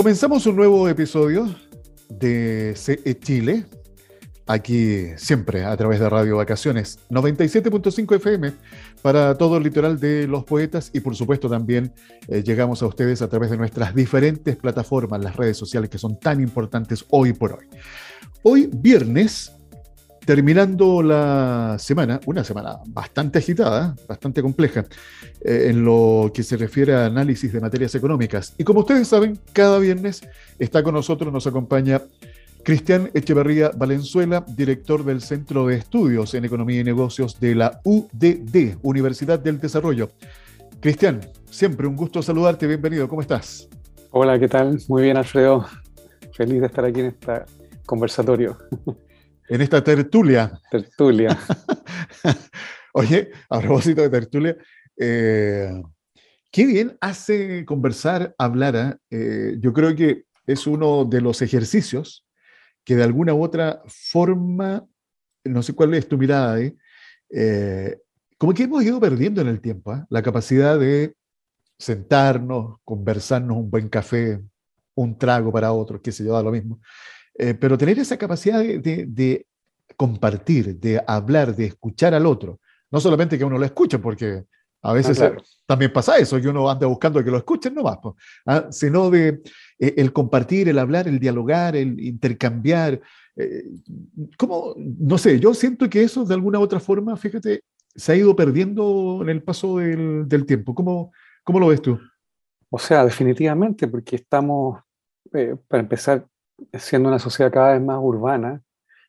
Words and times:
Comenzamos 0.00 0.46
un 0.46 0.56
nuevo 0.56 0.88
episodio 0.88 1.54
de 2.08 2.72
CE 2.74 3.18
Chile, 3.18 3.66
aquí 4.50 5.06
siempre 5.16 5.64
a 5.64 5.76
través 5.76 6.00
de 6.00 6.08
Radio 6.08 6.36
Vacaciones 6.36 6.98
97.5 7.08 8.16
FM 8.16 8.52
para 9.00 9.38
todo 9.38 9.56
el 9.56 9.62
litoral 9.62 10.00
de 10.00 10.26
los 10.26 10.44
poetas 10.44 10.90
y 10.92 11.00
por 11.00 11.14
supuesto 11.14 11.48
también 11.48 11.92
eh, 12.26 12.42
llegamos 12.42 12.82
a 12.82 12.86
ustedes 12.86 13.22
a 13.22 13.28
través 13.28 13.50
de 13.50 13.56
nuestras 13.56 13.94
diferentes 13.94 14.56
plataformas, 14.56 15.22
las 15.22 15.36
redes 15.36 15.56
sociales 15.56 15.88
que 15.88 15.98
son 15.98 16.18
tan 16.18 16.40
importantes 16.40 17.04
hoy 17.10 17.32
por 17.32 17.52
hoy. 17.52 17.66
Hoy 18.42 18.68
viernes 18.72 19.52
terminando 20.26 21.02
la 21.02 21.76
semana, 21.78 22.20
una 22.26 22.44
semana 22.44 22.78
bastante 22.86 23.38
agitada, 23.38 23.96
bastante 24.08 24.42
compleja, 24.42 24.84
eh, 25.40 25.66
en 25.70 25.84
lo 25.84 26.30
que 26.34 26.42
se 26.42 26.56
refiere 26.56 26.94
a 26.94 27.06
análisis 27.06 27.52
de 27.52 27.60
materias 27.60 27.94
económicas. 27.94 28.54
Y 28.58 28.64
como 28.64 28.80
ustedes 28.80 29.08
saben, 29.08 29.38
cada 29.52 29.78
viernes 29.78 30.22
está 30.58 30.82
con 30.82 30.94
nosotros, 30.94 31.32
nos 31.32 31.46
acompaña 31.46 32.02
Cristian 32.62 33.10
Echeverría 33.14 33.70
Valenzuela, 33.74 34.44
director 34.46 35.02
del 35.02 35.22
Centro 35.22 35.66
de 35.66 35.76
Estudios 35.76 36.34
en 36.34 36.44
Economía 36.44 36.80
y 36.80 36.84
Negocios 36.84 37.40
de 37.40 37.54
la 37.54 37.80
UDD, 37.84 38.76
Universidad 38.82 39.38
del 39.38 39.58
Desarrollo. 39.58 40.10
Cristian, 40.78 41.20
siempre 41.50 41.86
un 41.86 41.96
gusto 41.96 42.22
saludarte, 42.22 42.66
bienvenido, 42.66 43.08
¿cómo 43.08 43.22
estás? 43.22 43.66
Hola, 44.10 44.38
¿qué 44.38 44.46
tal? 44.46 44.78
Muy 44.88 45.02
bien, 45.02 45.16
Alfredo. 45.16 45.66
Feliz 46.34 46.60
de 46.60 46.66
estar 46.66 46.84
aquí 46.84 47.00
en 47.00 47.06
este 47.06 47.32
conversatorio. 47.86 48.58
en 49.48 49.60
esta 49.62 49.82
tertulia. 49.82 50.52
Tertulia. 50.70 51.38
Oye, 52.92 53.30
a 53.48 53.60
propósito 53.60 54.02
de 54.02 54.10
tertulia, 54.10 54.56
eh, 54.98 55.82
qué 56.50 56.66
bien 56.66 56.96
hace 57.00 57.64
conversar, 57.64 58.34
hablar. 58.36 58.76
¿ah? 58.76 58.98
Eh, 59.10 59.56
yo 59.60 59.72
creo 59.72 59.94
que 59.96 60.24
es 60.46 60.66
uno 60.66 61.06
de 61.06 61.22
los 61.22 61.40
ejercicios 61.40 62.26
que 62.90 62.96
de 62.96 63.04
alguna 63.04 63.32
u 63.32 63.44
otra 63.44 63.84
forma, 63.86 64.84
no 65.44 65.62
sé 65.62 65.72
cuál 65.74 65.94
es 65.94 66.08
tu 66.08 66.18
mirada 66.18 66.54
ahí, 66.54 66.76
eh, 67.32 68.00
como 68.36 68.52
que 68.52 68.64
hemos 68.64 68.82
ido 68.82 68.98
perdiendo 68.98 69.40
en 69.40 69.46
el 69.46 69.60
tiempo 69.60 69.92
¿ah? 69.92 70.04
la 70.10 70.20
capacidad 70.22 70.76
de 70.76 71.14
sentarnos, 71.78 72.80
conversarnos 72.82 73.58
un 73.58 73.70
buen 73.70 73.88
café, 73.88 74.40
un 74.96 75.16
trago 75.16 75.52
para 75.52 75.70
otros, 75.70 76.00
qué 76.02 76.10
sé 76.10 76.24
yo, 76.24 76.32
da 76.32 76.42
lo 76.42 76.50
mismo. 76.50 76.80
Eh, 77.38 77.54
pero 77.54 77.78
tener 77.78 77.96
esa 78.00 78.16
capacidad 78.16 78.58
de, 78.58 79.46
compartir, 79.96 80.80
de 80.80 81.00
hablar, 81.06 81.54
de 81.54 81.66
escuchar 81.66 82.12
al 82.12 82.26
otro. 82.26 82.58
No 82.90 82.98
solamente 82.98 83.38
que 83.38 83.44
uno 83.44 83.56
lo 83.56 83.66
escuche, 83.66 84.00
porque 84.00 84.46
a 84.82 84.92
veces 84.94 85.20
ah, 85.20 85.36
también 85.66 85.92
pasa 85.92 86.16
eso, 86.16 86.40
que 86.40 86.48
uno 86.48 86.70
anda 86.70 86.86
buscando 86.86 87.22
que 87.22 87.30
lo 87.30 87.36
escuchen 87.36 87.74
no 87.74 87.84
¿ah? 88.46 88.66
sino 88.70 89.10
de 89.10 89.42
eh, 89.78 89.94
el 89.96 90.12
compartir, 90.12 90.68
el 90.68 90.78
hablar, 90.78 91.06
el 91.06 91.18
dialogar, 91.18 91.76
el 91.76 92.00
intercambiar. 92.00 93.00
Eh, 93.36 93.64
como, 94.38 94.74
no 94.76 95.18
sé, 95.18 95.38
yo 95.38 95.52
siento 95.52 95.88
que 95.88 96.02
eso 96.02 96.24
de 96.24 96.34
alguna 96.34 96.58
u 96.58 96.62
otra 96.62 96.80
forma, 96.80 97.16
fíjate, 97.16 97.62
se 97.94 98.12
ha 98.12 98.16
ido 98.16 98.34
perdiendo 98.34 99.18
en 99.22 99.28
el 99.28 99.42
paso 99.42 99.78
del, 99.78 100.26
del 100.26 100.46
tiempo. 100.46 100.74
¿Cómo, 100.74 101.12
¿Cómo, 101.44 101.60
lo 101.60 101.68
ves 101.68 101.82
tú? 101.82 101.98
O 102.70 102.78
sea, 102.78 103.04
definitivamente, 103.04 103.86
porque 103.86 104.16
estamos, 104.16 104.80
para 105.68 105.80
empezar, 105.80 106.26
siendo 106.78 107.08
una 107.08 107.18
sociedad 107.18 107.52
cada 107.52 107.72
vez 107.72 107.82
más 107.82 107.98
urbana 108.00 108.62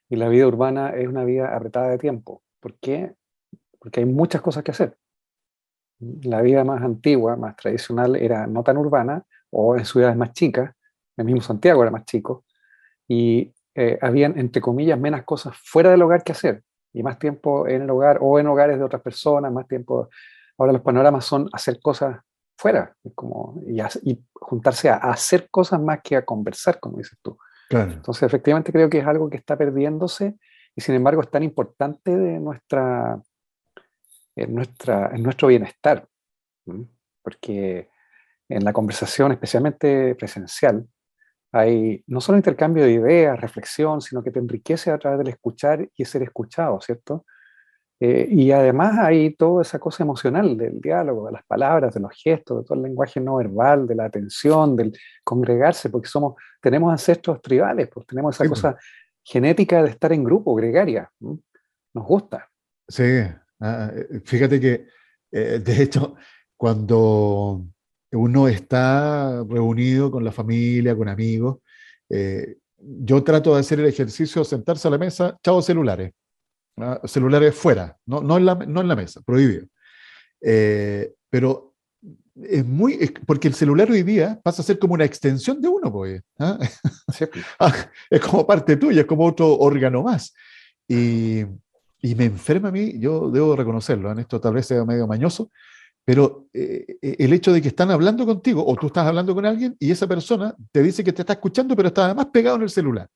y 0.09 0.16
la 0.16 0.28
vida 0.28 0.47
urbana 0.47 0.89
es 0.89 1.08
una 1.08 1.23
vida 1.23 1.56
apretada 1.56 1.89
de 1.89 1.97
tiempo. 1.97 2.41
¿Por 2.59 2.75
qué? 2.75 3.13
Porque 3.80 4.02
hay 4.02 4.06
muchas 4.06 4.41
cosas 4.41 4.63
que 4.63 4.72
hacer. 4.72 4.97
La 6.23 6.41
vida 6.41 6.63
más 6.63 6.81
antigua, 6.81 7.35
más 7.35 7.56
tradicional, 7.56 8.16
era 8.16 8.47
no 8.47 8.63
tan 8.63 8.78
urbana 8.78 9.23
o 9.51 9.75
en 9.78 9.85
ciudades 9.85 10.16
más 10.16 10.34
chicas, 10.34 10.73
el 11.17 11.25
mismo 11.25 11.41
Santiago 11.41 11.81
era 11.84 11.91
más 11.91 12.06
chico, 12.06 12.45
y 13.07 13.53
eh, 13.75 14.00
habían, 14.01 14.38
entre 14.39 14.62
comillas, 14.62 15.00
menos 15.00 15.23
cosas 15.23 15.56
fuera 15.57 15.91
del 15.91 16.01
hogar 16.01 16.23
que 16.23 16.31
hacer, 16.31 16.63
y 16.94 17.03
más 17.03 17.19
tiempo 17.19 17.67
en 17.67 17.84
el 17.84 17.89
hogar 17.89 18.19
o 18.22 18.39
en 18.39 18.47
hogares 18.47 18.78
de 18.78 18.84
otras 18.84 19.01
personas, 19.01 19.51
más 19.51 19.67
tiempo. 19.67 20.09
Ahora 20.57 20.73
los 20.73 20.81
panoramas 20.81 21.25
son 21.25 21.50
hacer 21.53 21.79
cosas 21.81 22.19
fuera, 22.57 22.95
como, 23.16 23.62
y, 23.66 23.81
y, 24.03 24.23
juntarse 24.33 24.89
a, 24.89 24.95
hacer 24.97 25.50
cosas 25.50 25.81
más 25.81 26.01
que 26.03 26.16
a 26.16 26.25
conversar, 26.25 26.79
como 26.79 26.97
dices 26.97 27.18
tú. 27.22 27.38
Entonces, 27.69 28.23
efectivamente 28.23 28.72
creo 28.72 28.89
que 28.89 29.00
es 29.00 29.07
algo 29.07 29.29
que 29.29 29.38
está 29.38 29.57
perdiéndose 29.57 30.35
y 30.75 30.81
sin 30.81 30.95
embargo 30.95 31.22
es 31.22 31.31
tan 31.31 31.41
importante 31.41 32.16
de 32.16 32.39
nuestra, 32.39 33.22
en, 34.36 34.56
nuestra, 34.56 35.12
en 35.14 35.24
nuestro 35.24 35.47
bienestar, 35.47 36.08
porque 37.22 37.90
en 38.50 38.64
la 38.64 38.74
conversación, 38.74 39.31
especialmente 39.31 40.16
presencial, 40.16 40.88
hay 41.53 42.03
no 42.08 42.22
solo 42.22 42.38
intercambio 42.38 42.84
de 42.84 42.94
ideas, 42.94 43.40
reflexión, 43.40 44.02
sino 44.02 44.24
que 44.24 44.31
te 44.31 44.40
enriquece 44.40 44.92
a 44.92 44.97
través 44.97 45.19
del 45.19 45.30
escuchar 45.30 45.88
y 45.96 46.06
ser 46.06 46.24
escuchado, 46.24 46.80
¿cierto? 46.80 47.25
Eh, 48.00 48.28
y 48.31 48.52
además 48.52 48.97
hay 48.97 49.36
toda 49.36 49.62
esa 49.62 49.78
cosa 49.78 50.03
emocional 50.03 50.58
del 50.58 50.81
diálogo, 50.81 51.28
de 51.28 51.34
las 51.34 51.44
palabras, 51.46 51.94
de 51.94 52.00
los 52.00 52.12
gestos, 52.16 52.58
de 52.58 52.63
todo 52.63 52.75
el 52.75 52.84
lenguaje 52.84 53.19
no 53.19 53.36
verbal, 53.36 53.86
de 53.86 53.96
la 53.96 54.06
atención, 54.06 54.75
del 54.75 54.98
congregarse, 55.24 55.90
porque 55.90 56.08
somos, 56.08 56.34
tenemos 56.59 56.92
ancestros 56.92 57.42
tribales, 57.42 57.90
pues 57.94 58.08
tenemos 58.08 58.36
esa 58.36 58.50
cosa 58.50 58.75
genética 59.24 59.84
de 59.84 59.92
estar 59.92 60.12
en 60.13 60.24
grupo, 60.24 60.56
gregaria. 60.56 61.12
Nos 61.19 62.06
gusta. 62.06 62.50
Sí, 62.88 63.24
ah, 63.61 63.91
eh, 63.95 64.22
fíjate 64.25 64.59
que, 64.59 64.88
eh, 65.31 65.59
de 65.63 65.83
hecho, 65.83 66.16
cuando 66.57 67.66
uno 68.11 68.47
está 68.47 69.44
reunido 69.49 70.11
con 70.11 70.23
la 70.23 70.31
familia, 70.31 70.95
con 70.95 71.07
amigos, 71.07 71.59
yo 72.77 73.23
trato 73.23 73.53
de 73.53 73.61
hacer 73.61 73.79
el 73.79 73.85
ejercicio, 73.85 74.44
sentarse 74.44 74.88
a 74.88 74.91
la 74.91 74.97
mesa, 74.97 75.38
chao 75.41 75.61
celulares 75.61 76.11
celulares 77.05 77.55
fuera, 77.55 77.97
no, 78.05 78.21
no, 78.21 78.38
en 78.38 78.45
la, 78.45 78.55
no 78.55 78.81
en 78.81 78.88
la 78.88 78.95
mesa, 78.95 79.21
prohibido. 79.21 79.66
Eh, 80.41 81.13
pero 81.29 81.75
es 82.35 82.66
muy, 82.66 83.13
porque 83.25 83.47
el 83.47 83.53
celular 83.53 83.91
hoy 83.91 84.03
día 84.03 84.39
pasa 84.44 84.61
a 84.61 84.66
ser 84.66 84.79
como 84.79 84.94
una 84.94 85.05
extensión 85.05 85.61
de 85.61 85.67
uno, 85.67 85.91
pues. 85.91 86.21
¿ah? 86.39 86.57
Ah, 87.59 87.73
es 88.09 88.21
como 88.21 88.47
parte 88.47 88.77
tuya, 88.77 89.01
es 89.01 89.07
como 89.07 89.25
otro 89.25 89.57
órgano 89.57 90.03
más. 90.03 90.33
Y, 90.88 91.45
y, 92.01 92.16
me 92.16 92.25
enferma 92.25 92.69
a 92.69 92.72
mí, 92.72 93.00
yo 93.00 93.29
debo 93.29 93.56
reconocerlo, 93.56 94.12
en 94.12 94.19
esto 94.19 94.39
tal 94.39 94.53
vez 94.53 94.66
sea 94.66 94.84
medio 94.85 95.07
mañoso, 95.07 95.51
pero 96.03 96.47
eh, 96.53 96.97
eh, 97.01 97.16
el 97.19 97.34
hecho 97.34 97.53
de 97.53 97.62
que 97.62 97.67
están 97.67 97.91
hablando 97.91 98.25
contigo 98.25 98.66
o 98.66 98.75
tú 98.75 98.88
estás 98.88 99.06
hablando 99.06 99.35
con 99.35 99.45
alguien 99.45 99.75
y 99.79 99.91
esa 99.91 100.07
persona 100.07 100.56
te 100.72 100.81
dice 100.81 101.03
que 101.03 101.13
te 101.13 101.22
está 101.22 101.34
escuchando, 101.34 101.75
pero 101.75 101.89
está 101.89 102.06
además 102.06 102.28
pegado 102.34 102.56
en 102.57 102.63
el 102.63 102.69
celular 102.69 103.07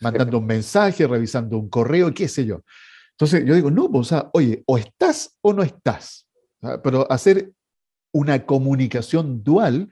mandando 0.00 0.38
un 0.38 0.46
mensaje, 0.46 1.06
revisando 1.06 1.56
un 1.56 1.68
correo, 1.68 2.12
qué 2.12 2.28
sé 2.28 2.44
yo. 2.44 2.62
Entonces 3.12 3.44
yo 3.46 3.54
digo, 3.54 3.70
no, 3.70 3.90
pues, 3.90 4.00
o 4.00 4.04
sea, 4.08 4.30
oye, 4.32 4.62
o 4.66 4.76
estás 4.76 5.36
o 5.40 5.52
no 5.52 5.62
estás. 5.62 6.26
Pero 6.82 7.10
hacer 7.10 7.52
una 8.12 8.44
comunicación 8.44 9.42
dual 9.42 9.90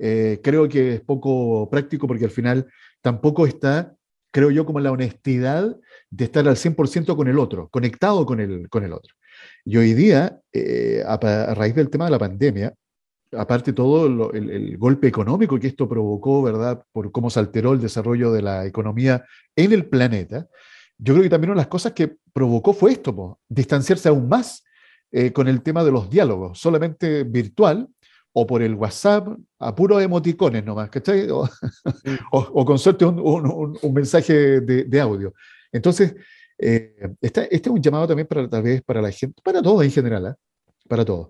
eh, 0.00 0.40
creo 0.42 0.68
que 0.68 0.94
es 0.94 1.00
poco 1.00 1.68
práctico 1.70 2.06
porque 2.06 2.24
al 2.24 2.30
final 2.30 2.66
tampoco 3.00 3.46
está, 3.46 3.94
creo 4.30 4.50
yo, 4.50 4.66
como 4.66 4.80
la 4.80 4.92
honestidad 4.92 5.76
de 6.10 6.24
estar 6.24 6.46
al 6.48 6.56
100% 6.56 7.16
con 7.16 7.28
el 7.28 7.38
otro, 7.38 7.68
conectado 7.68 8.26
con 8.26 8.40
el, 8.40 8.68
con 8.68 8.84
el 8.84 8.92
otro. 8.92 9.14
Y 9.64 9.76
hoy 9.76 9.94
día, 9.94 10.40
eh, 10.52 11.02
a, 11.06 11.54
raíz 11.54 11.74
del 11.74 11.90
tema 11.90 12.06
de 12.06 12.10
la 12.10 12.18
pandemia, 12.18 12.74
aparte 13.32 13.72
todo 13.72 14.32
el, 14.32 14.78
golpe 14.78 15.06
económico 15.06 15.58
que 15.58 15.66
esto 15.66 15.88
provocó, 15.88 16.42
¿verdad? 16.42 16.82
Por 16.92 17.12
cómo 17.12 17.30
se 17.30 17.40
alteró 17.40 17.72
el 17.72 17.80
desarrollo 17.80 18.32
de 18.32 18.42
la 18.42 18.66
economía 18.66 19.24
en 19.54 19.72
el 19.72 19.86
planeta, 19.86 20.46
yo 20.96 21.14
creo 21.14 21.22
que 21.22 21.30
también 21.30 21.50
una 21.50 21.60
de 21.60 21.64
las 21.64 21.68
cosas 21.68 21.92
que 21.92 22.16
provocó 22.32 22.72
fue 22.72 22.92
esto, 22.92 23.38
distanciarse 23.48 24.08
aún 24.08 24.28
más 24.28 24.64
eh, 25.12 25.32
con 25.32 25.46
el 25.46 25.62
tema 25.62 25.84
de 25.84 25.92
los 25.92 26.10
diálogos, 26.10 26.58
solamente 26.58 27.24
virtual 27.24 27.88
o 28.40 28.46
por 28.46 28.62
el 28.62 28.74
WhatsApp, 28.74 29.28
a 29.58 29.74
puros 29.74 30.02
emoticones 30.02 30.64
nomás, 30.64 30.90
¿cachai? 30.90 31.28
O, 32.32 32.38
o, 32.38 32.64
con 32.64 32.78
suerte 32.78 33.04
un, 33.04 33.78
mensaje 33.92 34.60
de, 34.60 35.00
audio. 35.00 35.34
Entonces, 35.72 36.14
eh, 36.58 36.94
este, 37.20 37.54
es 37.54 37.66
un 37.66 37.82
llamado 37.82 38.06
también 38.08 38.26
para 38.26 38.48
tal 38.48 38.62
vez 38.62 38.82
para 38.82 39.02
la 39.02 39.10
gente, 39.10 39.40
para 39.42 39.62
todos 39.62 39.84
en 39.84 39.90
general, 39.90 40.26
¿eh? 40.26 40.34
para 40.88 41.04
todos 41.04 41.28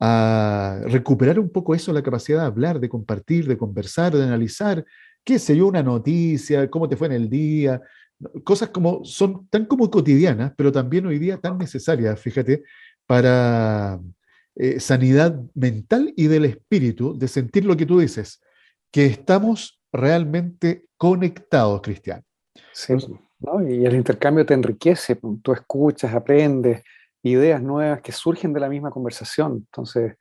a 0.00 0.80
recuperar 0.84 1.38
un 1.38 1.50
poco 1.50 1.74
eso, 1.74 1.92
la 1.92 2.02
capacidad 2.02 2.40
de 2.40 2.46
hablar, 2.46 2.78
de 2.78 2.88
compartir, 2.88 3.48
de 3.48 3.58
conversar, 3.58 4.14
de 4.14 4.22
analizar, 4.22 4.84
qué 5.24 5.38
sé 5.38 5.56
yo, 5.56 5.66
una 5.66 5.82
noticia, 5.82 6.70
cómo 6.70 6.88
te 6.88 6.96
fue 6.96 7.08
en 7.08 7.14
el 7.14 7.28
día, 7.28 7.80
cosas 8.44 8.70
como 8.70 9.04
son 9.04 9.48
tan 9.48 9.66
como 9.66 9.90
cotidianas, 9.90 10.52
pero 10.56 10.70
también 10.70 11.06
hoy 11.06 11.18
día 11.18 11.38
tan 11.38 11.58
necesarias, 11.58 12.20
fíjate, 12.20 12.62
para 13.06 14.00
eh, 14.60 14.80
sanidad 14.80 15.40
mental 15.54 16.12
y 16.16 16.26
del 16.26 16.44
espíritu, 16.44 17.16
de 17.16 17.28
sentir 17.28 17.64
lo 17.64 17.76
que 17.76 17.86
tú 17.86 18.00
dices, 18.00 18.40
que 18.90 19.06
estamos 19.06 19.80
realmente 19.92 20.86
conectados, 20.96 21.80
Cristian. 21.80 22.24
Sí, 22.72 22.94
y 23.68 23.84
el 23.84 23.94
intercambio 23.94 24.44
te 24.44 24.54
enriquece, 24.54 25.16
tú 25.42 25.52
escuchas, 25.52 26.12
aprendes 26.12 26.82
ideas 27.22 27.62
nuevas 27.62 28.00
que 28.00 28.10
surgen 28.10 28.52
de 28.52 28.58
la 28.58 28.68
misma 28.68 28.90
conversación. 28.90 29.52
Entonces, 29.58 30.16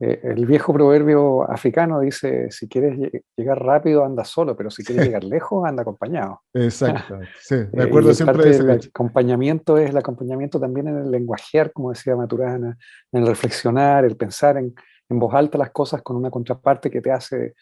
eh, 0.00 0.20
el 0.22 0.46
viejo 0.46 0.72
proverbio 0.72 1.50
africano 1.50 2.00
dice, 2.00 2.50
si 2.50 2.68
quieres 2.68 2.96
llegar 3.36 3.58
rápido, 3.60 4.04
anda 4.04 4.24
solo, 4.24 4.56
pero 4.56 4.70
si 4.70 4.84
quieres 4.84 5.04
llegar 5.06 5.24
lejos, 5.24 5.66
anda 5.66 5.82
acompañado. 5.82 6.42
Exacto, 6.54 7.18
sí, 7.40 7.56
me 7.72 7.84
acuerdo 7.84 8.14
siempre 8.14 8.50
de 8.50 8.56
El 8.56 8.70
acompañamiento 8.70 9.76
es 9.76 9.90
el 9.90 9.96
acompañamiento 9.96 10.60
también 10.60 10.88
en 10.88 10.98
el 10.98 11.10
lenguajear, 11.10 11.72
como 11.72 11.90
decía 11.90 12.14
Maturana, 12.14 12.78
en 13.12 13.22
el 13.22 13.26
reflexionar, 13.26 14.04
el 14.04 14.16
pensar 14.16 14.56
en, 14.56 14.74
en 15.08 15.18
voz 15.18 15.34
alta 15.34 15.58
las 15.58 15.70
cosas 15.70 16.02
con 16.02 16.16
una 16.16 16.30
contraparte 16.30 16.90
que 16.90 17.00
te 17.00 17.10
hace, 17.10 17.54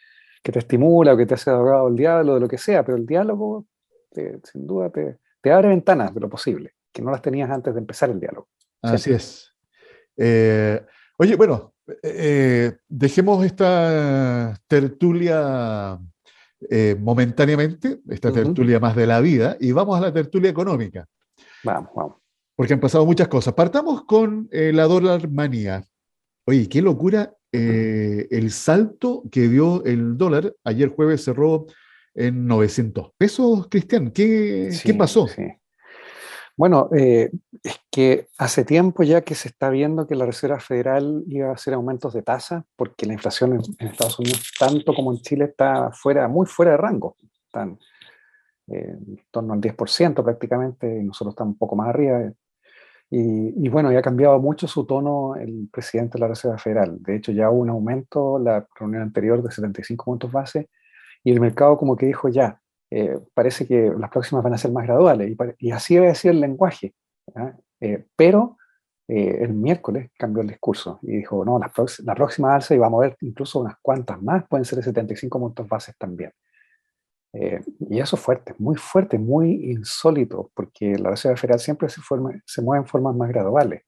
que 0.43 0.53
te 0.53 0.59
estimula 0.59 1.15
o 1.15 1.17
que 1.17 1.27
te 1.27 1.35
hace 1.35 1.51
abogado 1.51 1.89
el 1.89 1.97
diálogo, 1.97 2.35
de 2.35 2.41
lo 2.41 2.49
que 2.49 2.59
sea, 2.59 2.85
pero 2.85 2.99
el 2.99 3.07
diálogo, 3.07 3.67
sin 4.13 4.67
duda, 4.67 4.91
te, 4.91 5.19
te 5.41 5.53
abre 5.53 5.69
ventanas 5.69 6.15
de 6.15 6.21
lo 6.21 6.29
posible, 6.29 6.75
que 6.93 7.01
no 7.01 7.11
las 7.11 7.23
tenías 7.23 7.51
antes 7.51 7.73
de 7.73 7.81
empezar 7.81 8.11
el 8.11 8.21
diálogo. 8.21 8.49
Así 8.83 9.13
es. 9.13 9.55
Eh, 10.17 10.85
oye, 11.19 11.37
bueno, 11.37 11.75
eh, 12.03 12.77
dejemos 12.89 13.45
esta 13.45 14.59
tertulia 14.67 15.99
eh, 16.71 16.97
momentáneamente, 16.99 18.01
esta 18.09 18.33
tertulia 18.33 18.81
más 18.81 18.97
de 18.97 19.07
la 19.07 19.21
vida, 19.21 19.57
y 19.61 19.73
vamos 19.73 19.97
a 19.99 20.01
la 20.01 20.13
tertulia 20.13 20.51
económica. 20.51 21.07
Vamos, 21.63 21.91
vamos. 21.95 22.17
Porque 22.55 22.73
han 22.73 22.81
pasado 22.81 23.05
muchas 23.05 23.29
cosas. 23.29 23.55
Partamos 23.55 24.05
con 24.05 24.49
eh, 24.51 24.73
la 24.73 24.85
dólar 24.85 25.29
manía. 25.31 25.85
Oye, 26.47 26.69
qué 26.69 26.81
locura 26.81 27.33
el 27.53 28.51
salto 28.51 29.23
que 29.31 29.49
dio 29.49 29.83
el 29.87 30.19
dólar. 30.19 30.55
Ayer 30.63 30.91
jueves 30.91 31.25
cerró 31.25 31.65
en 32.15 32.47
900 32.47 33.13
pesos, 33.17 33.69
Cristian. 33.71 34.11
¿Qué, 34.11 34.79
¿qué 34.85 34.93
pasó? 34.93 35.27
Sí. 35.27 35.43
Bueno, 36.57 36.89
eh, 36.97 37.31
es 37.63 37.81
que 37.91 38.29
hace 38.39 38.65
tiempo 38.65 39.03
ya 39.03 39.21
que 39.21 39.35
se 39.35 39.49
está 39.49 39.69
viendo 39.69 40.07
que 40.07 40.15
la 40.15 40.25
Reserva 40.25 40.59
Federal 40.59 41.23
iba 41.29 41.51
a 41.51 41.53
hacer 41.53 41.75
aumentos 41.75 42.15
de 42.15 42.23
tasa, 42.23 42.65
porque 42.77 43.05
la 43.05 43.13
inflación 43.13 43.53
en, 43.79 43.87
Estados 43.87 44.19
Unidos, 44.19 44.53
tanto 44.59 44.95
como 44.95 45.13
en 45.13 45.19
Chile, 45.19 45.45
está 45.47 45.93
fuera, 45.93 46.29
muy 46.29 46.47
fuera 46.47 46.73
de 46.73 46.79
rango. 46.79 47.17
Están 47.45 47.79
eh, 48.69 48.97
en 48.97 49.21
torno 49.31 49.53
al 49.53 49.61
10% 49.61 50.25
prácticamente, 50.25 50.99
y 50.99 51.05
nosotros 51.05 51.35
estamos 51.35 51.53
un 51.53 51.59
poco 51.59 51.77
más 51.77 51.89
arriba. 51.89 52.33
Y, 53.11 53.69
bueno, 53.69 53.93
ya 53.93 54.01
ha 54.01 54.03
cambiado 54.03 54.41
mucho 54.41 54.67
su 54.67 54.85
tono 54.85 55.37
el 55.37 55.69
presidente 55.71 56.15
de 56.15 56.21
la 56.21 56.29
Reserva 56.29 56.59
Federal. 56.59 56.97
De 57.03 57.17
hecho, 57.17 57.33
ya 57.33 57.51
hubo 57.51 57.61
un 57.61 57.71
aumento 57.71 58.39
la 58.39 58.67
reunión 58.81 59.03
anterior 59.03 59.43
de 59.43 59.51
75 59.51 60.05
puntos 60.05 60.33
base, 60.33 60.71
y 61.23 61.33
el 61.33 61.41
mercado 61.41 61.77
como 61.77 61.97
que 61.97 62.07
dijo 62.07 62.29
ya, 62.29 62.61
eh, 62.99 63.21
parece 63.35 63.67
que 63.67 63.93
las 63.99 64.11
próximas 64.11 64.43
van 64.43 64.55
a 64.55 64.59
ser 64.59 64.73
más 64.73 64.87
graduales 64.87 65.37
y, 65.59 65.71
así 65.71 65.97
debe 65.97 66.15
ser 66.15 66.31
el 66.31 66.41
lenguaje. 66.41 66.95
Eh, 67.79 68.07
pero 68.17 68.57
eh, 69.07 69.37
el 69.43 69.53
miércoles 69.53 70.11
cambió 70.17 70.41
el 70.41 70.49
discurso 70.49 70.99
y 71.03 71.19
dijo, 71.19 71.45
no, 71.45 71.59
la, 71.59 71.71
la, 72.05 72.15
próxima 72.15 72.55
alza 72.55 72.75
y 72.75 72.79
va 72.79 72.87
a 72.87 72.91
mover 72.91 73.15
incluso 73.21 73.61
unas 73.61 73.75
cuantas 73.83 74.23
más, 74.23 74.49
pueden 74.49 74.65
ser 74.65 74.79
de 74.79 74.85
75 74.85 75.39
puntos 75.39 75.69
bases 75.69 75.95
también. 75.99 76.33
y 77.35 77.99
eso 78.01 78.17
es 78.17 78.23
fuerte, 78.23 78.55
muy 78.59 78.77
fuerte, 78.77 79.19
muy 79.19 79.71
insólito, 79.73 80.51
porque 80.55 80.97
la 80.97 81.11
Reserva 81.11 81.37
Federal 81.37 81.61
siempre 81.61 81.91
se, 81.91 82.01
se 82.47 82.63
mueve 82.63 82.83
en 82.83 82.89
formas 82.89 83.15
más 83.15 83.29
graduales. 83.29 83.83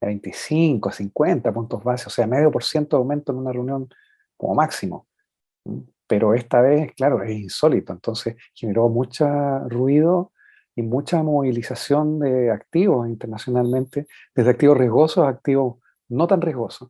De 0.00 0.06
25, 0.06 0.92
50 0.92 1.52
puntos 1.52 1.82
bases, 1.82 2.06
o 2.06 2.10
sea, 2.10 2.28
medio 2.28 2.52
por 2.52 2.62
ciento 2.62 2.96
de 2.96 3.00
aumento 3.00 3.32
en 3.32 3.38
una 3.38 3.52
reunión 3.52 3.88
como 4.36 4.54
máximo 4.54 5.08
pero 6.10 6.34
esta 6.34 6.60
vez, 6.60 6.92
claro, 6.96 7.22
es 7.22 7.30
insólito, 7.30 7.92
entonces 7.92 8.34
generó 8.52 8.88
mucho 8.88 9.28
ruido 9.68 10.32
y 10.74 10.82
mucha 10.82 11.22
movilización 11.22 12.18
de 12.18 12.50
activos 12.50 13.08
internacionalmente, 13.08 14.08
desde 14.34 14.50
activos 14.50 14.76
riesgosos 14.76 15.24
a 15.24 15.28
activos 15.28 15.76
no 16.08 16.26
tan 16.26 16.40
riesgosos. 16.40 16.88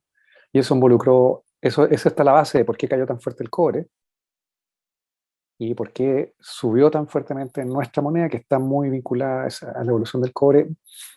Y 0.54 0.60
eso 0.60 0.74
involucró, 0.74 1.44
eso, 1.60 1.84
esa 1.84 2.08
está 2.08 2.24
la 2.24 2.32
base 2.32 2.56
de 2.56 2.64
por 2.64 2.78
qué 2.78 2.88
cayó 2.88 3.04
tan 3.04 3.20
fuerte 3.20 3.42
el 3.42 3.50
cobre 3.50 3.88
y 5.58 5.74
por 5.74 5.92
qué 5.92 6.32
subió 6.40 6.90
tan 6.90 7.06
fuertemente 7.06 7.62
nuestra 7.66 8.02
moneda, 8.02 8.30
que 8.30 8.38
está 8.38 8.58
muy 8.58 8.88
vinculada 8.88 9.48
a 9.74 9.84
la 9.84 9.90
evolución 9.90 10.22
del 10.22 10.32
cobre 10.32 10.66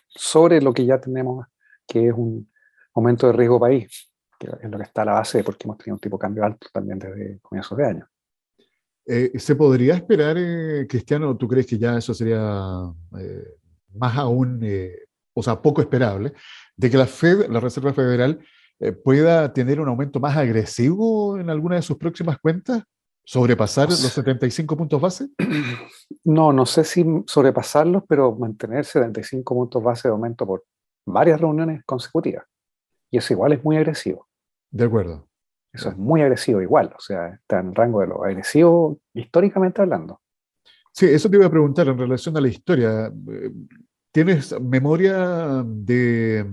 sobre 0.08 0.60
lo 0.60 0.74
que 0.74 0.84
ya 0.84 1.00
tenemos, 1.00 1.46
que 1.86 2.08
es 2.08 2.12
un 2.12 2.52
aumento 2.92 3.28
de 3.28 3.32
riesgo 3.32 3.58
país 3.58 4.13
es 4.62 4.70
lo 4.70 4.78
que 4.78 4.84
está 4.84 5.02
a 5.02 5.06
la 5.06 5.12
base 5.14 5.38
de 5.38 5.44
por 5.44 5.56
qué 5.56 5.66
hemos 5.66 5.78
tenido 5.78 5.94
un 5.94 6.00
tipo 6.00 6.16
de 6.16 6.20
cambio 6.20 6.44
alto 6.44 6.66
también 6.72 6.98
desde 6.98 7.38
comienzos 7.40 7.76
de 7.78 7.86
año. 7.86 8.08
Eh, 9.06 9.32
¿Se 9.38 9.54
podría 9.54 9.94
esperar, 9.94 10.36
eh, 10.38 10.86
Cristiano, 10.88 11.36
tú 11.36 11.46
crees 11.46 11.66
que 11.66 11.78
ya 11.78 11.98
eso 11.98 12.14
sería 12.14 12.90
eh, 13.18 13.44
más 13.94 14.16
aún, 14.16 14.60
o 15.34 15.42
sea, 15.42 15.60
poco 15.60 15.80
esperable, 15.82 16.32
de 16.76 16.90
que 16.90 16.96
la 16.96 17.06
Fed, 17.06 17.48
la 17.48 17.60
Reserva 17.60 17.92
Federal, 17.92 18.40
pueda 19.02 19.52
tener 19.52 19.80
un 19.80 19.88
aumento 19.88 20.20
más 20.20 20.36
agresivo 20.36 21.38
en 21.38 21.48
alguna 21.48 21.76
de 21.76 21.82
sus 21.82 21.96
próximas 21.96 22.38
cuentas? 22.38 22.82
¿Sobrepasar 23.24 23.88
los 23.88 24.00
75 24.00 24.76
puntos 24.76 25.00
base? 25.00 25.28
No, 26.24 26.52
no 26.52 26.66
sé 26.66 26.84
si 26.84 27.04
sobrepasarlos, 27.26 28.02
pero 28.06 28.34
mantener 28.34 28.84
75 28.84 29.54
puntos 29.54 29.82
base 29.82 30.08
de 30.08 30.12
aumento 30.12 30.46
por 30.46 30.64
varias 31.06 31.40
reuniones 31.40 31.82
consecutivas. 31.84 32.44
Y 33.10 33.18
eso 33.18 33.32
igual 33.32 33.52
es 33.52 33.64
muy 33.64 33.76
agresivo. 33.76 34.26
De 34.74 34.84
acuerdo. 34.84 35.28
Eso 35.72 35.90
es 35.90 35.96
muy 35.96 36.20
agresivo 36.20 36.60
igual, 36.60 36.92
o 36.96 37.00
sea, 37.00 37.28
está 37.28 37.60
en 37.60 37.76
rango 37.76 38.00
de 38.00 38.08
lo 38.08 38.24
agresivo 38.24 38.98
históricamente 39.12 39.80
hablando. 39.80 40.20
Sí, 40.92 41.06
eso 41.06 41.30
te 41.30 41.36
iba 41.36 41.46
a 41.46 41.50
preguntar 41.50 41.86
en 41.86 41.96
relación 41.96 42.36
a 42.36 42.40
la 42.40 42.48
historia. 42.48 43.12
¿Tienes 44.10 44.60
memoria 44.60 45.62
de 45.64 46.52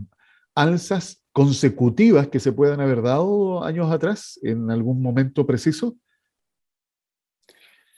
alzas 0.53 1.23
consecutivas 1.31 2.27
que 2.27 2.39
se 2.39 2.51
puedan 2.51 2.79
haber 2.79 3.01
dado 3.01 3.63
años 3.63 3.91
atrás, 3.91 4.39
en 4.43 4.69
algún 4.69 5.01
momento 5.01 5.47
preciso? 5.47 5.95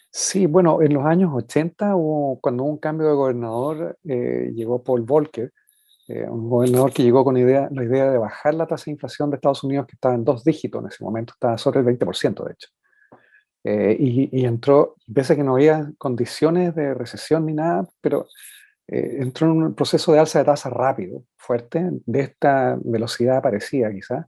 Sí, 0.09 0.45
bueno, 0.45 0.81
en 0.81 0.93
los 0.93 1.05
años 1.05 1.31
80, 1.33 1.97
hubo, 1.97 2.39
cuando 2.39 2.63
hubo 2.63 2.71
un 2.71 2.77
cambio 2.77 3.07
de 3.07 3.13
gobernador, 3.13 3.97
eh, 4.05 4.53
llegó 4.55 4.83
Paul 4.83 5.01
Volcker, 5.01 5.51
eh, 6.07 6.25
un 6.27 6.49
gobernador 6.49 6.91
que 6.91 7.03
llegó 7.03 7.23
con 7.23 7.37
idea, 7.37 7.69
la 7.71 7.83
idea 7.83 8.11
de 8.11 8.17
bajar 8.17 8.53
la 8.55 8.67
tasa 8.67 8.85
de 8.85 8.91
inflación 8.91 9.29
de 9.29 9.35
Estados 9.35 9.63
Unidos, 9.63 9.87
que 9.87 9.95
estaba 9.95 10.15
en 10.15 10.25
dos 10.25 10.43
dígitos 10.43 10.81
en 10.81 10.89
ese 10.89 11.03
momento, 11.03 11.33
estaba 11.33 11.57
sobre 11.57 11.79
el 11.79 11.85
20% 11.85 12.43
de 12.43 12.51
hecho. 12.51 12.69
Eh, 13.65 13.95
y, 13.97 14.45
entró, 14.45 14.95
pese 15.13 15.33
a 15.33 15.35
que 15.37 15.43
no 15.43 15.53
había 15.53 15.89
condiciones 15.97 16.75
de 16.75 16.93
recesión 16.93 17.45
ni 17.45 17.53
nada, 17.53 17.87
pero 18.01 18.27
eh, 18.87 19.19
entró 19.21 19.47
en 19.47 19.63
un 19.63 19.75
proceso 19.75 20.11
de 20.11 20.19
alza 20.19 20.39
de 20.39 20.45
tasa 20.45 20.69
rápido, 20.69 21.23
fuerte, 21.37 21.89
de 22.05 22.19
esta 22.19 22.77
velocidad 22.83 23.41
parecida 23.41 23.89
quizás. 23.89 24.25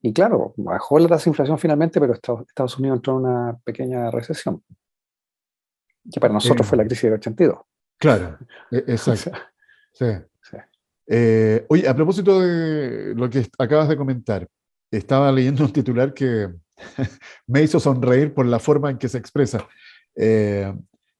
Y 0.00 0.12
claro, 0.12 0.54
bajó 0.56 1.00
la 1.00 1.08
tasa 1.08 1.24
de 1.24 1.30
inflación 1.30 1.58
finalmente, 1.58 1.98
pero 1.98 2.12
Estados 2.12 2.78
Unidos 2.78 2.98
entró 2.98 3.14
en 3.14 3.24
una 3.24 3.58
pequeña 3.64 4.08
recesión, 4.12 4.62
que 6.12 6.20
para 6.20 6.32
nosotros 6.32 6.64
fue 6.64 6.78
la 6.78 6.84
crisis 6.84 7.04
del 7.04 7.14
82. 7.14 7.58
Claro, 7.98 8.38
exacto. 8.70 9.32
sí. 9.94 10.06
Eh, 11.06 11.64
oye, 11.68 11.88
a 11.88 11.94
propósito 11.94 12.40
de 12.40 13.14
lo 13.14 13.28
que 13.28 13.46
acabas 13.58 13.88
de 13.88 13.96
comentar, 13.96 14.46
estaba 14.90 15.32
leyendo 15.32 15.64
un 15.64 15.72
titular 15.72 16.12
que 16.14 16.48
me 17.46 17.62
hizo 17.62 17.80
sonreír 17.80 18.34
por 18.34 18.46
la 18.46 18.58
forma 18.58 18.90
en 18.90 18.98
que 18.98 19.08
se 19.08 19.18
expresa. 19.18 19.66
Eh, 20.14 20.72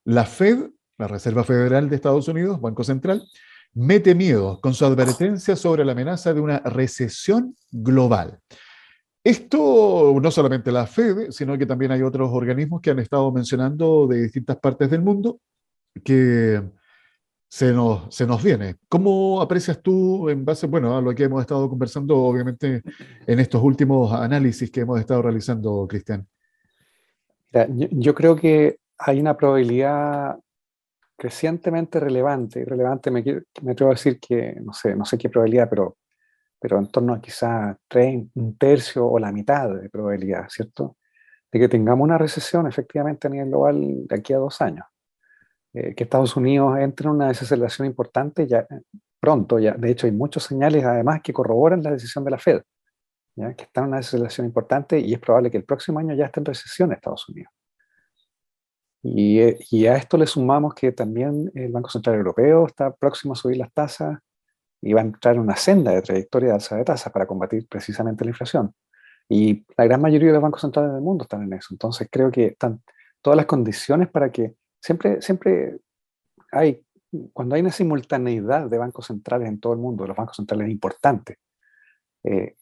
la 0.05 0.25
Fed, 0.25 0.71
la 0.99 1.09
Reserva 1.09 1.45
Federal 1.45 1.89
de 1.89 1.97
Estados 1.97 2.29
Unidos, 2.29 2.61
Banco 2.61 2.85
Central, 2.85 3.23
mete 3.75 4.15
miedo 4.15 4.61
con 4.61 4.75
su 4.75 4.85
advertencia 4.85 5.57
sobre 5.57 5.85
la 5.85 5.93
amenaza 5.93 6.35
de 6.35 6.41
una 6.41 6.59
recesión 6.59 7.57
global. 7.71 8.39
Esto 9.25 10.15
no 10.21 10.31
solamente 10.31 10.73
la 10.73 10.87
Fed, 10.87 11.31
sino 11.31 11.57
que 11.57 11.67
también 11.67 11.93
hay 11.93 12.03
otros 12.03 12.31
organismos 12.33 12.81
que 12.81 12.91
han 12.91 12.99
estado 12.99 13.31
mencionando 13.31 14.07
de 14.09 14.23
distintas 14.23 14.57
partes 14.57 14.91
del 14.91 15.03
mundo 15.03 15.41
que 16.05 16.61
se 17.53 17.71
nos, 17.71 18.07
se 18.09 18.27
nos 18.27 18.43
viene. 18.43 18.77
¿Cómo 18.89 19.43
aprecias 19.43 19.83
tú, 19.83 20.31
en 20.31 20.43
base 20.43 20.67
bueno, 20.67 20.97
a 20.97 21.03
lo 21.03 21.15
que 21.15 21.25
hemos 21.25 21.43
estado 21.43 21.69
conversando, 21.69 22.17
obviamente, 22.17 22.81
en 23.27 23.39
estos 23.41 23.63
últimos 23.63 24.11
análisis 24.11 24.71
que 24.71 24.81
hemos 24.81 24.99
estado 24.99 25.21
realizando, 25.21 25.87
Cristian? 25.87 26.27
Yo, 27.91 28.15
creo 28.15 28.37
que 28.37 28.79
hay 28.97 29.21
una 29.21 29.37
probabilidad 29.37 30.39
crecientemente 31.15 32.01
relevante, 32.01 32.65
relevante 32.65 33.11
me, 33.11 33.23
me 33.61 33.73
atrevo 33.73 33.91
a 33.91 33.97
decir 33.97 34.19
que, 34.19 34.57
no 34.63 34.73
sé, 34.73 34.97
no 34.97 35.05
sé 35.05 35.19
qué 35.19 35.29
probabilidad, 35.29 35.69
pero, 35.69 35.99
pero 36.59 36.79
en 36.79 36.87
torno 36.87 37.13
a 37.13 37.21
quizás 37.21 37.77
un 38.35 38.57
tercio 38.57 39.07
o 39.07 39.19
la 39.19 39.31
mitad 39.31 39.69
de 39.69 39.91
probabilidad, 39.91 40.49
¿cierto? 40.49 40.97
De 41.53 41.59
que 41.59 41.69
tengamos 41.69 42.03
una 42.03 42.17
recesión 42.17 42.67
efectivamente 42.67 43.27
a 43.27 43.31
nivel 43.31 43.51
global 43.51 44.07
de 44.07 44.17
aquí 44.17 44.33
a 44.33 44.39
dos 44.39 44.59
años. 44.63 44.87
Eh, 45.75 45.95
que 45.95 46.05
Estados 46.05 46.37
Unidos 46.37 46.79
entre 46.79 47.07
en 47.07 47.15
una 47.15 47.29
desaceleración 47.29 47.87
importante 47.87 48.47
ya 48.47 48.67
pronto. 49.23 49.59
Ya, 49.59 49.73
de 49.73 49.91
hecho, 49.91 50.07
hay 50.07 50.13
muchos 50.13 50.45
señales 50.45 50.85
además 50.85 51.23
que 51.23 51.33
corroboran 51.33 51.83
la 51.83 51.93
decisión 51.93 52.25
de 52.25 52.31
la 52.33 52.39
Fed, 52.39 52.63
¿ya? 53.37 53.55
que 53.55 53.65
está 53.65 53.81
en 53.81 53.89
una 53.89 53.99
desaceleración 53.99 54.47
importante 54.47 54.99
y 54.99 55.15
es 55.15 55.21
probable 55.21 55.51
que 55.51 55.59
el 55.59 55.65
próximo 55.65 56.01
año 56.01 56.15
ya 56.15 56.27
esté 56.27 56.41
en 56.41 56.47
recesión 56.47 56.93
Estados 56.93 57.29
Unidos. 57.29 57.53
Y, 59.05 59.41
y, 59.71 59.87
a 59.87 59.97
esto 59.97 60.17
le 60.17 60.27
sumamos 60.27 60.75
que 60.75 60.93
también 60.93 61.51
el 61.55 61.73
Banco 61.73 61.91
Central 61.91 62.17
Europeo 62.17 62.67
está 62.67 62.93
próximo 62.95 63.33
a 63.33 63.37
subir 63.37 63.57
las 63.57 63.73
tasas 63.73 64.19
y 64.81 64.93
va 64.93 65.01
a 65.01 65.05
entrar 65.05 65.35
en 65.35 65.41
una 65.41 65.57
senda 65.57 65.91
de 65.93 66.03
trayectoria 66.03 66.51
de 66.51 66.55
alza 66.55 66.77
de 66.77 66.85
tasas 66.85 67.13
para 67.13 67.27
combatir 67.27 67.67
precisamente 67.69 68.25
la 68.25 68.31
inflación. 68.31 68.75
Y 69.29 69.65
la 69.77 69.85
gran 69.87 70.01
mayoría 70.01 70.29
de 70.29 70.35
los 70.35 70.43
bancos 70.43 70.61
centrales 70.61 70.93
del 70.93 71.03
mundo 71.03 71.25
están 71.25 71.43
en 71.43 71.53
eso. 71.55 71.69
Entonces 71.73 72.09
creo 72.11 72.31
que 72.31 72.47
están 72.47 72.83
todas 73.21 73.37
las 73.37 73.47
condiciones 73.47 74.09
para 74.09 74.31
que 74.31 74.55
siempre, 74.83 75.23
siempre 75.23 75.79
hay, 76.51 76.85
cuando 77.33 77.55
hay 77.55 77.63
una 77.63 77.71
simultaneidad 77.71 78.69
de 78.69 78.79
bancos 78.79 79.07
centrales 79.07 79.49
en 79.49 79.61
todo 79.61 79.73
el 79.73 79.79
mundo, 79.79 80.07
los 80.07 80.17
bancos 80.17 80.37
centrales 80.37 80.69
importantes, 80.69 81.39
eh, 82.25 82.57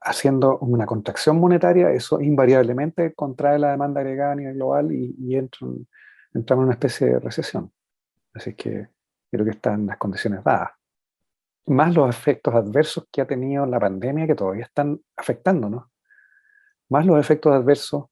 haciendo 0.00 0.58
una 0.58 0.86
contracción 0.86 1.38
monetaria, 1.38 1.90
eso 1.90 2.20
invariablemente 2.20 3.14
contrae 3.14 3.58
la 3.58 3.72
demanda 3.72 4.00
agregada 4.00 4.32
a 4.32 4.36
nivel 4.36 4.54
global 4.54 4.92
y, 4.92 5.14
y 5.18 5.36
entramos 5.36 5.86
en 6.32 6.58
una 6.58 6.72
especie 6.72 7.08
de 7.08 7.18
recesión. 7.20 7.72
Así 8.32 8.54
que 8.54 8.88
creo 9.30 9.44
que 9.44 9.52
están 9.52 9.86
las 9.86 9.98
condiciones 9.98 10.42
dadas. 10.42 10.70
Más 11.66 11.94
los 11.94 12.08
efectos 12.08 12.54
adversos 12.54 13.06
que 13.10 13.20
ha 13.20 13.26
tenido 13.26 13.66
la 13.66 13.80
pandemia 13.80 14.26
que 14.26 14.34
todavía 14.34 14.64
están 14.64 15.00
afectándonos 15.16 15.84
más 16.90 17.06
los 17.06 17.18
efectos 17.18 17.52
adversos 17.52 18.04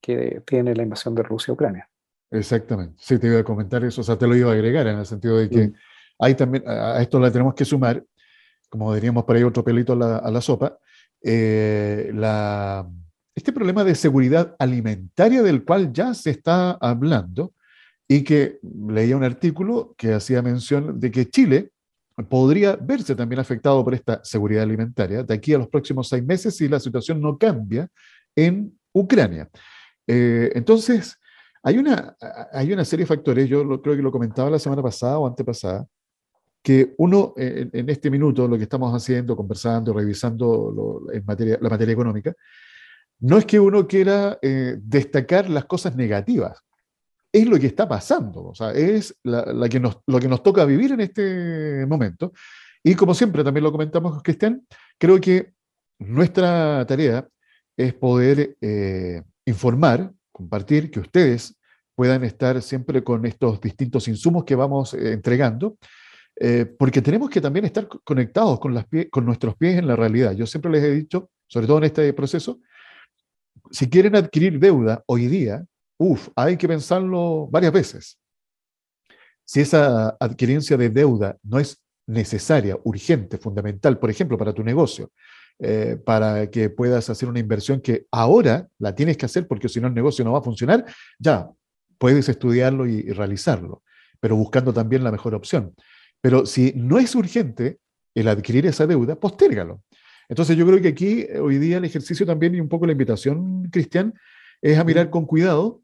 que 0.00 0.42
tiene 0.46 0.74
la 0.74 0.82
invasión 0.82 1.14
de 1.14 1.22
Rusia 1.22 1.52
a 1.52 1.54
Ucrania. 1.54 1.89
Exactamente. 2.30 2.94
Sí, 2.98 3.18
te 3.18 3.26
iba 3.26 3.40
a 3.40 3.44
comentar 3.44 3.84
eso, 3.84 4.00
o 4.02 4.04
sea, 4.04 4.16
te 4.16 4.26
lo 4.26 4.36
iba 4.36 4.50
a 4.50 4.54
agregar 4.54 4.86
en 4.86 4.98
el 4.98 5.06
sentido 5.06 5.38
de 5.38 5.50
que 5.50 5.68
mm. 5.68 5.74
hay 6.20 6.34
también, 6.34 6.64
a 6.66 7.00
esto 7.02 7.18
le 7.18 7.30
tenemos 7.30 7.54
que 7.54 7.64
sumar, 7.64 8.04
como 8.68 8.94
diríamos 8.94 9.24
por 9.24 9.36
ahí 9.36 9.42
otro 9.42 9.64
pelito 9.64 9.94
a 9.94 10.30
la, 10.30 10.40
sopa, 10.40 10.78
eh, 11.22 12.10
la, 12.14 12.88
este 13.34 13.52
problema 13.52 13.82
de 13.82 13.94
seguridad 13.94 14.54
alimentaria 14.58 15.42
del 15.42 15.64
cual 15.64 15.92
ya 15.92 16.14
se 16.14 16.30
está 16.30 16.72
hablando 16.72 17.52
y 18.06 18.22
que 18.22 18.58
leía 18.88 19.16
un 19.16 19.24
artículo 19.24 19.94
que 19.96 20.12
hacía 20.12 20.42
mención 20.42 20.98
de 20.98 21.10
que 21.10 21.28
Chile 21.28 21.70
podría 22.28 22.76
verse 22.76 23.14
también 23.14 23.40
afectado 23.40 23.84
por 23.84 23.94
esta 23.94 24.22
seguridad 24.24 24.64
alimentaria 24.64 25.22
de 25.22 25.34
aquí 25.34 25.54
a 25.54 25.58
los 25.58 25.68
próximos 25.68 26.08
seis 26.08 26.24
meses 26.24 26.56
si 26.56 26.68
la 26.68 26.80
situación 26.80 27.20
no 27.20 27.38
cambia 27.38 27.88
en 28.34 28.78
Ucrania. 28.92 29.48
Eh, 30.06 30.50
entonces, 30.54 31.19
hay 31.62 31.78
una, 31.78 32.16
hay 32.52 32.72
una 32.72 32.84
serie 32.84 33.04
de 33.04 33.08
factores, 33.08 33.48
yo 33.48 33.80
creo 33.82 33.96
que 33.96 34.02
lo 34.02 34.10
comentaba 34.10 34.50
la 34.50 34.58
semana 34.58 34.82
pasada 34.82 35.18
o 35.18 35.26
antepasada, 35.26 35.86
que 36.62 36.94
uno 36.98 37.32
en, 37.36 37.88
este 37.88 38.10
minuto, 38.10 38.46
lo 38.46 38.56
que 38.56 38.64
estamos 38.64 38.94
haciendo, 38.94 39.34
conversando, 39.36 39.92
revisando 39.92 41.02
en 41.12 41.24
materia, 41.24 41.58
la 41.60 41.70
materia 41.70 41.92
económica, 41.92 42.34
no 43.20 43.38
es 43.38 43.44
que 43.44 43.60
uno 43.60 43.86
quiera 43.86 44.38
eh, 44.42 44.76
destacar 44.80 45.48
las 45.48 45.66
cosas 45.66 45.96
negativas, 45.96 46.62
es 47.32 47.46
lo 47.46 47.58
que 47.58 47.66
está 47.66 47.88
pasando, 47.88 48.44
o 48.46 48.54
sea, 48.54 48.72
es 48.72 49.14
la, 49.22 49.68
que 49.68 49.78
nos, 49.78 49.98
lo 50.06 50.18
que 50.18 50.28
nos 50.28 50.42
toca 50.42 50.64
vivir 50.64 50.92
en 50.92 51.00
este 51.00 51.86
momento. 51.86 52.32
Y 52.82 52.94
como 52.94 53.14
siempre, 53.14 53.44
también 53.44 53.64
lo 53.64 53.72
comentamos, 53.72 54.22
Cristian, 54.22 54.66
creo 54.98 55.20
que 55.20 55.52
nuestra 55.98 56.84
tarea 56.86 57.28
es 57.76 57.94
poder 57.94 58.56
eh, 58.60 59.22
informar, 59.44 60.12
compartir, 60.40 60.90
que 60.90 61.00
ustedes 61.00 61.56
puedan 61.94 62.24
estar 62.24 62.60
siempre 62.62 63.04
con 63.04 63.26
estos 63.26 63.60
distintos 63.60 64.08
insumos 64.08 64.44
que 64.44 64.54
vamos 64.54 64.94
eh, 64.94 65.12
entregando, 65.12 65.76
eh, 66.36 66.64
porque 66.64 67.02
tenemos 67.02 67.28
que 67.28 67.40
también 67.40 67.66
estar 67.66 67.86
conectados 68.04 68.58
con, 68.58 68.74
las 68.74 68.86
con 69.10 69.26
nuestros 69.26 69.54
pies 69.56 69.78
en 69.78 69.86
la 69.86 69.96
realidad. 69.96 70.32
Yo 70.32 70.46
siempre 70.46 70.70
les 70.70 70.82
he 70.82 70.90
dicho, 70.90 71.30
sobre 71.46 71.66
todo 71.66 71.78
en 71.78 71.84
este 71.84 72.12
proceso, 72.12 72.60
si 73.70 73.88
quieren 73.88 74.16
adquirir 74.16 74.58
deuda 74.58 75.02
hoy 75.06 75.26
día, 75.26 75.64
Uf, 76.02 76.28
hay 76.34 76.56
que 76.56 76.66
pensarlo 76.66 77.46
varias 77.50 77.74
veces. 77.74 78.18
Si 79.44 79.60
esa 79.60 80.16
adquirencia 80.18 80.78
de 80.78 80.88
deuda 80.88 81.36
no 81.42 81.58
es 81.58 81.84
necesaria, 82.06 82.78
urgente, 82.84 83.36
fundamental, 83.36 83.98
por 83.98 84.08
ejemplo, 84.08 84.38
para 84.38 84.54
tu 84.54 84.64
negocio, 84.64 85.12
eh, 85.60 85.98
para 86.04 86.50
que 86.50 86.70
puedas 86.70 87.10
hacer 87.10 87.28
una 87.28 87.38
inversión 87.38 87.80
que 87.80 88.06
ahora 88.10 88.68
la 88.78 88.94
tienes 88.94 89.16
que 89.16 89.26
hacer 89.26 89.46
porque 89.46 89.68
si 89.68 89.80
no 89.80 89.88
el 89.88 89.94
negocio 89.94 90.24
no 90.24 90.32
va 90.32 90.38
a 90.38 90.42
funcionar, 90.42 90.84
ya 91.18 91.50
puedes 91.98 92.28
estudiarlo 92.28 92.86
y, 92.86 93.00
y 93.00 93.12
realizarlo, 93.12 93.82
pero 94.20 94.36
buscando 94.36 94.72
también 94.72 95.04
la 95.04 95.12
mejor 95.12 95.34
opción. 95.34 95.74
Pero 96.20 96.46
si 96.46 96.72
no 96.74 96.98
es 96.98 97.14
urgente 97.14 97.78
el 98.14 98.28
adquirir 98.28 98.66
esa 98.66 98.86
deuda, 98.86 99.16
postérgalo. 99.16 99.82
Entonces 100.28 100.56
yo 100.56 100.66
creo 100.66 100.80
que 100.80 100.88
aquí 100.88 101.26
eh, 101.28 101.40
hoy 101.40 101.58
día 101.58 101.78
el 101.78 101.84
ejercicio 101.84 102.24
también 102.24 102.54
y 102.54 102.60
un 102.60 102.68
poco 102.68 102.86
la 102.86 102.92
invitación, 102.92 103.68
Cristian, 103.70 104.14
es 104.62 104.78
a 104.78 104.84
mirar 104.84 105.10
con 105.10 105.26
cuidado 105.26 105.82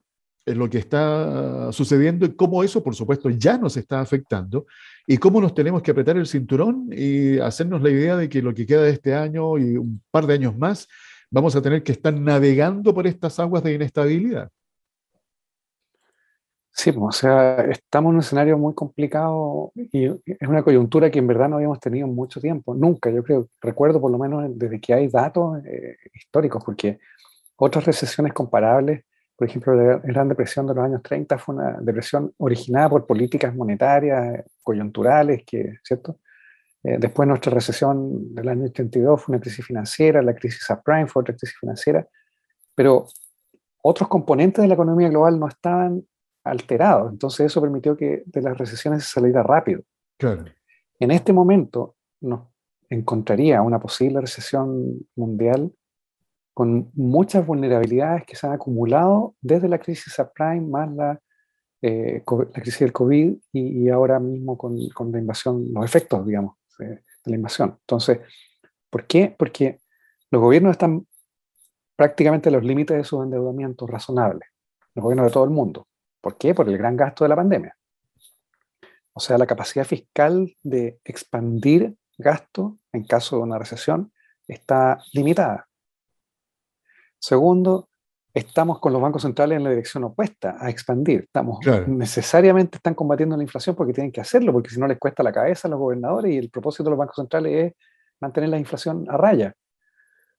lo 0.55 0.71
que 0.71 0.79
está 0.79 1.73
sucediendo 1.73 2.25
y 2.25 2.35
cómo 2.35 2.62
eso, 2.62 2.83
por 2.83 2.95
supuesto, 2.95 3.29
ya 3.31 3.59
nos 3.59 3.76
está 3.76 4.00
afectando 4.00 4.67
y 5.07 5.19
cómo 5.19 5.41
nos 5.41 5.55
tenemos 5.55 5.83
que 5.83 5.91
apretar 5.91 6.17
el 6.17 6.26
cinturón 6.26 6.88
y 6.93 7.38
hacernos 7.38 7.83
la 7.83 7.91
idea 7.91 8.17
de 8.17 8.29
que 8.29 8.43
lo 8.43 8.55
que 8.55 8.67
queda 8.67 8.83
de 8.83 8.91
este 8.91 9.15
año 9.15 9.59
y 9.59 9.76
un 9.76 10.00
par 10.11 10.26
de 10.26 10.35
años 10.35 10.57
más, 10.57 10.88
vamos 11.31 11.57
a 11.57 11.62
tener 11.62 11.83
que 11.83 11.93
estar 11.93 12.15
navegando 12.15 12.95
por 12.95 13.07
estas 13.07 13.38
aguas 13.41 13.62
de 13.65 13.75
inestabilidad. 13.75 14.50
Sí, 16.71 16.93
pues, 16.93 17.17
o 17.17 17.19
sea, 17.19 17.62
estamos 17.62 18.11
en 18.11 18.17
un 18.17 18.21
escenario 18.21 18.59
muy 18.59 18.75
complicado 18.75 19.73
y 19.75 20.05
es 20.05 20.49
una 20.49 20.62
coyuntura 20.62 21.11
que 21.11 21.19
en 21.19 21.26
verdad 21.26 21.49
no 21.49 21.57
habíamos 21.57 21.81
tenido 21.81 22.07
en 22.07 22.15
mucho 22.15 22.38
tiempo, 22.38 22.75
nunca, 22.75 23.11
yo 23.11 23.25
creo, 23.25 23.49
recuerdo 23.62 23.99
por 23.99 24.12
lo 24.12 24.19
menos 24.19 24.45
desde 24.59 24.79
que 24.79 24.93
hay 24.93 25.09
datos 25.09 25.65
eh, 25.65 25.97
históricos, 26.12 26.62
porque 26.62 26.99
otras 27.57 27.87
recesiones 27.87 28.35
comparables 28.35 29.06
por 29.37 29.47
ejemplo, 29.47 29.75
la 29.75 29.99
Gran 29.99 30.28
Depresión 30.28 30.66
de 30.66 30.75
los 30.75 30.85
años 30.85 31.02
30 31.02 31.37
fue 31.38 31.55
una 31.55 31.78
depresión 31.81 32.33
originada 32.38 32.88
por 32.88 33.07
políticas 33.07 33.55
monetarias 33.55 34.45
coyunturales, 34.62 35.45
que, 35.47 35.75
¿cierto? 35.85 36.19
Eh, 36.83 36.97
después 36.99 37.28
nuestra 37.28 37.52
recesión 37.52 38.35
del 38.35 38.49
año 38.49 38.64
82 38.64 39.23
fue 39.23 39.35
una 39.35 39.43
crisis 39.43 39.64
financiera, 39.64 40.23
la 40.23 40.35
crisis 40.35 40.64
subprime 40.64 41.07
fue 41.07 41.21
otra 41.21 41.35
crisis 41.35 41.59
financiera, 41.59 42.07
pero 42.75 43.07
otros 43.83 44.09
componentes 44.09 44.62
de 44.62 44.69
la 44.69 44.75
economía 44.75 45.09
global 45.11 45.38
no 45.38 45.49
estaban 45.49 46.02
alterados, 46.45 47.12
entonces 47.12 47.47
eso 47.47 47.61
permitió 47.61 47.97
que 47.97 48.23
de 48.25 48.40
las 48.40 48.57
recesiones 48.57 49.05
se 49.05 49.11
saliera 49.11 49.43
rápido. 49.43 49.83
Claro. 50.16 50.45
En 50.99 51.11
este 51.11 51.33
momento 51.33 51.97
nos 52.21 52.49
encontraría 52.88 53.61
una 53.62 53.81
posible 53.81 54.21
recesión 54.21 55.07
mundial 55.14 55.73
con 56.57 56.91
muchas 56.95 57.47
vulnerabilidades 57.47 58.25
que 58.25 58.35
se 58.35 58.47
han 58.47 58.55
acumulado 58.55 59.35
desde 59.43 59.69
la 59.69 59.79
crisis 59.79 60.15
subprime 60.15 60.63
más 60.63 60.91
la, 60.91 61.21
eh, 61.83 62.25
la 62.27 62.63
crisis 62.63 62.79
del 62.79 62.95
COVID 62.95 63.37
y, 63.53 63.91
ahora 63.91 64.19
mismo 64.19 64.57
con, 64.57 64.75
la 65.13 65.19
invasión, 65.19 65.71
los 65.71 65.85
efectos, 65.85 66.27
digamos, 66.27 66.57
de, 66.79 67.05
la 67.27 67.37
invasión. 67.37 67.77
Entonces, 67.81 68.21
¿por 68.89 69.07
qué? 69.07 69.37
Porque 69.39 69.81
los 70.31 70.41
gobiernos 70.41 70.71
están 70.71 71.07
prácticamente 71.95 72.49
a 72.49 72.53
los 72.53 72.65
límites 72.65 72.97
de 72.97 73.05
su 73.05 73.23
endeudamiento 73.23 73.87
razonable, 73.87 74.47
los 74.95 75.03
gobiernos 75.03 75.27
de 75.27 75.33
todo 75.33 75.45
el 75.45 75.51
mundo. 75.51 75.87
¿Por 76.23 76.39
qué? 76.39 76.55
Por 76.55 76.71
el 76.71 76.79
gran 76.79 76.97
gasto 76.97 77.27
de 77.27 77.29
la 77.29 77.37
pandemia. 77.37 77.77
O 79.13 79.21
sea, 79.21 79.37
la 79.37 79.47
capacidad 79.47 79.85
fiscal 79.85 80.57
de 80.63 81.01
expandir 81.05 81.95
gasto 82.17 82.79
en 82.95 83.05
caso 83.05 83.37
de 83.37 83.43
una 83.43 83.59
recesión 83.59 84.11
está 84.49 85.03
limitada. 85.13 85.69
Segundo, 87.19 87.89
estamos 88.33 88.81
con 88.81 88.93
los 88.93 89.01
bancos 89.01 89.23
centrales 89.23 89.57
en 89.57 89.65
la 89.65 89.71
dirección 89.71 90.05
opuesta, 90.05 90.57
a 90.61 90.69
expandir. 90.69 91.21
Estamos 91.21 91.59
necesariamente 91.87 92.77
están 92.77 92.95
combatiendo 92.95 93.37
la 93.37 93.43
inflación 93.43 93.75
porque 93.75 93.93
tienen 93.93 94.13
que 94.13 94.21
hacerlo, 94.21 94.53
porque 94.53 94.71
si 94.71 94.79
no 94.79 94.87
les 94.87 94.99
cuesta 94.99 95.23
la 95.23 95.33
cabeza 95.33 95.69
a 95.69 95.71
los 95.71 95.81
gobernadores 95.81 96.33
y 96.33 96.39
el 96.39 96.51
propósito 96.51 96.85
de 96.85 96.91
los 96.91 96.99
bancos 96.99 97.17
centrales 97.17 97.67
es 97.67 97.73
mantener 98.21 98.51
la 98.51 98.59
inflación 98.59 99.07
a 99.09 99.17
raya. 99.17 99.55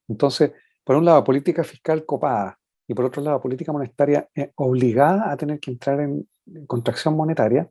Entonces, 0.08 0.52
por 0.84 0.96
un 0.96 1.06
lado, 1.06 1.24
política 1.24 1.64
fiscal 1.64 2.06
copada 2.06 2.58
y 2.88 2.94
por 2.94 3.06
otro 3.06 3.22
lado, 3.22 3.42
política 3.42 3.72
monetaria 3.72 4.30
eh, 4.34 4.52
obligada 4.56 5.32
a 5.32 5.36
tener 5.36 5.60
que 5.60 5.72
entrar 5.72 6.00
en, 6.00 6.28
contracción 6.66 7.16
monetaria, 7.16 7.70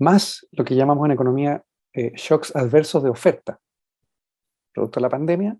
más 0.00 0.44
lo 0.50 0.64
que 0.64 0.74
llamamos 0.74 1.06
en 1.06 1.12
economía 1.12 1.62
eh, 1.92 2.12
shocks 2.16 2.56
adversos 2.56 3.04
de 3.04 3.10
oferta. 3.10 3.60
Producto 4.72 4.98
de 4.98 5.02
la 5.02 5.08
pandemia, 5.08 5.56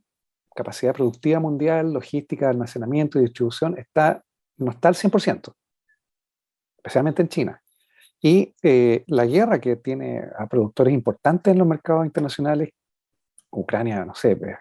capacidad 0.55 0.95
productiva 0.95 1.41
mundial, 1.41 1.93
logística, 1.93 2.49
almacenamiento 2.49 3.19
y 3.19 3.23
distribución 3.23 3.77
está, 3.77 4.25
no 4.57 4.71
está 4.71 4.89
al 4.89 4.95
100%, 4.95 5.53
especialmente 6.79 7.23
en 7.23 7.29
China. 7.29 7.63
Y 8.21 8.55
eh, 8.63 9.05
la 9.09 9.27
guerra 9.27 9.61
que 9.61 9.77
tiene 9.77 10.23
a 10.39 10.47
productores 10.47 10.95
importantes 10.95 11.53
en 11.53 11.59
los 11.59 11.69
mercados 11.69 12.07
internacionales, 12.07 12.71
Ucrania, 13.51 14.05
no 14.05 14.15
sé, 14.15 14.37
pues, 14.37 14.57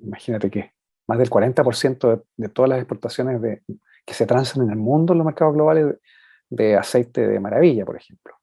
imagínate 0.00 0.50
que 0.50 0.72
más 1.06 1.18
del 1.18 1.30
40% 1.30 2.24
de, 2.36 2.48
todas 2.48 2.68
las 2.68 2.78
exportaciones 2.78 3.40
de, 3.40 3.62
que 4.04 4.14
se 4.14 4.26
transan 4.26 4.64
en 4.64 4.70
el 4.70 4.76
mundo 4.76 5.12
en 5.12 5.18
los 5.18 5.24
mercados 5.24 5.54
globales 5.54 5.96
de, 6.50 6.76
aceite 6.76 7.26
de 7.26 7.40
maravilla, 7.40 7.84
por 7.84 7.96
ejemplo, 7.96 8.34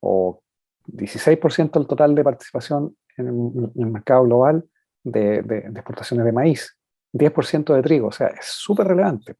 o 0.00 0.40
16% 0.86 1.72
del 1.72 1.86
total 1.86 2.14
de 2.14 2.24
participación 2.24 2.96
en 3.16 3.72
el 3.76 3.86
mercado 3.86 4.24
global 4.24 4.64
de, 5.04 5.38
exportaciones 5.74 6.24
de 6.26 6.32
maíz, 6.32 6.76
10% 7.12 7.74
de 7.74 7.82
trigo, 7.82 8.08
o 8.08 8.12
sea, 8.12 8.28
es 8.28 8.46
súper 8.46 8.88
relevante. 8.88 9.36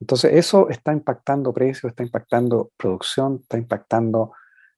Entonces, 0.00 0.32
eso 0.34 0.68
está 0.68 0.92
impactando 0.92 1.52
precios, 1.52 1.90
está 1.90 2.02
impactando 2.02 2.70
producción, 2.76 3.38
está 3.42 3.58
impactando 3.58 4.32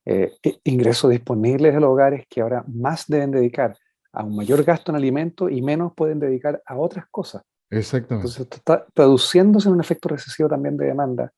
eh, 0.04 0.32
ingresos 0.64 1.10
disponibles 1.10 1.74
de 1.74 1.80
los 1.80 1.90
hogares 1.90 2.26
que 2.28 2.40
ahora 2.40 2.64
más 2.66 3.06
deben 3.06 3.30
dedicar 3.30 3.76
a 4.12 4.24
un 4.24 4.36
mayor 4.36 4.62
gasto 4.64 4.92
en 4.92 4.96
alimentos 4.96 5.50
y 5.50 5.62
menos 5.62 5.92
pueden 5.94 6.18
dedicar 6.18 6.62
a 6.66 6.76
otras 6.76 7.06
cosas. 7.10 7.42
Exactamente. 7.70 8.26
Entonces, 8.26 8.40
esto 8.40 8.56
está 8.56 8.86
traduciéndose 8.92 9.68
en 9.68 9.74
un 9.74 9.80
efecto 9.80 10.08
recesivo 10.08 10.48
también 10.48 10.76
de 10.76 10.86
demanda. 10.86 11.32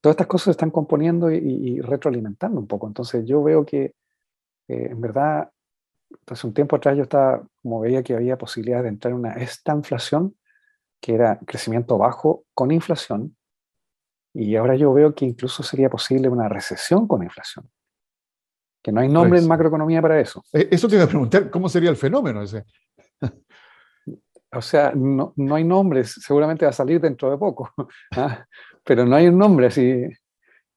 Todas 0.00 0.14
estas 0.14 0.28
cosas 0.28 0.44
se 0.44 0.50
están 0.52 0.70
componiendo 0.70 1.30
y, 1.30 1.80
retroalimentando 1.80 2.60
un 2.60 2.66
poco. 2.66 2.86
Entonces, 2.86 3.26
yo 3.26 3.42
veo 3.42 3.66
que, 3.66 3.94
eh, 4.68 4.88
en 4.90 5.00
verdad, 5.00 5.50
hace 6.26 6.46
un 6.46 6.54
tiempo 6.54 6.76
atrás 6.76 6.96
yo 6.96 7.02
estaba, 7.02 7.42
como 7.62 7.80
veía 7.80 8.02
que 8.02 8.14
había 8.14 8.38
posibilidad 8.38 8.82
de 8.82 8.88
entrar 8.88 9.12
en 9.12 9.18
una 9.18 9.32
esta 9.34 9.72
inflación, 9.74 10.36
que 11.00 11.14
era 11.14 11.38
crecimiento 11.46 11.98
bajo 11.98 12.44
con 12.54 12.70
inflación, 12.70 13.36
y 14.34 14.54
ahora 14.56 14.76
yo 14.76 14.92
veo 14.92 15.14
que 15.14 15.24
incluso 15.24 15.62
sería 15.62 15.90
posible 15.90 16.28
una 16.28 16.48
recesión 16.48 17.08
con 17.08 17.22
inflación. 17.22 17.68
Que 18.82 18.92
no 18.92 19.00
hay 19.00 19.08
nombre 19.08 19.38
en 19.38 19.48
macroeconomía 19.48 20.00
para 20.00 20.20
eso. 20.20 20.42
Eh, 20.52 20.68
eso 20.70 20.88
te 20.88 20.94
iba 20.94 21.04
a 21.04 21.08
preguntar, 21.08 21.50
¿cómo 21.50 21.68
sería 21.68 21.90
el 21.90 21.96
fenómeno 21.96 22.42
ese? 22.42 22.64
O 24.52 24.60
sea, 24.60 24.90
no, 24.96 25.32
no 25.36 25.54
hay 25.54 25.62
nombre, 25.62 26.02
seguramente 26.02 26.64
va 26.64 26.70
a 26.70 26.72
salir 26.72 27.00
dentro 27.00 27.30
de 27.30 27.38
poco, 27.38 27.72
¿ah? 28.16 28.44
pero 28.82 29.06
no 29.06 29.14
hay 29.14 29.28
un 29.28 29.38
nombre 29.38 29.68
así, 29.68 30.08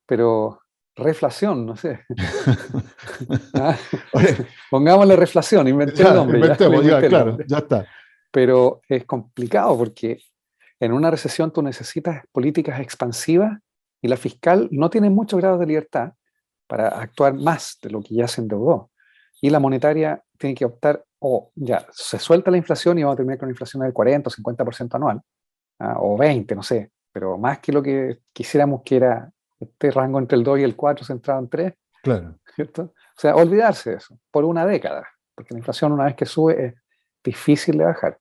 pero 0.06 0.60
reflación, 0.96 1.66
no 1.66 1.76
sé. 1.76 2.02
¿Ah? 3.54 3.78
Pongámosle 4.70 5.16
reflación, 5.16 5.68
inventé 5.68 6.04
el 6.04 6.14
nombre. 6.14 6.40
ya, 6.84 7.08
claro, 7.08 7.38
ya 7.48 7.58
está. 7.58 7.86
Pero 8.32 8.82
es 8.88 9.06
complicado 9.06 9.78
porque 9.78 10.20
en 10.80 10.92
una 10.92 11.12
recesión 11.12 11.52
tú 11.52 11.62
necesitas 11.62 12.24
políticas 12.32 12.80
expansivas 12.80 13.60
y 14.02 14.08
la 14.08 14.18
fiscal 14.18 14.68
no 14.72 14.90
tiene 14.90 15.10
muchos 15.10 15.40
grados 15.40 15.60
de 15.60 15.68
libertad 15.68 16.14
para 16.68 16.90
actuar 16.90 17.34
más 17.36 17.78
de 17.82 17.90
lo 17.90 18.02
que 18.02 18.16
ya 18.16 18.28
se 18.28 18.42
endeudó. 18.42 18.92
Y 19.42 19.50
la 19.50 19.60
monetaria 19.60 20.24
tiene 20.38 20.56
que 20.56 20.66
optar, 20.66 21.04
o 21.20 21.52
ya, 21.56 21.86
se 21.92 22.20
suelta 22.20 22.52
la 22.52 22.58
inflación 22.58 22.98
y 22.98 23.04
vamos 23.04 23.14
a 23.14 23.18
terminar 23.18 23.40
con 23.40 23.48
una 23.48 23.54
inflación 23.54 23.84
del 23.84 23.94
40 23.94 24.30
o 24.30 24.32
50% 24.32 24.96
anual, 24.96 25.22
¿ah? 25.80 25.98
o 26.00 26.18
20, 26.18 26.56
no 26.56 26.64
sé, 26.64 26.92
pero 27.12 27.38
más 27.38 27.60
que 27.60 27.72
lo 27.72 27.82
que 27.84 28.20
quisiéramos 28.34 28.82
que 28.84 28.96
era 28.98 29.32
este 29.63 29.91
rango 29.91 30.20
entre 30.20 30.38
el 30.38 30.43
2 30.43 30.60
y 30.60 30.63
el 30.63 30.75
4 30.75 31.05
centrado 31.05 31.39
en 31.39 31.50
3. 31.50 31.74
Claro. 32.03 32.38
¿cierto? 32.55 32.84
O 32.84 33.20
sea, 33.20 33.36
olvidarse 33.36 33.91
de 33.91 33.96
eso 33.98 34.20
por 34.32 34.46
una 34.46 34.65
década, 34.65 35.08
porque 35.36 35.53
la 35.53 35.60
inflación 35.60 35.91
una 35.91 36.05
vez 36.05 36.15
que 36.15 36.25
sube 36.25 36.65
es 36.65 36.74
difícil 37.24 37.77
de 37.77 37.86
bajar. 37.86 38.20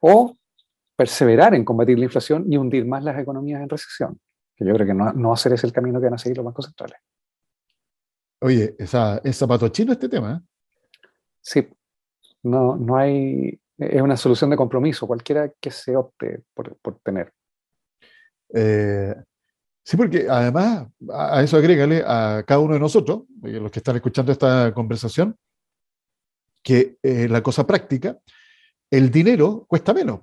O 0.00 0.36
perseverar 0.94 1.54
en 1.54 1.64
combatir 1.64 1.98
la 1.98 2.04
inflación 2.04 2.50
y 2.50 2.56
hundir 2.56 2.86
más 2.86 3.02
las 3.02 3.18
economías 3.18 3.62
en 3.62 3.68
recesión, 3.68 4.20
que 4.54 4.64
yo 4.64 4.74
creo 4.74 4.86
que 4.86 4.94
no, 4.94 5.12
no 5.12 5.32
hacer 5.32 5.52
ese 5.52 5.66
el 5.66 5.72
camino 5.72 5.98
que 5.98 6.06
van 6.06 6.14
a 6.14 6.18
seguir 6.18 6.36
los 6.36 6.44
bancos 6.44 6.66
centrales. 6.66 6.98
Oye, 8.40 8.76
esa, 8.78 9.20
es 9.24 9.36
zapato 9.36 9.68
chino 9.68 9.92
este 9.92 10.08
tema. 10.08 10.34
¿eh? 10.34 11.08
Sí, 11.40 11.68
no, 12.42 12.76
no 12.76 12.96
hay, 12.96 13.58
es 13.78 14.02
una 14.02 14.16
solución 14.16 14.50
de 14.50 14.56
compromiso, 14.56 15.06
cualquiera 15.06 15.50
que 15.60 15.70
se 15.70 15.96
opte 15.96 16.42
por, 16.54 16.76
por 16.76 16.98
tener. 17.00 17.32
Eh, 18.54 19.14
sí, 19.86 19.96
porque 19.96 20.26
además 20.28 20.88
a, 21.10 21.42
eso 21.42 21.56
agrégale 21.56 22.02
a 22.04 22.42
cada 22.46 22.60
uno 22.60 22.74
de 22.74 22.80
nosotros, 22.80 23.22
eh, 23.44 23.60
los 23.60 23.70
que 23.70 23.78
están 23.78 23.96
escuchando 23.96 24.32
esta 24.32 24.74
conversación, 24.74 25.36
que 26.62 26.98
la 27.02 27.44
cosa 27.44 27.64
práctica, 27.64 28.18
el 28.90 29.08
dinero 29.08 29.64
cuesta 29.68 29.94
menos. 29.94 30.20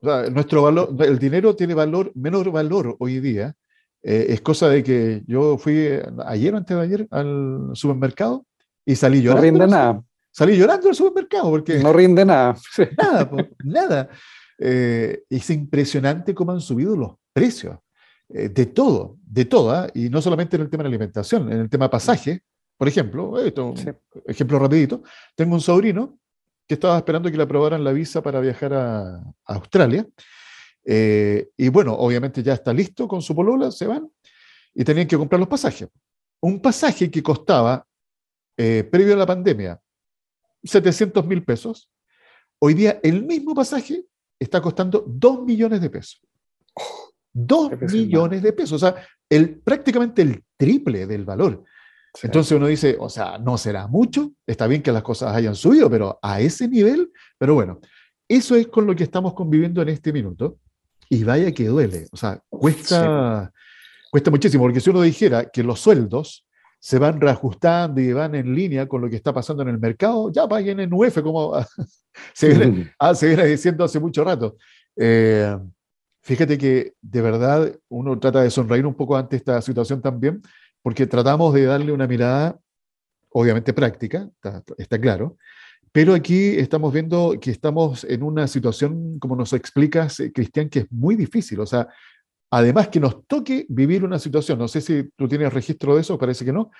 O 0.00 0.06
sea, 0.06 0.28
nuestro 0.30 0.62
valor, 0.62 0.94
el 0.98 1.18
dinero 1.18 1.54
tiene 1.54 1.74
valor, 1.74 2.12
menor 2.14 2.50
valor 2.50 2.96
hoy 2.98 3.20
día. 3.20 3.54
Eh, 4.02 4.26
es 4.28 4.40
cosa 4.40 4.68
de 4.68 4.82
que 4.82 5.22
yo 5.26 5.58
fui 5.58 5.88
ayer 6.26 6.54
o 6.54 6.56
antes 6.56 6.76
de 6.76 6.82
ayer 6.82 7.08
al 7.10 7.70
supermercado 7.74 8.46
y 8.84 8.94
salí 8.94 9.22
llorando. 9.22 9.42
No 9.42 9.58
rinde 9.58 9.66
nada. 9.66 10.02
Salí 10.30 10.56
llorando 10.56 10.88
al 10.88 10.94
supermercado 10.94 11.50
porque... 11.50 11.78
No 11.78 11.92
rinde 11.92 12.24
nada. 12.24 12.56
Nada, 12.98 13.30
nada. 13.64 14.08
Eh, 14.58 15.22
es 15.30 15.50
impresionante 15.50 16.34
cómo 16.34 16.52
han 16.52 16.60
subido 16.60 16.94
los 16.96 17.12
precios 17.32 17.78
eh, 18.28 18.48
de 18.48 18.66
todo, 18.66 19.18
de 19.22 19.44
toda, 19.44 19.88
y 19.94 20.08
no 20.08 20.20
solamente 20.20 20.56
en 20.56 20.62
el 20.62 20.70
tema 20.70 20.82
de 20.82 20.88
alimentación, 20.88 21.52
en 21.52 21.60
el 21.60 21.70
tema 21.70 21.88
pasaje, 21.88 22.42
por 22.76 22.88
ejemplo, 22.88 23.38
esto, 23.38 23.74
ejemplo 24.26 24.58
rapidito, 24.58 25.02
tengo 25.34 25.54
un 25.54 25.60
sobrino 25.60 26.18
que 26.66 26.74
estaba 26.74 26.96
esperando 26.98 27.30
que 27.30 27.36
le 27.36 27.44
aprobaran 27.44 27.84
la 27.84 27.92
visa 27.92 28.22
para 28.22 28.40
viajar 28.40 28.74
a, 28.74 29.22
Australia. 29.44 30.06
Eh, 30.84 31.48
y 31.56 31.68
bueno, 31.68 31.94
obviamente 31.94 32.42
ya 32.42 32.54
está 32.54 32.72
listo 32.72 33.06
con 33.08 33.22
su 33.22 33.34
polola, 33.34 33.70
se 33.70 33.86
van 33.86 34.10
y 34.74 34.84
tenían 34.84 35.06
que 35.06 35.16
comprar 35.16 35.38
los 35.38 35.48
pasajes. 35.48 35.88
Un 36.40 36.60
pasaje 36.60 37.10
que 37.10 37.22
costaba, 37.22 37.86
eh, 38.56 38.84
previo 38.90 39.14
a 39.14 39.18
la 39.18 39.26
pandemia, 39.26 39.80
700 40.62 41.26
mil 41.26 41.44
pesos, 41.44 41.88
hoy 42.58 42.74
día 42.74 43.00
el 43.02 43.24
mismo 43.24 43.54
pasaje 43.54 44.04
está 44.38 44.60
costando 44.60 45.04
2 45.06 45.44
millones 45.44 45.80
de 45.80 45.90
pesos. 45.90 46.20
2 47.36 47.82
millones 47.92 48.42
de 48.42 48.52
pesos, 48.52 48.82
o 48.82 48.86
sea, 48.86 49.06
el, 49.28 49.58
prácticamente 49.58 50.22
el 50.22 50.42
triple 50.56 51.06
del 51.06 51.24
valor. 51.24 51.64
Entonces 52.22 52.52
uno 52.56 52.66
dice, 52.66 52.96
o 52.98 53.10
sea, 53.10 53.36
no 53.36 53.58
será 53.58 53.86
mucho, 53.88 54.32
está 54.46 54.66
bien 54.66 54.82
que 54.82 54.90
las 54.90 55.02
cosas 55.02 55.36
hayan 55.36 55.54
subido, 55.54 55.90
pero 55.90 56.18
a 56.22 56.40
ese 56.40 56.66
nivel, 56.66 57.10
pero 57.36 57.54
bueno, 57.54 57.78
eso 58.26 58.56
es 58.56 58.68
con 58.68 58.86
lo 58.86 58.96
que 58.96 59.04
estamos 59.04 59.34
conviviendo 59.34 59.82
en 59.82 59.90
este 59.90 60.14
minuto 60.14 60.56
y 61.10 61.24
vaya 61.24 61.52
que 61.52 61.66
duele, 61.66 62.06
o 62.10 62.16
sea, 62.16 62.40
cuesta, 62.48 63.52
cuesta 64.10 64.30
muchísimo, 64.30 64.64
porque 64.64 64.80
si 64.80 64.88
uno 64.88 65.02
dijera 65.02 65.50
que 65.50 65.62
los 65.62 65.78
sueldos 65.78 66.46
se 66.80 66.98
van 66.98 67.20
reajustando 67.20 68.00
y 68.00 68.14
van 68.14 68.34
en 68.34 68.54
línea 68.54 68.88
con 68.88 69.02
lo 69.02 69.10
que 69.10 69.16
está 69.16 69.34
pasando 69.34 69.62
en 69.62 69.68
el 69.68 69.78
mercado, 69.78 70.32
ya 70.32 70.48
paguen 70.48 70.80
en 70.80 70.94
UF, 70.94 71.20
como 71.20 71.52
se, 72.34 72.48
viene, 72.48 72.94
ah, 72.98 73.14
se, 73.14 73.28
viene, 73.28 73.44
diciendo 73.44 73.84
hace 73.84 74.00
mucho 74.00 74.24
rato. 74.24 74.56
Eh, 74.96 75.54
fíjate 76.26 76.58
que 76.58 76.94
de 77.00 77.20
verdad 77.22 77.72
uno 77.88 78.18
trata 78.18 78.42
de 78.42 78.50
sonreír 78.50 78.84
un 78.84 78.94
poco 78.94 79.16
ante 79.16 79.36
esta 79.36 79.62
situación 79.62 80.02
también, 80.02 80.42
porque 80.82 81.06
tratamos 81.06 81.54
de 81.54 81.66
darle 81.66 81.92
una 81.92 82.08
mirada, 82.08 82.58
obviamente 83.30 83.72
práctica, 83.72 84.28
está, 84.76 84.98
claro, 84.98 85.36
pero 85.92 86.14
aquí 86.14 86.58
estamos 86.58 86.92
viendo 86.92 87.38
que 87.40 87.52
estamos 87.52 88.02
en 88.02 88.24
una 88.24 88.48
situación, 88.48 89.20
como 89.20 89.36
nos 89.36 89.52
explicas, 89.52 90.18
eh, 90.18 90.32
Cristian, 90.32 90.68
que 90.68 90.80
es 90.80 90.86
muy 90.90 91.14
difícil. 91.14 91.60
O 91.60 91.66
sea, 91.66 91.88
además 92.50 92.88
que 92.88 92.98
nos 92.98 93.24
toque 93.26 93.64
vivir 93.68 94.04
una 94.04 94.18
situación, 94.18 94.58
no 94.58 94.66
sé 94.66 94.80
si 94.80 95.08
tú 95.16 95.28
tienes 95.28 95.52
registro 95.52 95.94
de 95.94 96.00
eso, 96.00 96.18
parece 96.18 96.44
que 96.44 96.52
no, 96.52 96.72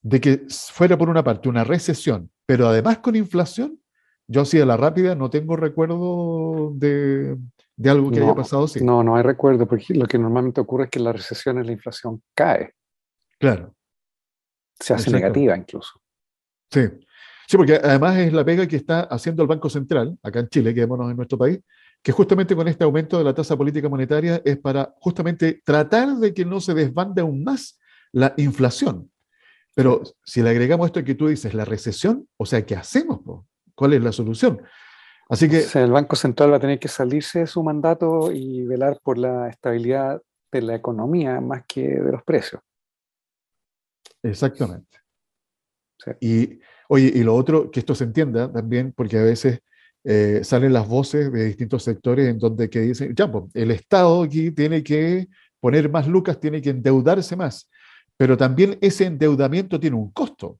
de 0.00 0.20
que 0.22 0.46
fuera 0.72 0.96
por 0.96 1.10
una 1.10 1.22
parte 1.22 1.50
una 1.50 1.64
recesión, 1.64 2.30
pero 2.46 2.66
además 2.66 2.98
con 2.98 3.14
inflación, 3.14 3.78
yo 4.26 4.40
así 4.40 4.56
de 4.56 4.64
la 4.64 4.78
rápida 4.78 5.14
no 5.14 5.28
tengo 5.28 5.54
recuerdo 5.54 6.72
de, 6.74 7.36
algo 7.84 8.10
que 8.10 8.20
haya 8.20 8.34
pasado 8.34 8.64
así. 8.64 8.84
No, 8.84 9.02
no 9.02 9.16
hay 9.16 9.22
recuerdo, 9.22 9.66
porque 9.66 9.94
lo 9.94 10.06
que 10.06 10.18
normalmente 10.18 10.60
ocurre 10.60 10.84
es 10.84 10.90
que 10.90 11.00
la 11.00 11.12
recesión 11.12 11.58
es 11.58 11.66
la 11.66 11.72
inflación 11.72 12.22
cae. 12.34 12.74
Claro. 13.38 13.74
Se 14.78 14.94
hace 14.94 15.10
negativa 15.10 15.56
incluso. 15.56 16.00
Sí. 16.70 16.82
Sí, 17.46 17.56
porque 17.56 17.74
además 17.74 18.16
es 18.18 18.32
la 18.32 18.44
pega 18.44 18.66
que 18.66 18.76
está 18.76 19.00
haciendo 19.02 19.42
el 19.42 19.48
Banco 19.48 19.68
Central, 19.68 20.18
acá 20.22 20.40
en 20.40 20.48
Chile, 20.48 20.74
quedémonos 20.74 21.10
en 21.10 21.16
nuestro 21.16 21.36
país, 21.36 21.60
que 22.02 22.12
justamente 22.12 22.56
con 22.56 22.68
este 22.68 22.84
aumento 22.84 23.18
de 23.18 23.24
la 23.24 23.34
tasa 23.34 23.56
política 23.56 23.88
monetaria 23.88 24.40
es 24.44 24.58
para 24.58 24.94
justamente 24.98 25.60
tratar 25.64 26.16
de 26.16 26.32
que 26.32 26.44
no 26.44 26.60
se 26.60 26.74
desbande 26.74 27.20
aún 27.20 27.44
más 27.44 27.78
la 28.12 28.32
inflación. 28.38 29.10
Pero 29.74 30.02
si 30.24 30.42
le 30.42 30.50
agregamos 30.50 30.86
esto 30.86 31.04
que 31.04 31.14
tú 31.14 31.28
dices, 31.28 31.52
la 31.52 31.64
recesión, 31.64 32.28
o 32.36 32.46
sea, 32.46 32.64
¿qué 32.64 32.76
hacemos? 32.76 33.20
¿Cuál 33.74 33.94
es 33.94 34.02
la 34.02 34.12
solución? 34.12 34.62
Así 35.28 35.48
que... 35.48 35.64
el 35.74 35.90
Banco 35.90 36.16
Central 36.16 36.52
va 36.52 36.56
a 36.56 36.60
tener 36.60 36.78
que 36.78 36.88
salirse 36.88 37.40
de 37.40 37.46
su 37.46 37.62
mandato 37.62 38.30
y 38.32 38.64
velar 38.64 38.98
por 39.02 39.18
la 39.18 39.48
estabilidad 39.48 40.22
de 40.52 40.62
la 40.62 40.74
economía 40.74 41.40
más 41.40 41.64
que 41.66 41.88
de 41.88 42.12
los 42.12 42.22
precios. 42.22 42.62
Exactamente. 44.22 44.98
Y, 46.20 46.60
oye, 46.88 47.12
y 47.14 47.22
lo 47.22 47.34
otro, 47.34 47.70
que 47.70 47.80
esto 47.80 47.94
se 47.94 48.04
entienda 48.04 48.52
también, 48.52 48.92
porque 48.92 49.18
a 49.18 49.22
veces 49.22 49.60
eh, 50.04 50.40
salen 50.44 50.72
las 50.72 50.86
voces 50.86 51.32
de 51.32 51.44
distintos 51.44 51.82
sectores 51.82 52.28
en 52.28 52.38
donde 52.38 52.68
que 52.68 52.80
dicen, 52.80 53.14
ya, 53.14 53.30
pues, 53.30 53.44
el 53.54 53.70
Estado 53.70 54.22
aquí 54.22 54.50
tiene 54.50 54.82
que 54.82 55.28
poner 55.60 55.90
más 55.90 56.06
lucas, 56.06 56.38
tiene 56.38 56.60
que 56.60 56.70
endeudarse 56.70 57.36
más, 57.36 57.70
pero 58.16 58.36
también 58.36 58.78
ese 58.82 59.06
endeudamiento 59.06 59.80
tiene 59.80 59.96
un 59.96 60.10
costo. 60.12 60.58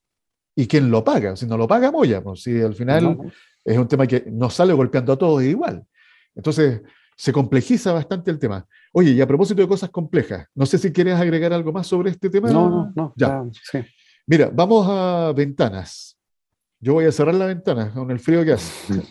¿Y 0.56 0.66
quién 0.66 0.90
lo 0.90 1.02
paga? 1.02 1.36
Si 1.36 1.46
no 1.46 1.56
lo 1.56 1.66
paga, 1.66 1.90
Moya, 1.90 2.22
pues 2.22 2.42
si 2.42 2.60
al 2.60 2.74
final 2.74 3.18
es 3.64 3.78
un 3.78 3.88
tema 3.88 4.06
que 4.06 4.24
nos 4.30 4.54
sale 4.54 4.72
golpeando 4.72 5.12
a 5.12 5.18
todos 5.18 5.42
igual. 5.42 5.84
Entonces, 6.34 6.82
se 7.16 7.32
complejiza 7.32 7.92
bastante 7.92 8.30
el 8.30 8.38
tema. 8.38 8.66
Oye, 8.92 9.12
y 9.12 9.20
a 9.20 9.26
propósito 9.26 9.62
de 9.62 9.68
cosas 9.68 9.90
complejas, 9.90 10.46
no 10.54 10.66
sé 10.66 10.78
si 10.78 10.92
quieres 10.92 11.14
agregar 11.14 11.52
algo 11.52 11.72
más 11.72 11.86
sobre 11.86 12.10
este 12.10 12.30
tema. 12.30 12.50
No, 12.50 12.68
no, 12.68 12.92
no. 12.94 13.12
Ya. 13.16 13.44
sí. 13.70 13.78
Mira, 14.26 14.50
vamos 14.52 14.86
a 14.88 15.32
ventanas. 15.32 16.18
Yo 16.80 16.94
voy 16.94 17.04
a 17.06 17.12
cerrar 17.12 17.34
la 17.34 17.46
ventana 17.46 17.92
con 17.92 18.10
el 18.10 18.18
frío 18.18 18.44
que 18.44 18.52
hace. 18.52 19.02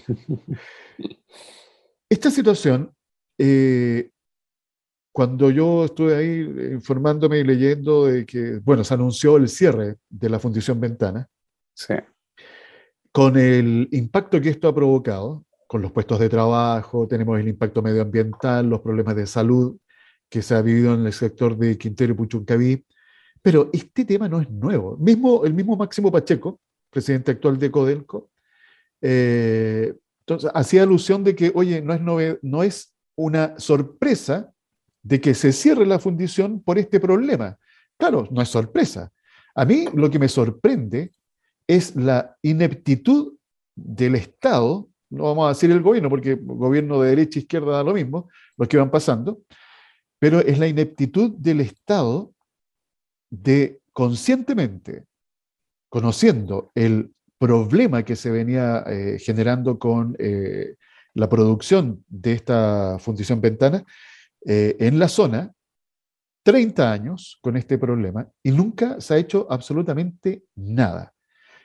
Esta 2.09 2.29
situación 2.29 2.93
eh, 3.37 4.11
cuando 5.13 5.51
yo 5.51 5.85
estuve 5.85 6.15
ahí 6.15 6.73
informándome 6.73 7.37
y 7.37 7.43
leyendo 7.43 8.07
de 8.07 8.25
que, 8.25 8.59
bueno, 8.63 8.83
se 8.83 8.95
anunció 8.95 9.37
el 9.37 9.47
cierre 9.47 9.97
de 10.09 10.29
la 10.29 10.39
Fundición 10.39 10.81
Ventana, 10.81 11.29
sí. 11.75 11.93
con 13.11 13.37
el 13.37 13.87
impacto 13.91 14.41
que 14.41 14.49
esto 14.49 14.67
ha 14.67 14.73
provocado, 14.73 15.45
con 15.67 15.83
los 15.83 15.91
puestos 15.91 16.19
de 16.19 16.29
trabajo, 16.29 17.07
tenemos 17.07 17.39
el 17.39 17.47
impacto 17.47 17.83
medioambiental, 17.83 18.67
los 18.67 18.81
problemas 18.81 19.15
de 19.15 19.27
salud 19.27 19.77
que 20.27 20.41
se 20.41 20.55
ha 20.55 20.63
vivido 20.63 20.95
en 20.95 21.05
el 21.05 21.13
sector 21.13 21.55
de 21.55 21.77
Quintero 21.77 22.13
y 22.13 22.15
Puchuncaví, 22.15 22.85
pero 23.39 23.69
este 23.71 24.05
tema 24.05 24.27
no 24.27 24.41
es 24.41 24.49
nuevo. 24.49 24.97
Mismo, 24.97 25.45
el 25.45 25.53
mismo 25.53 25.77
Máximo 25.77 26.11
Pacheco, 26.11 26.59
presidente 26.89 27.31
actual 27.31 27.59
de 27.59 27.69
Codelco, 27.69 28.31
eh, 28.99 29.93
entonces, 30.21 30.49
hacía 30.55 30.83
alusión 30.83 31.23
de 31.23 31.35
que, 31.35 31.51
oye, 31.53 31.81
no 31.83 32.19
es, 32.19 32.39
no 32.41 32.63
es 32.63 32.95
una 33.15 33.59
sorpresa 33.59 34.52
de 35.03 35.19
que 35.19 35.33
se 35.33 35.51
cierre 35.51 35.85
la 35.85 35.99
fundición 35.99 36.61
por 36.61 36.79
este 36.79 36.99
problema. 36.99 37.57
Claro, 37.97 38.27
no 38.31 38.41
es 38.41 38.49
sorpresa. 38.49 39.11
A 39.53 39.65
mí 39.65 39.85
lo 39.93 40.09
que 40.09 40.17
me 40.17 40.29
sorprende 40.29 41.11
es 41.67 41.95
la 41.95 42.35
ineptitud 42.41 43.33
del 43.75 44.15
Estado, 44.15 44.89
no 45.09 45.23
vamos 45.25 45.45
a 45.45 45.49
decir 45.49 45.69
el 45.71 45.81
gobierno, 45.81 46.09
porque 46.09 46.35
gobierno 46.35 47.01
de 47.01 47.09
derecha 47.09 47.39
e 47.39 47.43
izquierda 47.43 47.73
da 47.73 47.83
lo 47.83 47.93
mismo, 47.93 48.29
los 48.57 48.67
que 48.67 48.77
van 48.77 48.89
pasando, 48.89 49.41
pero 50.19 50.39
es 50.39 50.57
la 50.57 50.67
ineptitud 50.67 51.31
del 51.37 51.61
Estado 51.61 52.33
de 53.29 53.81
conscientemente, 53.91 55.05
conociendo 55.89 56.71
el 56.75 57.13
problema 57.37 58.03
que 58.03 58.15
se 58.15 58.31
venía 58.31 58.83
eh, 58.87 59.17
generando 59.19 59.77
con 59.77 60.15
eh, 60.17 60.75
la 61.13 61.29
producción 61.29 62.03
de 62.07 62.33
esta 62.33 62.97
fundición 62.99 63.41
Ventana 63.41 63.83
eh, 64.45 64.75
en 64.79 64.99
la 64.99 65.07
zona, 65.07 65.51
30 66.43 66.91
años 66.91 67.37
con 67.41 67.55
este 67.55 67.77
problema 67.77 68.27
y 68.41 68.51
nunca 68.51 68.99
se 68.99 69.13
ha 69.13 69.17
hecho 69.17 69.47
absolutamente 69.49 70.43
nada. 70.55 71.13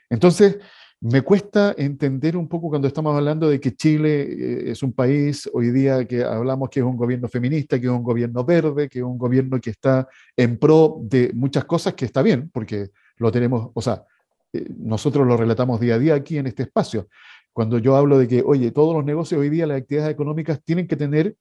Entonces, 0.08 0.58
me 1.00 1.22
cuesta 1.22 1.74
entender 1.78 2.36
un 2.36 2.48
poco 2.48 2.68
cuando 2.68 2.88
estamos 2.88 3.14
hablando 3.14 3.48
de 3.48 3.60
que 3.60 3.76
Chile 3.76 4.70
es 4.70 4.82
un 4.82 4.92
país 4.92 5.48
hoy 5.52 5.70
día 5.70 6.04
que 6.04 6.24
hablamos 6.24 6.70
que 6.70 6.80
es 6.80 6.86
un 6.86 6.96
gobierno 6.96 7.28
feminista, 7.28 7.78
que 7.78 7.86
es 7.86 7.92
un 7.92 8.02
gobierno 8.02 8.44
verde, 8.44 8.88
que 8.88 8.98
es 8.98 9.04
un 9.04 9.16
gobierno 9.16 9.60
que 9.60 9.70
está 9.70 10.08
en 10.36 10.58
pro 10.58 10.98
de 11.02 11.30
muchas 11.34 11.64
cosas 11.66 11.94
que 11.94 12.04
está 12.04 12.20
bien, 12.22 12.50
porque 12.52 12.90
lo 13.16 13.30
tenemos, 13.30 13.70
o 13.74 13.80
sea, 13.80 14.04
eh, 14.52 14.66
nosotros 14.76 15.26
lo 15.26 15.36
relatamos 15.36 15.78
día 15.78 15.94
a 15.94 15.98
día 15.98 16.14
aquí 16.14 16.38
en 16.38 16.48
este 16.48 16.64
espacio. 16.64 17.08
Cuando 17.52 17.78
yo 17.78 17.96
hablo 17.96 18.18
de 18.18 18.26
que, 18.26 18.42
oye, 18.44 18.72
todos 18.72 18.94
los 18.94 19.04
negocios 19.04 19.40
hoy 19.40 19.50
día, 19.50 19.66
las 19.66 19.78
actividades 19.78 20.12
económicas 20.12 20.62
tienen 20.64 20.88
que 20.88 20.96
tener 20.96 21.36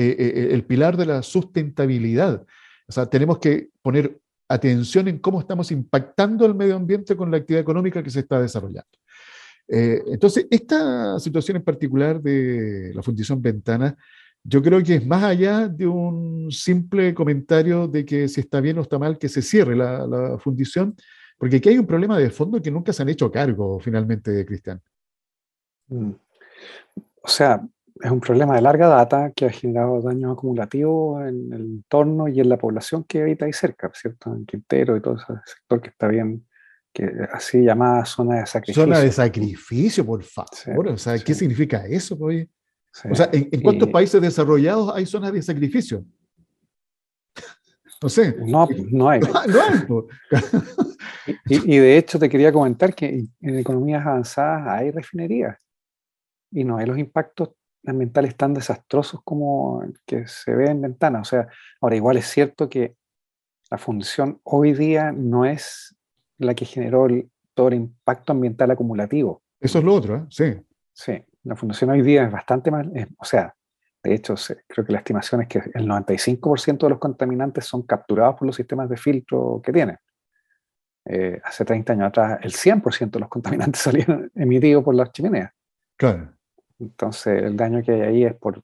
eh, 0.00 0.16
eh, 0.18 0.48
el 0.52 0.64
pilar 0.64 0.96
de 0.96 1.06
la 1.06 1.22
sustentabilidad. 1.22 2.44
O 2.86 2.92
sea, 2.92 3.06
tenemos 3.06 3.38
que 3.38 3.70
poner 3.82 4.18
atención 4.48 5.08
en 5.08 5.18
cómo 5.18 5.40
estamos 5.40 5.70
impactando 5.72 6.46
el 6.46 6.54
medio 6.54 6.76
ambiente 6.76 7.16
con 7.16 7.30
la 7.30 7.38
actividad 7.38 7.62
económica 7.62 8.02
que 8.02 8.10
se 8.10 8.20
está 8.20 8.40
desarrollando. 8.40 8.88
entonces, 9.68 10.46
esta 10.50 11.18
situación 11.18 11.58
en 11.58 11.64
particular 11.64 12.22
de 12.22 12.92
la 12.94 13.02
Fundición 13.02 13.42
Ventana, 13.42 13.94
yo 14.42 14.62
creo 14.62 14.82
que 14.82 14.94
es 14.94 15.06
más 15.06 15.22
allá 15.24 15.68
de 15.68 15.86
un 15.86 16.50
simple 16.50 17.12
comentario 17.12 17.86
de 17.86 18.04
que 18.04 18.28
si 18.28 18.40
está 18.40 18.60
bien 18.60 18.78
o 18.78 18.82
está 18.82 18.98
mal 18.98 19.18
que 19.18 19.28
se 19.28 19.42
cierre 19.42 19.76
la, 19.76 20.06
la 20.06 20.38
fundición, 20.38 20.96
porque 21.36 21.56
aquí 21.56 21.68
hay 21.68 21.78
un 21.78 21.86
problema 21.86 22.18
de 22.18 22.30
fondo 22.30 22.62
que 22.62 22.70
nunca 22.70 22.92
se 22.92 23.02
han 23.02 23.10
hecho 23.10 23.30
cargo 23.30 23.78
finalmente, 23.78 24.46
Cristian. 24.46 24.80
Mm. 25.88 26.12
O 27.22 27.28
sea, 27.28 27.62
es 28.00 28.10
un 28.10 28.20
problema 28.20 28.54
de 28.54 28.62
larga 28.62 28.88
data 28.88 29.32
que 29.34 29.46
ha 29.46 29.50
generado 29.50 30.00
daños 30.00 30.32
acumulativos 30.32 31.22
en 31.22 31.52
el 31.52 31.60
entorno 31.62 32.28
y 32.28 32.40
en 32.40 32.48
la 32.48 32.56
población 32.56 33.04
que 33.04 33.22
habita 33.22 33.44
ahí 33.44 33.52
cerca, 33.52 33.90
¿cierto? 33.94 34.34
En 34.34 34.46
Quintero 34.46 34.96
y 34.96 35.00
todo 35.00 35.16
ese 35.16 35.32
sector 35.44 35.80
que 35.80 35.88
está 35.88 36.08
bien, 36.08 36.46
que 36.92 37.10
así 37.32 37.62
llamada 37.62 38.04
zona 38.04 38.40
de 38.40 38.46
sacrificio. 38.46 38.84
Zona 38.84 39.00
de 39.00 39.12
sacrificio, 39.12 40.04
por 40.06 40.22
favor. 40.22 40.88
o 40.88 40.96
sea, 40.96 41.18
¿qué 41.18 41.34
significa 41.34 41.86
eso? 41.86 42.16
O 42.18 43.14
sea, 43.14 43.28
¿en, 43.32 43.60
cuántos 43.62 43.88
países 43.88 44.20
desarrollados 44.20 44.92
hay 44.94 45.06
zonas 45.06 45.32
de 45.32 45.42
sacrificio? 45.42 46.04
No 48.00 48.08
sé. 48.08 48.36
No, 48.38 48.68
no 48.90 49.08
hay. 49.08 49.20
No, 49.88 50.06
hay. 51.26 51.64
y, 51.66 51.78
de 51.78 51.98
hecho 51.98 52.18
te 52.18 52.28
quería 52.28 52.52
comentar 52.52 52.94
que 52.94 53.24
en 53.40 53.58
economías 53.58 54.06
avanzadas 54.06 54.66
hay 54.68 54.90
refinerías 54.90 55.58
y 56.50 56.64
no 56.64 56.78
hay 56.78 56.86
los 56.86 56.96
impactos 56.96 57.50
ambientales 57.86 58.36
tan 58.36 58.54
desastrosos 58.54 59.20
como 59.24 59.82
que 60.06 60.26
se 60.26 60.54
ve 60.54 60.70
en 60.70 60.82
ventana. 60.82 61.20
O 61.20 61.24
sea, 61.24 61.48
ahora 61.80 61.96
igual 61.96 62.16
es 62.16 62.26
cierto 62.26 62.68
que 62.68 62.96
la 63.70 63.78
función 63.78 64.40
hoy 64.44 64.72
día 64.72 65.12
no 65.12 65.44
es 65.44 65.96
la 66.38 66.54
que 66.54 66.64
generó 66.64 67.06
todo 67.54 67.68
el 67.68 67.74
impacto 67.74 68.32
ambiental 68.32 68.70
acumulativo. 68.70 69.42
Eso 69.60 69.78
es 69.78 69.84
lo 69.84 69.94
otro, 69.94 70.16
¿eh? 70.16 70.26
sí. 70.30 70.54
Sí, 70.92 71.22
la 71.44 71.54
función 71.54 71.90
hoy 71.90 72.02
día 72.02 72.24
es 72.24 72.32
bastante 72.32 72.72
más, 72.72 72.84
o 73.18 73.24
sea, 73.24 73.54
de 74.02 74.14
hecho, 74.14 74.34
creo 74.66 74.84
que 74.84 74.92
la 74.92 74.98
estimación 74.98 75.42
es 75.42 75.48
que 75.48 75.58
el 75.74 75.86
95% 75.86 76.78
de 76.78 76.90
los 76.90 76.98
contaminantes 76.98 77.64
son 77.64 77.82
capturados 77.82 78.36
por 78.36 78.46
los 78.46 78.56
sistemas 78.56 78.88
de 78.88 78.96
filtro 78.96 79.60
que 79.62 79.72
tienen. 79.72 79.96
Eh, 81.04 81.40
hace 81.42 81.64
30 81.64 81.92
años 81.92 82.08
atrás, 82.08 82.38
el 82.42 82.52
100% 82.52 83.10
de 83.10 83.20
los 83.20 83.28
contaminantes 83.28 83.80
salían 83.82 84.30
emitidos 84.34 84.84
por 84.84 84.94
las 84.94 85.12
chimeneas. 85.12 85.52
Claro. 85.96 86.32
Entonces, 86.78 87.42
el 87.42 87.56
daño 87.56 87.82
que 87.82 87.92
hay 87.92 88.00
ahí 88.02 88.24
es 88.24 88.34
por 88.34 88.62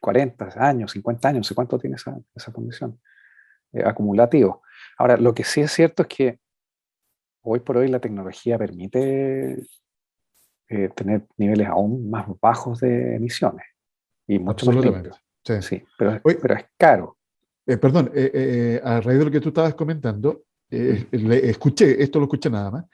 40 0.00 0.52
años, 0.56 0.92
50 0.92 1.28
años, 1.28 1.38
no 1.38 1.44
sé 1.44 1.54
cuánto 1.54 1.78
tiene 1.78 1.96
esa, 1.96 2.18
esa 2.34 2.52
condición, 2.52 3.00
eh, 3.72 3.82
acumulativo. 3.84 4.62
Ahora, 4.98 5.16
lo 5.16 5.34
que 5.34 5.44
sí 5.44 5.60
es 5.60 5.72
cierto 5.72 6.02
es 6.02 6.08
que 6.08 6.38
hoy 7.42 7.60
por 7.60 7.76
hoy 7.76 7.88
la 7.88 8.00
tecnología 8.00 8.58
permite 8.58 9.62
eh, 10.68 10.88
tener 10.94 11.26
niveles 11.36 11.68
aún 11.68 12.10
más 12.10 12.26
bajos 12.40 12.80
de 12.80 13.16
emisiones 13.16 13.66
y 14.26 14.38
mucho 14.38 14.70
más 14.72 14.84
Sí. 15.44 15.62
sí 15.62 15.84
pero, 15.96 16.20
pero, 16.42 16.54
es 16.56 16.64
caro. 16.76 17.18
Eh, 17.64 17.76
perdón, 17.76 18.10
eh, 18.12 18.80
a 18.82 19.00
raíz 19.00 19.20
de 19.20 19.24
lo 19.26 19.30
que 19.30 19.40
tú 19.40 19.50
estabas 19.50 19.76
comentando, 19.76 20.42
le, 20.68 21.48
escuché, 21.48 22.02
esto 22.02 22.18
lo 22.18 22.24
escuché 22.24 22.50
nada 22.50 22.72
más, 22.72 22.84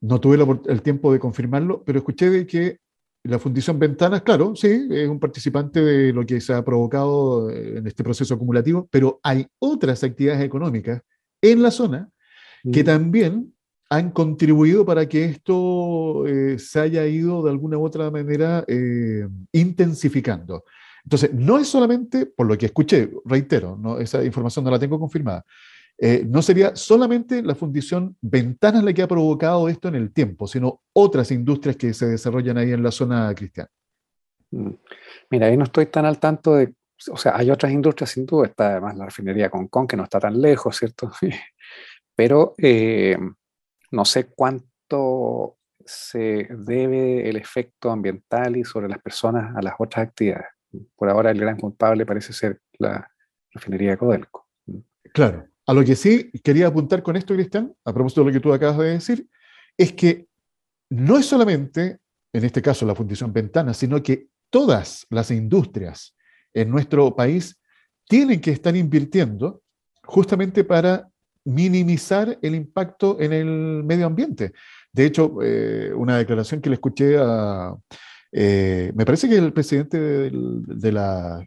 no 0.00 0.18
tuve 0.18 0.38
el 0.72 0.80
tiempo 0.80 1.12
de 1.12 1.18
confirmarlo, 1.18 1.82
pero 1.84 1.98
escuché 1.98 2.30
de 2.30 2.46
que 2.46 2.78
la 3.24 3.38
Fundición 3.38 3.78
Ventanas, 3.78 4.22
claro, 4.22 4.54
sí, 4.56 4.88
es 4.90 5.08
un 5.08 5.20
participante 5.20 5.80
de 5.80 6.12
lo 6.12 6.26
que 6.26 6.40
se 6.40 6.52
ha 6.52 6.64
provocado 6.64 7.50
en 7.50 7.86
este 7.86 8.02
proceso 8.02 8.34
acumulativo, 8.34 8.88
pero 8.90 9.20
hay 9.22 9.46
otras 9.60 10.02
actividades 10.02 10.42
económicas 10.42 11.02
en 11.40 11.62
la 11.62 11.70
zona 11.70 12.08
que 12.72 12.84
también 12.84 13.52
han 13.90 14.10
contribuido 14.10 14.86
para 14.86 15.08
que 15.08 15.24
esto 15.24 16.26
eh, 16.26 16.58
se 16.58 16.80
haya 16.80 17.06
ido 17.06 17.42
de 17.42 17.50
alguna 17.50 17.76
u 17.76 17.84
otra 17.84 18.10
manera 18.10 18.64
eh, 18.66 19.28
intensificando. 19.52 20.64
Entonces, 21.04 21.34
no 21.34 21.58
es 21.58 21.68
solamente, 21.68 22.26
por 22.26 22.46
lo 22.46 22.56
que 22.56 22.66
escuché, 22.66 23.10
reitero, 23.24 23.76
no, 23.76 23.98
esa 23.98 24.24
información 24.24 24.64
no 24.64 24.70
la 24.70 24.78
tengo 24.78 24.98
confirmada, 24.98 25.44
eh, 26.04 26.24
no 26.26 26.42
sería 26.42 26.74
solamente 26.74 27.44
la 27.44 27.54
fundición 27.54 28.16
Ventanas 28.20 28.82
la 28.82 28.92
que 28.92 29.02
ha 29.02 29.06
provocado 29.06 29.68
esto 29.68 29.86
en 29.86 29.94
el 29.94 30.12
tiempo, 30.12 30.48
sino 30.48 30.82
otras 30.92 31.30
industrias 31.30 31.76
que 31.76 31.94
se 31.94 32.06
desarrollan 32.06 32.58
ahí 32.58 32.72
en 32.72 32.82
la 32.82 32.90
zona 32.90 33.32
cristiana. 33.36 33.70
Mm. 34.50 34.70
Mira, 35.30 35.46
ahí 35.46 35.56
no 35.56 35.62
estoy 35.62 35.86
tan 35.86 36.04
al 36.04 36.18
tanto 36.18 36.56
de, 36.56 36.74
o 37.08 37.16
sea, 37.16 37.36
hay 37.36 37.52
otras 37.52 37.70
industrias 37.70 38.10
sin 38.10 38.26
duda, 38.26 38.48
está 38.48 38.72
además 38.72 38.96
la 38.96 39.04
refinería 39.04 39.48
Concon, 39.48 39.86
que 39.86 39.96
no 39.96 40.02
está 40.02 40.18
tan 40.18 40.40
lejos, 40.40 40.76
¿cierto? 40.76 41.12
Pero 42.16 42.56
no 43.92 44.04
sé 44.04 44.26
cuánto 44.26 45.56
se 45.86 46.48
debe 46.50 47.28
el 47.28 47.36
efecto 47.36 47.92
ambiental 47.92 48.56
y 48.56 48.64
sobre 48.64 48.88
las 48.88 49.00
personas 49.00 49.54
a 49.54 49.62
las 49.62 49.74
otras 49.78 50.08
actividades. 50.08 50.48
Por 50.96 51.08
ahora 51.08 51.30
el 51.30 51.38
gran 51.38 51.58
culpable 51.58 52.04
parece 52.04 52.32
ser 52.32 52.60
la 52.80 53.08
refinería 53.52 53.90
de 53.90 53.98
Codelco. 53.98 54.48
Claro. 55.14 55.51
A 55.66 55.72
lo 55.72 55.84
que 55.84 55.94
sí 55.96 56.30
quería 56.42 56.66
apuntar 56.66 57.02
con 57.02 57.16
esto, 57.16 57.34
Cristian, 57.34 57.74
a 57.84 57.92
propósito 57.92 58.22
de 58.22 58.26
lo 58.26 58.32
que 58.32 58.40
tú 58.40 58.52
acabas 58.52 58.78
de 58.78 58.90
decir, 58.90 59.28
es 59.76 59.92
que 59.92 60.26
no 60.90 61.18
es 61.18 61.26
solamente, 61.26 61.98
en 62.32 62.44
este 62.44 62.60
caso, 62.60 62.84
la 62.84 62.94
Fundición 62.94 63.32
Ventana, 63.32 63.72
sino 63.72 64.02
que 64.02 64.26
todas 64.50 65.06
las 65.10 65.30
industrias 65.30 66.14
en 66.52 66.70
nuestro 66.70 67.14
país 67.14 67.58
tienen 68.06 68.40
que 68.40 68.50
estar 68.50 68.76
invirtiendo 68.76 69.62
justamente 70.04 70.64
para 70.64 71.08
minimizar 71.44 72.38
el 72.42 72.54
impacto 72.54 73.18
en 73.20 73.32
el 73.32 73.84
medio 73.84 74.06
ambiente. 74.06 74.52
De 74.92 75.06
hecho, 75.06 75.38
eh, 75.42 75.92
una 75.94 76.18
declaración 76.18 76.60
que 76.60 76.68
le 76.68 76.74
escuché 76.74 77.16
a, 77.18 77.74
eh, 78.32 78.92
me 78.94 79.04
parece 79.04 79.28
que 79.28 79.36
el 79.36 79.52
presidente 79.52 79.98
de, 79.98 80.92
la 80.92 81.44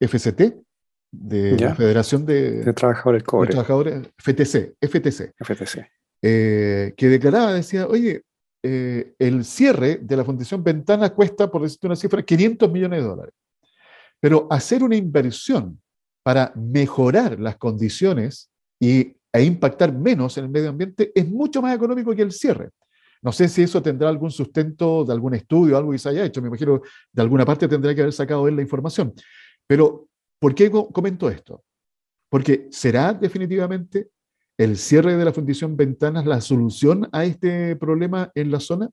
FCT, 0.00 0.65
de 1.10 1.58
la 1.58 1.74
Federación 1.74 2.26
de, 2.26 2.72
Trabajadores 2.72 3.22
Cobre. 3.22 3.50
Trabajadores, 3.50 4.08
FTC, 4.18 4.76
FTC, 4.80 5.34
FTC. 5.38 5.86
Eh, 6.22 6.94
que 6.96 7.08
declaraba, 7.08 7.52
decía, 7.52 7.86
oye, 7.86 8.22
el 8.62 9.44
cierre 9.44 10.00
de 10.02 10.16
la 10.16 10.24
Fundación 10.24 10.64
Ventana 10.64 11.10
cuesta, 11.10 11.50
por 11.50 11.62
decirte 11.62 11.86
una 11.86 11.96
cifra, 11.96 12.22
500 12.22 12.70
millones 12.70 13.00
de 13.02 13.08
dólares. 13.08 13.34
Pero 14.20 14.48
hacer 14.50 14.82
una 14.82 14.96
inversión 14.96 15.80
para 16.22 16.52
mejorar 16.56 17.38
las 17.38 17.56
condiciones 17.56 18.50
y, 18.80 19.14
e 19.32 19.42
impactar 19.44 19.92
menos 19.92 20.36
en 20.38 20.44
el 20.44 20.50
medio 20.50 20.70
ambiente 20.70 21.12
es 21.14 21.28
mucho 21.28 21.62
más 21.62 21.74
económico 21.74 22.14
que 22.14 22.22
el 22.22 22.32
cierre. 22.32 22.70
No 23.22 23.32
sé 23.32 23.48
si 23.48 23.62
eso 23.62 23.82
tendrá 23.82 24.08
algún 24.08 24.30
sustento 24.30 25.04
de 25.04 25.12
algún 25.12 25.34
estudio, 25.34 25.76
algo 25.76 25.92
que 25.92 25.98
se 25.98 26.08
haya 26.08 26.24
hecho. 26.24 26.42
Me 26.42 26.48
imagino 26.48 26.80
de 27.12 27.22
alguna 27.22 27.44
parte 27.44 27.68
tendrá 27.68 27.94
que 27.94 28.00
haber 28.00 28.12
sacado 28.12 28.46
él 28.48 28.56
la 28.56 28.62
información. 28.62 29.14
Pero, 29.66 30.08
¿por 30.38 30.54
qué 30.54 30.70
comento 30.70 31.28
esto? 31.30 31.62
Porque 32.28 32.68
será 32.70 33.12
definitivamente 33.12 34.08
el 34.58 34.76
cierre 34.76 35.16
de 35.16 35.24
la 35.24 35.32
fundición 35.32 35.76
Ventanas 35.76 36.26
la 36.26 36.40
solución 36.40 37.08
a 37.12 37.24
este 37.24 37.76
problema 37.76 38.30
en 38.34 38.50
la 38.50 38.60
zona. 38.60 38.90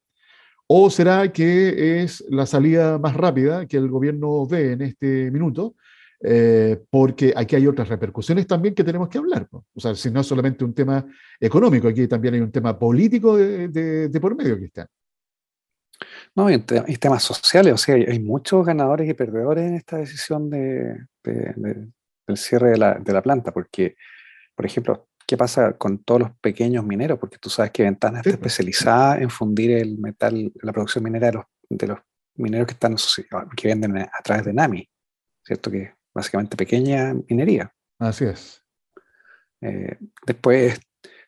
¿O 0.67 0.89
será 0.89 1.31
que 1.31 2.03
es 2.03 2.23
la 2.29 2.45
salida 2.45 2.97
más 2.97 3.15
rápida 3.15 3.65
que 3.65 3.77
el 3.77 3.89
gobierno 3.89 4.45
ve 4.47 4.73
en 4.73 4.81
este 4.81 5.29
minuto? 5.31 5.75
Eh, 6.25 6.81
porque 6.89 7.33
aquí 7.35 7.57
hay 7.57 7.67
otras 7.67 7.89
repercusiones 7.89 8.47
también 8.47 8.73
que 8.73 8.83
tenemos 8.83 9.09
que 9.09 9.17
hablar. 9.17 9.47
O 9.51 9.79
sea, 9.79 9.93
si 9.93 10.09
no 10.09 10.21
es 10.21 10.27
solamente 10.27 10.63
un 10.63 10.73
tema 10.73 11.05
económico, 11.39 11.89
aquí 11.89 12.07
también 12.07 12.35
hay 12.35 12.39
un 12.39 12.51
tema 12.51 12.79
político 12.79 13.35
de, 13.35 14.09
por 14.21 14.35
medio 14.35 14.57
que 14.57 14.65
está. 14.65 14.87
No, 16.35 16.49
y, 16.49 16.57
temas 16.59 17.21
sociales, 17.21 17.73
o 17.73 17.77
sea, 17.77 17.95
hay, 17.95 18.19
muchos 18.19 18.65
ganadores 18.65 19.07
y 19.07 19.13
perdedores 19.13 19.65
en 19.65 19.75
esta 19.75 19.97
decisión 19.97 20.49
de, 20.49 21.05
del 21.23 22.37
cierre 22.37 22.71
de 22.71 22.77
la, 22.77 22.95
de 22.95 23.13
la 23.13 23.21
planta, 23.21 23.51
porque, 23.51 23.95
por 24.55 24.65
ejemplo, 24.65 25.07
¿qué 25.27 25.37
pasa 25.37 25.73
con 25.73 26.03
todos 26.03 26.21
los 26.21 26.31
pequeños 26.39 26.83
mineros? 26.85 27.19
Porque 27.19 27.37
tú 27.37 27.49
sabes 27.49 27.71
que 27.71 27.83
Ventana 27.83 28.19
está 28.19 28.31
especializada 28.31 29.19
en 29.19 29.29
fundir 29.29 29.71
el 29.71 29.99
metal, 29.99 30.51
la 30.61 30.73
producción 30.73 31.03
minera 31.03 31.27
de 31.27 31.33
los, 31.33 31.45
de 31.69 31.87
los 31.87 31.99
mineros 32.35 32.65
que 32.67 32.73
están 32.73 32.95
que 33.55 33.67
venden 33.67 33.97
a 33.97 34.21
través 34.23 34.45
de 34.45 34.53
NAMI, 34.53 34.89
¿cierto? 35.43 35.69
Que 35.69 35.93
básicamente 36.13 36.57
pequeña 36.57 37.13
minería. 37.29 37.71
Así 37.99 38.25
es. 38.25 38.63
Eh, 39.61 39.97
después, 40.25 40.79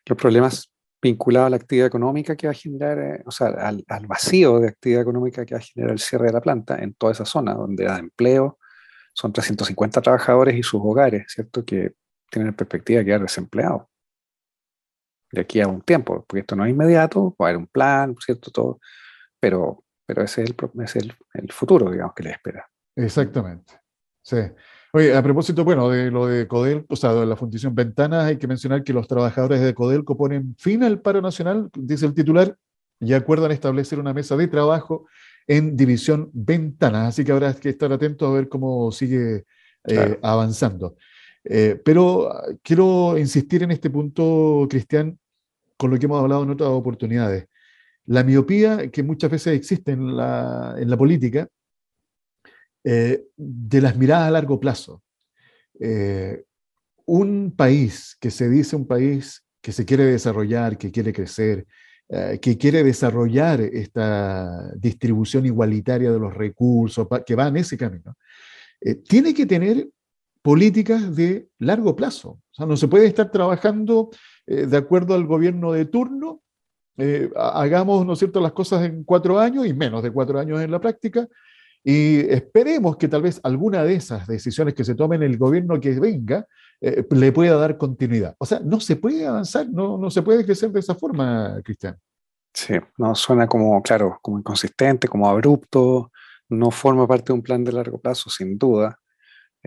los 0.04 0.18
problemas 0.18 0.72
vinculados 1.02 1.46
a 1.46 1.50
la 1.50 1.56
actividad 1.56 1.86
económica 1.86 2.36
que 2.36 2.46
va 2.46 2.52
a 2.52 2.54
generar, 2.54 2.98
eh, 2.98 3.22
o 3.26 3.30
sea, 3.30 3.48
al, 3.48 4.06
vacío 4.06 4.58
de 4.58 4.68
actividad 4.68 5.02
económica 5.02 5.44
que 5.44 5.54
va 5.54 5.60
a 5.60 5.62
generar 5.62 5.92
el 5.92 5.98
cierre 5.98 6.26
de 6.26 6.32
la 6.32 6.40
planta 6.40 6.78
en 6.78 6.94
toda 6.94 7.12
esa 7.12 7.24
zona, 7.24 7.54
donde 7.54 7.84
da 7.84 7.98
empleo, 7.98 8.58
son 9.12 9.32
350 9.32 10.00
trabajadores 10.02 10.56
y 10.56 10.62
sus 10.62 10.80
hogares, 10.82 11.26
¿cierto? 11.28 11.64
Que 11.64 11.94
tienen 12.30 12.54
perspectiva 12.54 12.98
de 12.98 13.04
quedar 13.04 13.22
desempleados 13.22 13.82
de 15.32 15.40
aquí 15.40 15.60
a 15.60 15.68
un 15.68 15.82
tiempo, 15.82 16.24
porque 16.26 16.40
esto 16.40 16.56
no 16.56 16.64
es 16.64 16.70
inmediato, 16.70 17.36
va 17.40 17.46
a 17.46 17.48
haber 17.50 17.58
un 17.58 17.66
plan, 17.66 18.14
¿cierto? 18.20 18.50
Todo, 18.50 18.80
pero, 19.40 19.84
pero 20.06 20.22
ese 20.22 20.42
es, 20.42 20.50
el, 20.50 20.82
es 20.82 20.96
el, 20.96 21.14
el 21.34 21.52
futuro, 21.52 21.90
digamos, 21.90 22.14
que 22.14 22.22
les 22.22 22.32
espera. 22.34 22.68
Exactamente. 22.94 23.80
Sí. 24.22 24.38
Oye, 24.92 25.14
a 25.14 25.22
propósito, 25.22 25.64
bueno, 25.64 25.90
de 25.90 26.10
lo 26.10 26.26
de 26.26 26.46
Codelco, 26.46 26.94
o 26.94 26.96
sea, 26.96 27.12
de 27.12 27.26
la 27.26 27.36
Fundición 27.36 27.74
Ventanas, 27.74 28.24
hay 28.24 28.38
que 28.38 28.46
mencionar 28.46 28.82
que 28.82 28.92
los 28.92 29.08
trabajadores 29.08 29.60
de 29.60 29.74
Codelco 29.74 30.16
ponen 30.16 30.54
fin 30.58 30.82
al 30.82 31.00
paro 31.00 31.20
nacional, 31.20 31.68
dice 31.76 32.06
el 32.06 32.14
titular, 32.14 32.56
y 33.00 33.12
acuerdan 33.12 33.52
establecer 33.52 33.98
una 33.98 34.14
mesa 34.14 34.36
de 34.36 34.48
trabajo 34.48 35.06
en 35.46 35.76
División 35.76 36.30
Ventanas. 36.32 37.08
Así 37.08 37.24
que 37.24 37.32
habrá 37.32 37.52
que 37.54 37.68
estar 37.68 37.92
atentos 37.92 38.28
a 38.28 38.32
ver 38.32 38.48
cómo 38.48 38.90
sigue 38.90 39.44
eh, 39.86 40.18
avanzando. 40.22 40.96
Eh, 41.44 41.80
pero 41.84 42.32
ah, 42.32 42.44
quiero 42.62 43.18
insistir 43.18 43.62
en 43.62 43.70
este 43.70 43.90
punto, 43.90 44.66
Cristian, 44.68 45.18
con 45.76 45.90
lo 45.90 45.98
que 45.98 46.06
hemos 46.06 46.20
hablado 46.20 46.42
en 46.44 46.50
otras 46.50 46.70
oportunidades. 46.70 47.46
La 48.06 48.24
miopía 48.24 48.90
que 48.90 49.02
muchas 49.02 49.30
veces 49.30 49.54
existe 49.54 49.92
en 49.92 50.16
la, 50.16 50.74
en 50.78 50.88
la 50.88 50.96
política 50.96 51.48
eh, 52.88 53.24
de 53.36 53.80
las 53.80 53.96
miradas 53.96 54.28
a 54.28 54.30
largo 54.30 54.60
plazo. 54.60 55.02
Eh, 55.80 56.44
un 57.06 57.52
país 57.56 58.16
que 58.20 58.30
se 58.30 58.48
dice 58.48 58.76
un 58.76 58.86
país 58.86 59.44
que 59.60 59.72
se 59.72 59.84
quiere 59.84 60.04
desarrollar, 60.04 60.78
que 60.78 60.92
quiere 60.92 61.12
crecer, 61.12 61.66
eh, 62.08 62.38
que 62.40 62.56
quiere 62.56 62.84
desarrollar 62.84 63.60
esta 63.60 64.70
distribución 64.76 65.46
igualitaria 65.46 66.12
de 66.12 66.20
los 66.20 66.32
recursos, 66.32 67.08
que 67.26 67.34
va 67.34 67.48
en 67.48 67.56
ese 67.56 67.76
camino, 67.76 68.14
tiene 69.08 69.34
que 69.34 69.46
tener 69.46 69.88
políticas 70.40 71.16
de 71.16 71.48
largo 71.58 71.96
plazo. 71.96 72.28
O 72.28 72.54
sea, 72.54 72.66
no 72.66 72.76
se 72.76 72.86
puede 72.86 73.06
estar 73.06 73.32
trabajando 73.32 74.10
de 74.46 74.76
acuerdo 74.76 75.16
al 75.16 75.26
gobierno 75.26 75.72
de 75.72 75.86
turno, 75.86 76.40
hagamos, 77.34 78.06
¿no 78.06 78.14
cierto?, 78.14 78.40
las 78.40 78.52
cosas 78.52 78.84
en 78.84 79.02
cuatro 79.02 79.40
años 79.40 79.66
y 79.66 79.74
menos 79.74 80.04
de 80.04 80.12
cuatro 80.12 80.38
años 80.38 80.60
en 80.60 80.70
la 80.70 80.80
práctica, 80.80 81.26
y 81.88 82.18
esperemos 82.32 82.96
que 82.96 83.06
tal 83.06 83.22
vez 83.22 83.38
alguna 83.44 83.84
de 83.84 83.94
esas 83.94 84.26
decisiones 84.26 84.74
que 84.74 84.82
se 84.82 84.96
tomen 84.96 85.22
el 85.22 85.38
gobierno 85.38 85.78
que 85.78 86.00
venga 86.00 86.44
eh, 86.80 87.06
le 87.08 87.30
pueda 87.30 87.54
dar 87.54 87.78
continuidad. 87.78 88.34
O 88.38 88.44
sea, 88.44 88.58
no 88.58 88.80
se 88.80 88.96
puede 88.96 89.24
avanzar, 89.24 89.68
no, 89.70 89.96
no 89.96 90.10
se 90.10 90.20
puede 90.22 90.44
crecer 90.44 90.72
de 90.72 90.80
esa 90.80 90.96
forma, 90.96 91.60
Cristian. 91.62 91.96
Sí, 92.52 92.74
no 92.98 93.14
suena 93.14 93.46
como, 93.46 93.80
claro, 93.82 94.18
como 94.20 94.40
inconsistente, 94.40 95.06
como 95.06 95.28
abrupto, 95.28 96.10
no 96.48 96.72
forma 96.72 97.06
parte 97.06 97.26
de 97.26 97.34
un 97.34 97.42
plan 97.42 97.62
de 97.62 97.70
largo 97.70 98.00
plazo, 98.00 98.30
sin 98.30 98.58
duda. 98.58 98.98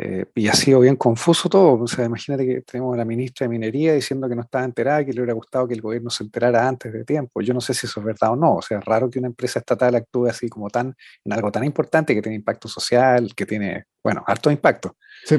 Eh, 0.01 0.25
y 0.33 0.47
ha 0.47 0.53
sido 0.53 0.79
bien 0.79 0.95
confuso 0.95 1.49
todo. 1.49 1.83
O 1.83 1.87
sea, 1.87 2.05
imagínate 2.05 2.45
que 2.45 2.61
tenemos 2.61 2.93
a 2.93 2.97
la 2.97 3.03
ministra 3.03 3.45
de 3.45 3.49
Minería 3.49 3.93
diciendo 3.93 4.29
que 4.29 4.35
no 4.35 4.43
estaba 4.43 4.63
enterada, 4.63 5.03
que 5.03 5.11
le 5.11 5.19
hubiera 5.19 5.33
gustado 5.33 5.67
que 5.67 5.73
el 5.73 5.81
gobierno 5.81 6.09
se 6.09 6.23
enterara 6.23 6.65
antes 6.65 6.93
de 6.93 7.03
tiempo. 7.03 7.41
Yo 7.41 7.53
no 7.53 7.59
sé 7.59 7.73
si 7.73 7.85
eso 7.85 7.99
es 7.99 8.05
verdad 8.05 8.31
o 8.31 8.35
no. 8.37 8.55
O 8.55 8.61
sea, 8.61 8.79
es 8.79 8.85
raro 8.85 9.09
que 9.09 9.19
una 9.19 9.27
empresa 9.27 9.59
estatal 9.59 9.95
actúe 9.95 10.27
así 10.27 10.47
como 10.47 10.69
tan, 10.69 10.95
en 11.25 11.33
algo 11.33 11.51
tan 11.51 11.65
importante 11.65 12.15
que 12.15 12.21
tiene 12.21 12.37
impacto 12.37 12.69
social, 12.69 13.35
que 13.35 13.45
tiene, 13.45 13.87
bueno, 14.01 14.23
harto 14.25 14.49
impacto. 14.49 14.95
Sí. 15.25 15.35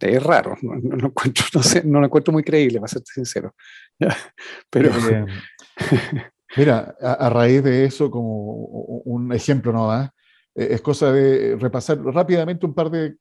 Es 0.00 0.22
raro. 0.22 0.54
No, 0.60 0.74
lo 0.96 1.06
encuentro, 1.06 1.46
no, 1.54 1.62
sé, 1.62 1.82
no 1.82 2.00
lo 2.00 2.06
encuentro 2.06 2.30
muy 2.30 2.42
creíble, 2.42 2.80
para 2.80 2.88
serte 2.88 3.12
sincero. 3.14 3.54
Pero. 4.70 4.90
Eh, 4.90 5.24
mira, 6.58 6.94
a, 7.00 7.12
a, 7.14 7.30
raíz 7.30 7.64
de 7.64 7.86
eso, 7.86 8.10
como 8.10 8.52
un 9.04 9.32
ejemplo 9.32 9.72
no 9.72 9.88
es 10.58 10.80
cosa 10.82 11.12
de 11.12 11.54
repasar 11.56 12.02
rápidamente 12.02 12.66
un 12.66 12.74
par 12.74 12.90
de 12.90 13.16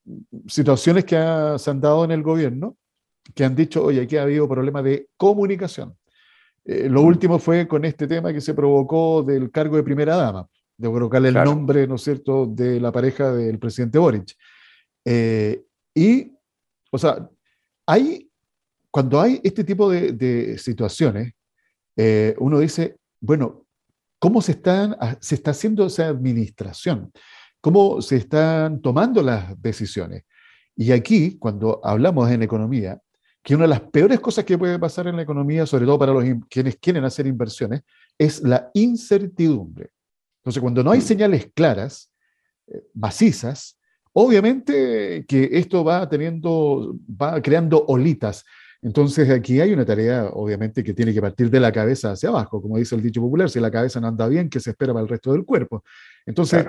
situaciones 0.47 1.06
que 1.06 1.15
se 1.60 1.69
han 1.69 1.80
dado 1.80 2.04
en 2.04 2.10
el 2.10 2.23
gobierno, 2.23 2.78
que 3.36 3.45
han 3.45 3.56
dicho, 3.56 3.84
oye, 3.84 4.02
aquí 4.02 4.17
ha 4.17 4.23
habido 4.23 4.50
problemas 4.50 4.84
de 4.84 5.10
comunicación. 5.17 5.95
Eh, 6.65 6.89
lo 6.89 7.04
último 7.04 7.38
fue 7.38 7.67
con 7.67 7.86
este 7.86 8.08
tema 8.08 8.34
que 8.34 8.41
se 8.41 8.56
provocó 8.56 9.21
del 9.21 9.52
cargo 9.52 9.76
de 9.76 9.84
primera 9.84 10.15
dama, 10.15 10.47
de 10.78 10.89
colocarle 10.89 11.30
el 11.30 11.36
nombre, 11.36 11.86
¿no 11.86 11.95
es 11.95 12.02
cierto?, 12.02 12.47
de 12.47 12.80
la 12.80 12.91
pareja 12.91 13.32
del 13.32 13.60
presidente 13.60 14.00
Boric. 14.00 14.34
Eh, 15.06 15.63
y, 15.93 16.32
o 16.91 16.97
sea, 16.97 17.30
hay, 17.86 18.32
cuando 18.89 19.21
hay 19.21 19.39
este 19.43 19.63
tipo 19.63 19.91
de, 19.91 20.13
de 20.13 20.58
situaciones, 20.58 21.34
uno 22.39 22.60
dice, 22.60 22.97
bueno, 23.19 23.66
cómo 24.19 24.41
se, 24.41 24.53
están, 24.53 24.95
se 25.19 25.36
está 25.36 25.51
haciendo 25.51 25.86
esa 25.86 26.08
administración, 26.08 27.12
cómo 27.62 28.01
se 28.01 28.17
están 28.17 28.82
tomando 28.82 29.21
las 29.21 29.60
decisiones. 29.62 30.23
Y 30.75 30.91
aquí, 30.91 31.38
cuando 31.38 31.82
hablamos 31.84 32.30
en 32.30 32.43
economía, 32.43 32.99
que 33.43 33.56
una 33.56 33.63
de 33.63 33.69
las 33.69 33.82
peores 33.82 34.19
cosas 34.19 34.45
que 34.45 34.58
puede 34.58 34.77
pasar 34.77 35.08
en 35.08 35.15
la 35.15 35.21
economía, 35.21 35.65
sobre 35.65 35.86
todo 35.86 35.97
para 35.97 36.12
los 36.12 36.23
quienes 36.49 36.75
quieren 36.77 37.06
hacer 37.06 37.25
inversiones, 37.27 37.82
es 38.17 38.41
la 38.41 38.69
incertidumbre. 38.73 39.91
Entonces, 40.41 40.62
cuando 40.62 40.84
no 40.84 40.91
hay 40.91 41.01
señales 41.01 41.49
claras, 41.53 42.12
eh, 42.67 42.82
macizas, 42.93 43.80
obviamente 44.13 45.25
que 45.27 45.49
esto 45.53 45.84
va 45.84 46.08
teniendo, 46.10 46.95
va 47.10 47.41
creando 47.41 47.86
olitas 47.88 48.43
entonces 48.81 49.29
aquí 49.29 49.59
hay 49.59 49.73
una 49.73 49.85
tarea, 49.85 50.29
obviamente, 50.33 50.83
que 50.83 50.93
tiene 50.93 51.13
que 51.13 51.21
partir 51.21 51.49
de 51.49 51.59
la 51.59 51.71
cabeza 51.71 52.11
hacia 52.11 52.29
abajo, 52.29 52.61
como 52.61 52.77
dice 52.77 52.95
el 52.95 53.01
dicho 53.01 53.21
popular, 53.21 53.49
si 53.49 53.59
la 53.59 53.71
cabeza 53.71 53.99
no 53.99 54.07
anda 54.07 54.27
bien, 54.27 54.49
¿qué 54.49 54.59
se 54.59 54.71
espera 54.71 54.93
para 54.93 55.03
el 55.03 55.09
resto 55.09 55.31
del 55.31 55.45
cuerpo? 55.45 55.83
Entonces, 56.25 56.65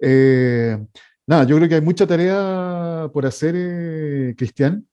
eh, 0.00 0.78
nada, 1.26 1.44
yo 1.44 1.56
creo 1.56 1.68
que 1.68 1.74
hay 1.74 1.80
mucha 1.80 2.06
tarea 2.06 3.10
por 3.12 3.26
hacer, 3.26 3.54
eh, 3.56 4.34
Cristian, 4.36 4.86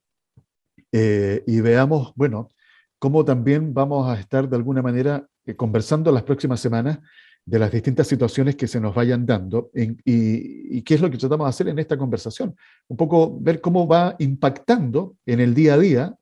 eh, 0.92 1.44
y 1.46 1.62
veamos, 1.62 2.14
bueno, 2.16 2.50
cómo 2.98 3.24
también 3.24 3.74
vamos 3.74 4.10
a 4.10 4.20
estar 4.20 4.50
de 4.50 4.56
alguna 4.56 4.82
manera 4.82 5.28
conversando 5.56 6.12
las 6.12 6.24
próximas 6.24 6.60
semanas 6.60 7.00
de 7.46 7.60
las 7.60 7.72
distintas 7.72 8.08
situaciones 8.08 8.56
que 8.56 8.68
se 8.68 8.82
nos 8.82 8.94
vayan 8.94 9.26
dando 9.26 9.70
y, 9.74 9.96
y, 10.04 10.82
qué 10.82 10.96
es 10.96 11.02
lo 11.02 11.10
que 11.10 11.18
tratamos 11.18 11.46
de 11.46 11.50
hacer 11.50 11.68
en 11.70 11.80
esta 11.80 11.98
conversación. 11.98 12.58
Un 12.90 12.98
poco 12.98 13.40
ver 13.40 13.62
cómo 13.62 13.88
va 13.88 14.16
impactando 14.20 15.16
en 15.26 15.40
el 15.40 15.54
día 15.54 15.76
a 15.76 15.78
día 15.78 16.18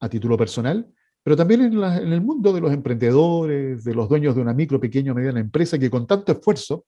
a 0.00 0.08
título 0.08 0.36
personal, 0.36 0.86
pero 1.22 1.36
también 1.36 1.60
en, 1.60 2.12
el 2.12 2.20
mundo 2.20 2.52
de 2.52 2.60
los 2.60 2.72
emprendedores, 2.72 3.84
de 3.84 3.94
los 3.94 4.08
dueños 4.08 4.34
de 4.34 4.40
una 4.40 4.54
micro, 4.54 4.80
pequeña 4.80 5.12
o 5.12 5.14
mediana 5.14 5.40
empresa 5.40 5.78
que 5.78 5.90
con 5.90 6.06
tanto 6.06 6.32
esfuerzo 6.32 6.86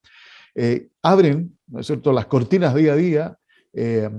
eh, 0.55 0.89
abren 1.03 1.57
¿no 1.67 1.81
es 1.81 1.87
cierto? 1.87 2.13
las 2.13 2.27
cortinas 2.27 2.75
día 2.75 2.93
a 2.93 2.97
día, 2.97 3.39
eh, 3.75 4.11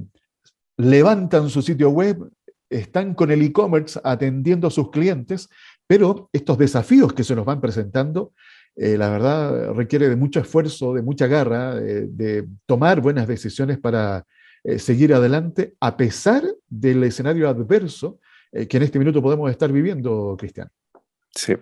levantan 0.77 1.49
su 1.49 1.61
sitio 1.61 1.89
web, 1.89 2.29
están 2.69 3.13
con 3.13 3.31
el 3.31 3.41
e-commerce 3.41 3.99
atendiendo 4.03 4.67
a 4.67 4.71
sus 4.71 4.89
clientes, 4.91 5.49
pero 5.85 6.29
estos 6.31 6.57
desafíos 6.57 7.13
que 7.13 7.23
se 7.23 7.35
nos 7.35 7.45
van 7.45 7.61
presentando, 7.61 8.33
eh, 8.75 8.97
la 8.97 9.09
verdad, 9.09 9.73
requiere 9.73 10.09
de 10.09 10.15
mucho 10.15 10.39
esfuerzo, 10.39 10.93
de 10.93 11.03
mucha 11.03 11.27
garra, 11.27 11.75
de 11.75 12.47
tomar 12.65 13.01
buenas 13.01 13.27
decisiones 13.27 13.77
para 13.79 14.25
seguir 14.77 15.13
adelante 15.13 15.75
a 15.81 15.97
pesar 15.97 16.43
del 16.69 17.03
escenario 17.03 17.49
adverso 17.49 18.19
que 18.53 18.77
en 18.77 18.83
este 18.83 18.99
minuto 18.99 19.21
podemos 19.21 19.49
estar 19.49 19.71
viviendo, 19.71 20.35
Cristian. 20.37 20.69
Sí. 21.35 21.55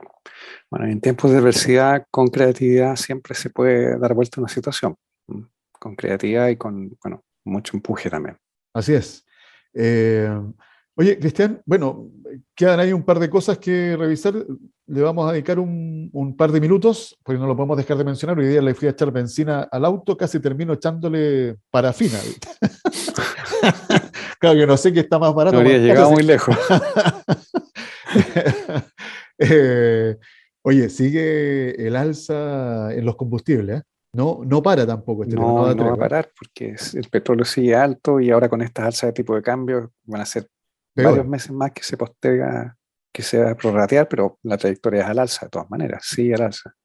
Bueno, 0.70 0.88
en 0.88 1.00
tiempos 1.00 1.32
de 1.32 1.38
adversidad, 1.38 2.06
con 2.12 2.28
creatividad 2.28 2.96
siempre 2.96 3.36
se 3.36 3.50
puede 3.50 3.98
dar 3.98 4.14
vuelta 4.14 4.40
a 4.40 4.44
una 4.44 4.50
situación. 4.50 4.96
Con 5.72 5.96
creatividad 5.96 6.50
y 6.50 6.58
con, 6.58 6.98
bueno, 7.02 7.24
mucho 7.46 7.78
empuje 7.78 8.10
también. 8.10 8.38
Así 8.74 8.94
es. 8.94 9.26
Oye, 10.96 11.18
Cristian, 11.18 11.62
bueno, 11.66 12.12
quedan 12.54 12.80
ahí 12.80 12.92
un 12.92 13.04
par 13.04 13.18
de 13.20 13.30
cosas 13.30 13.58
que 13.58 13.96
revisar. 13.98 14.36
Le 14.88 15.02
vamos 15.02 15.28
a 15.28 15.32
dedicar 15.32 15.58
un, 15.58 16.36
par 16.38 16.52
de 16.52 16.60
minutos, 16.60 17.18
porque 17.24 17.40
no 17.40 17.48
lo 17.48 17.56
podemos 17.56 17.78
dejar 17.78 17.98
de 17.98 18.04
mencionar. 18.04 18.38
Hoy 18.38 18.48
día 18.48 18.62
le 18.62 18.76
fui 18.76 18.88
a 18.88 18.92
echar 18.92 19.12
benzina 19.12 19.62
al 19.72 19.86
auto, 19.86 20.18
casi 20.18 20.40
termino 20.40 20.74
echándole 20.74 21.58
parafina. 21.72 22.20
claro, 24.42 24.60
que 24.60 24.68
no 24.68 24.76
sé 24.76 24.92
qué 24.92 25.00
está 25.00 25.20
más 25.20 25.34
barato. 25.34 25.56
No 25.56 25.62
habría 25.62 25.78
llegado 25.78 26.12
muy 26.12 26.24
lejos. 26.24 26.56
Eh, 29.44 30.18
oye, 30.62 30.88
sigue 30.90 31.88
el 31.88 31.96
alza 31.96 32.94
en 32.94 33.06
los 33.06 33.16
combustibles, 33.16 33.80
¿eh? 33.80 33.84
No, 34.14 34.42
no 34.46 34.62
para 34.62 34.86
tampoco. 34.86 35.24
Este 35.24 35.36
no, 35.36 35.74
no, 35.74 35.86
va 35.86 35.94
a 35.94 35.98
parar 35.98 36.32
porque 36.38 36.76
el 36.94 37.10
petróleo 37.10 37.46
sigue 37.46 37.76
alto 37.76 38.20
y 38.20 38.30
ahora 38.30 38.50
con 38.50 38.62
estas 38.62 38.86
alzas 38.86 39.08
de 39.08 39.14
tipo 39.14 39.36
de 39.36 39.42
cambio 39.42 39.94
van 40.04 40.22
a 40.22 40.26
ser 40.26 40.48
varios 40.96 41.26
meses 41.26 41.52
más 41.52 41.72
que 41.72 41.82
se 41.82 41.98
posterga, 41.98 42.78
que 43.12 43.24
se 43.24 43.42
va 43.42 43.52
a 43.52 43.56
prorratear, 43.56 44.08
pero 44.08 44.38
la 44.44 44.58
trayectoria 44.58 45.02
es 45.02 45.08
al 45.08 45.20
alza 45.20 45.46
de 45.46 45.50
todas 45.50 45.70
maneras, 45.70 46.04
sí 46.06 46.32
al 46.34 46.42
alza. 46.42 46.76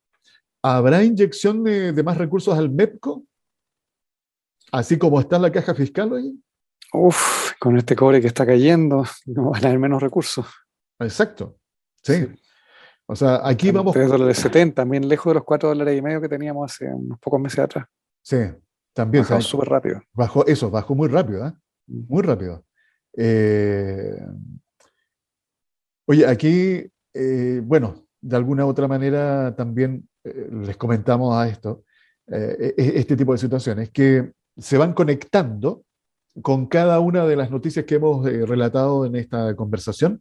¿Habrá 0.62 1.04
inyección 1.04 1.62
de, 1.64 2.02
más 2.02 2.16
recursos 2.16 2.56
al 2.56 2.70
MEPCO? 2.70 3.24
Así 4.72 4.98
como 4.98 5.20
está 5.20 5.36
en 5.36 5.42
la 5.42 5.52
caja 5.52 5.74
fiscal 5.74 6.12
hoy. 6.12 6.40
Uf, 6.98 7.52
con 7.58 7.76
este 7.76 7.94
cobre 7.94 8.20
que 8.20 8.26
está 8.26 8.46
cayendo, 8.46 9.04
no 9.26 9.50
van 9.50 9.64
a 9.64 9.68
haber 9.68 9.78
menos 9.78 10.02
recursos. 10.02 10.46
Exacto, 10.98 11.58
sí. 12.02 12.26
O 13.06 13.14
sea, 13.14 13.40
aquí 13.44 13.70
vamos. 13.70 13.92
3 13.92 14.08
dólares 14.08 14.38
70, 14.38 14.82
también 14.82 15.08
lejos 15.08 15.30
de 15.30 15.34
los 15.34 15.44
4 15.44 15.68
dólares 15.68 15.96
y 15.96 16.02
medio 16.02 16.20
que 16.20 16.28
teníamos 16.28 16.72
hace 16.72 16.86
unos 16.92 17.18
pocos 17.20 17.40
meses 17.40 17.60
atrás. 17.60 17.86
Sí, 18.22 18.38
también. 18.92 19.24
Bajó 19.28 19.40
súper 19.40 19.68
rápido. 19.68 20.02
Bajó, 20.12 20.46
eso, 20.46 20.70
bajó 20.70 20.94
muy 20.94 21.08
rápido, 21.08 21.46
¿eh? 21.46 21.52
Muy 21.86 22.22
rápido. 22.22 22.64
Eh, 23.16 24.20
oye, 26.06 26.26
aquí, 26.26 26.84
eh, 27.14 27.60
bueno, 27.62 28.06
de 28.20 28.36
alguna 28.36 28.66
u 28.66 28.68
otra 28.68 28.88
manera 28.88 29.54
también 29.54 30.08
eh, 30.24 30.48
les 30.50 30.76
comentamos 30.76 31.34
a 31.34 31.48
esto, 31.48 31.84
e-, 32.26 32.74
este 32.76 33.16
tipo 33.16 33.32
de 33.32 33.38
situaciones, 33.38 33.90
que 33.90 34.32
se 34.56 34.78
van 34.78 34.92
conectando 34.92 35.85
con 36.42 36.66
cada 36.66 37.00
una 37.00 37.26
de 37.26 37.36
las 37.36 37.50
noticias 37.50 37.84
que 37.84 37.96
hemos 37.96 38.24
relatado 38.24 39.06
en 39.06 39.16
esta 39.16 39.54
conversación, 39.56 40.20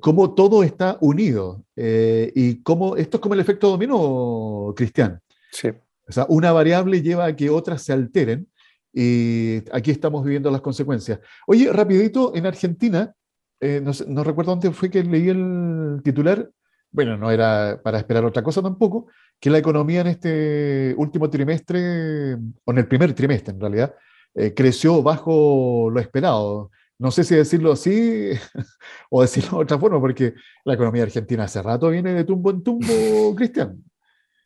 cómo 0.00 0.34
todo 0.34 0.62
está 0.62 0.98
unido 1.00 1.64
y 1.76 2.62
cómo 2.62 2.96
esto 2.96 3.16
es 3.16 3.20
como 3.20 3.34
el 3.34 3.40
efecto 3.40 3.70
dominó, 3.70 4.72
Cristian. 4.76 5.20
Sí. 5.50 5.68
O 6.06 6.12
sea, 6.12 6.26
una 6.28 6.52
variable 6.52 7.02
lleva 7.02 7.24
a 7.26 7.34
que 7.34 7.50
otras 7.50 7.82
se 7.82 7.92
alteren 7.92 8.46
y 8.92 9.56
aquí 9.72 9.90
estamos 9.90 10.24
viviendo 10.24 10.50
las 10.50 10.60
consecuencias. 10.60 11.18
Oye, 11.46 11.72
rapidito, 11.72 12.32
en 12.34 12.46
Argentina, 12.46 13.12
eh, 13.60 13.82
no, 14.06 14.24
recuerdo 14.24 14.52
dónde 14.52 14.70
fue 14.70 14.90
que 14.90 15.02
leí 15.02 15.28
el 15.28 16.00
titular, 16.04 16.48
bueno, 16.92 17.16
no 17.16 17.30
era 17.30 17.80
para 17.82 17.98
esperar 17.98 18.24
otra 18.24 18.42
cosa 18.42 18.62
tampoco, 18.62 19.08
que 19.40 19.50
la 19.50 19.58
economía 19.58 20.02
en 20.02 20.06
este 20.06 20.94
último 20.96 21.28
trimestre, 21.28 22.34
o 22.34 22.70
en 22.70 22.78
el 22.78 22.86
primer 22.86 23.14
trimestre 23.14 23.52
en 23.52 23.60
realidad, 23.60 23.94
eh, 24.34 24.54
creció 24.54 25.02
bajo 25.02 25.90
lo 25.90 26.00
esperado. 26.00 26.70
No 26.98 27.10
sé 27.10 27.24
si 27.24 27.34
decirlo 27.34 27.72
así 27.72 28.30
o 29.10 29.22
decirlo 29.22 29.58
de 29.58 29.64
otra 29.64 29.78
forma, 29.78 30.00
porque 30.00 30.34
la 30.64 30.74
economía 30.74 31.04
argentina 31.04 31.44
hace 31.44 31.62
rato 31.62 31.90
viene 31.90 32.14
de 32.14 32.24
tumbo 32.24 32.50
en 32.50 32.62
tumbo, 32.62 32.86
Cristian. 33.36 33.82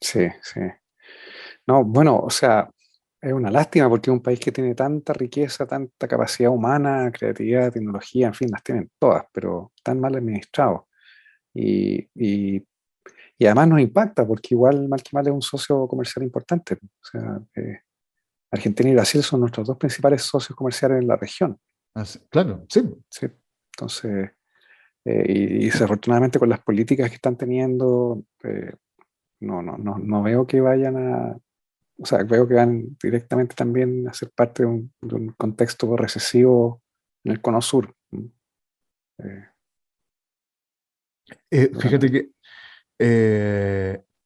Sí, 0.01 0.29
sí. 0.43 0.61
No, 1.67 1.85
bueno, 1.85 2.19
o 2.19 2.31
sea, 2.31 2.71
es 3.21 3.33
una 3.33 3.51
lástima 3.51 3.89
porque 3.89 4.11
es 4.11 4.15
un 4.15 4.23
país 4.23 4.41
que 4.41 4.53
tiene 4.53 4.75
tanta 4.75 5.13
riqueza, 5.13 5.67
tanta 5.67 6.07
capacidad 6.09 6.51
humana, 6.51 7.11
creatividad, 7.13 7.73
tecnología, 7.73 8.29
en 8.29 8.35
fin, 8.35 8.49
las 8.51 8.63
tienen 8.63 8.91
todas, 8.99 9.25
pero 9.33 9.73
tan 9.83 10.01
mal 10.01 10.15
administrados. 10.17 10.83
Y, 11.55 12.09
y, 12.15 12.65
además 13.41 13.69
nos 13.69 13.81
impacta 13.81 14.27
porque 14.27 14.55
igual 14.55 14.89
mal 14.89 15.03
que 15.03 15.11
mal 15.13 15.27
es 15.27 15.33
un 15.33 15.43
socio 15.43 15.87
comercial 15.89 16.25
importante. 16.25 16.75
O 16.75 17.05
sea, 17.05 17.41
eh, 17.57 17.81
Argentina 18.51 18.91
y 18.91 18.95
Brasil 18.95 19.23
son 19.23 19.41
nuestros 19.41 19.67
dos 19.67 19.77
principales 19.77 20.23
socios 20.23 20.57
comerciales 20.57 21.01
en 21.01 21.09
la 21.09 21.17
región. 21.17 21.59
claro, 22.31 22.65
sí. 22.69 22.83
sí. 23.11 23.27
Entonces, 23.77 24.31
eh, 25.05 25.25
y, 25.27 25.65
desafortunadamente 25.67 26.39
con 26.39 26.49
las 26.49 26.61
políticas 26.61 27.09
que 27.09 27.17
están 27.17 27.37
teniendo, 27.37 28.25
eh, 28.43 28.73
no, 29.41 29.63
no, 29.63 29.79
no, 29.79 29.99
no 29.99 30.23
veo 30.23 30.47
que 30.47 30.61
vayan 30.61 30.97
a, 30.97 31.39
o 31.99 32.07
sea, 32.07 32.25
veo 32.25 32.47
que 32.47 32.55
van 32.55 32.97
directamente 33.03 33.55
también 33.55 34.07
a 34.09 34.13
ser 34.13 34.31
parte 34.35 34.65
de 34.65 34.69
un, 34.69 35.35
contexto 35.37 35.97
recesivo 35.97 36.83
en 37.25 37.33
el 37.33 37.41
cono 37.41 37.63
sur. 37.63 37.95
Eh, 41.51 41.71
fíjate 41.81 42.11
que 42.11 42.31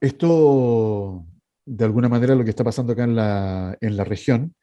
esto, 0.00 1.26
de 1.64 1.84
alguna 1.84 2.08
manera, 2.08 2.34
lo 2.34 2.44
que 2.44 2.50
está 2.50 2.64
pasando 2.64 2.92
acá 2.92 3.04
en 3.04 3.16
la, 3.16 3.76
en 3.80 3.96
la 3.96 4.04
región, 4.04 4.54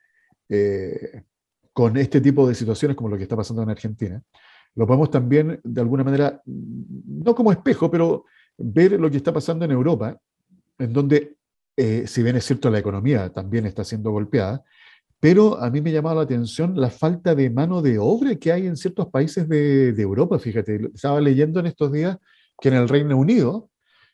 con 1.74 1.96
este 1.98 2.20
tipo 2.22 2.48
de 2.48 2.56
situaciones 2.56 2.98
como 2.98 3.10
lo 3.10 3.18
que 3.18 3.24
está 3.24 3.36
pasando 3.36 3.62
en 3.62 3.70
Argentina, 3.70 4.22
lo 4.76 4.88
podemos 4.88 5.12
también, 5.12 5.60
de 5.64 5.82
alguna 5.82 6.04
manera, 6.04 6.42
no 6.46 7.36
como 7.36 7.52
espejo, 7.52 7.90
pero 7.90 8.26
ver 8.58 8.94
lo 8.94 9.10
que 9.10 9.18
está 9.18 9.34
pasando 9.34 9.66
en 9.66 9.72
Europa, 9.72 10.18
en 10.78 10.94
donde 10.94 11.36
eh, 11.82 12.08
si 12.08 12.24
bien 12.24 12.36
es 12.36 12.44
cierto 12.44 12.70
la 12.70 12.80
economía 12.80 13.30
también 13.30 13.66
está 13.66 13.84
siendo 13.84 14.12
golpeada, 14.12 14.64
pero 15.20 15.58
a 15.62 15.70
mí 15.70 15.82
me 15.82 15.92
llamaba 15.92 16.16
la 16.16 16.22
atención 16.24 16.80
la 16.80 16.90
falta 16.90 17.36
de 17.36 17.50
mano 17.50 17.82
de 17.82 18.00
obra 18.00 18.36
que 18.36 18.52
hay 18.52 18.68
en 18.68 18.78
ciertos 18.78 19.08
países 19.08 19.48
de, 19.48 19.90
Europa. 19.98 20.40
Fíjate, 20.40 20.90
estaba 20.94 21.20
leyendo 21.20 21.60
en 21.60 21.68
estos 21.68 21.92
días 21.92 22.18
que 22.60 22.70
en 22.70 22.76
el 22.76 22.90
Reino 22.90 23.18
Unido 23.18 23.70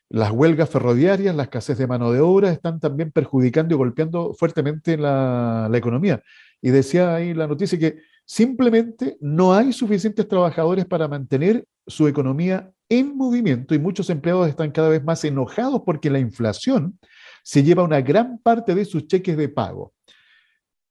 las 0.08 0.30
huelgas 0.30 0.70
ferroviarias, 0.70 1.34
la 1.34 1.44
escasez 1.44 1.78
de 1.78 1.86
mano 1.86 2.12
de 2.12 2.20
obra 2.20 2.50
están 2.50 2.78
también 2.78 3.10
perjudicando 3.10 3.74
y 3.74 3.78
golpeando 3.78 4.34
fuertemente 4.34 4.96
la, 4.96 5.68
economía. 5.74 6.22
Y 6.62 6.70
decía 6.70 7.14
ahí 7.14 7.34
la 7.34 7.46
noticia 7.46 7.78
que 7.78 7.96
simplemente 8.24 9.16
no 9.20 9.54
hay 9.54 9.72
suficientes 9.72 10.26
trabajadores 10.28 10.84
para 10.84 11.08
mantener 11.08 11.66
su 11.86 12.08
economía 12.08 12.70
en 12.88 13.16
movimiento 13.16 13.74
y 13.74 13.78
muchos 13.78 14.08
empleados 14.10 14.48
están 14.48 14.70
cada 14.70 14.88
vez 14.88 15.02
más 15.02 15.24
enojados 15.24 15.82
porque 15.84 16.08
la 16.08 16.20
inflación 16.20 16.98
se 17.42 17.62
lleva 17.62 17.82
una 17.82 18.00
gran 18.00 18.38
parte 18.38 18.74
de 18.74 18.84
sus 18.84 19.06
cheques 19.06 19.36
de 19.36 19.48
pago. 19.48 19.92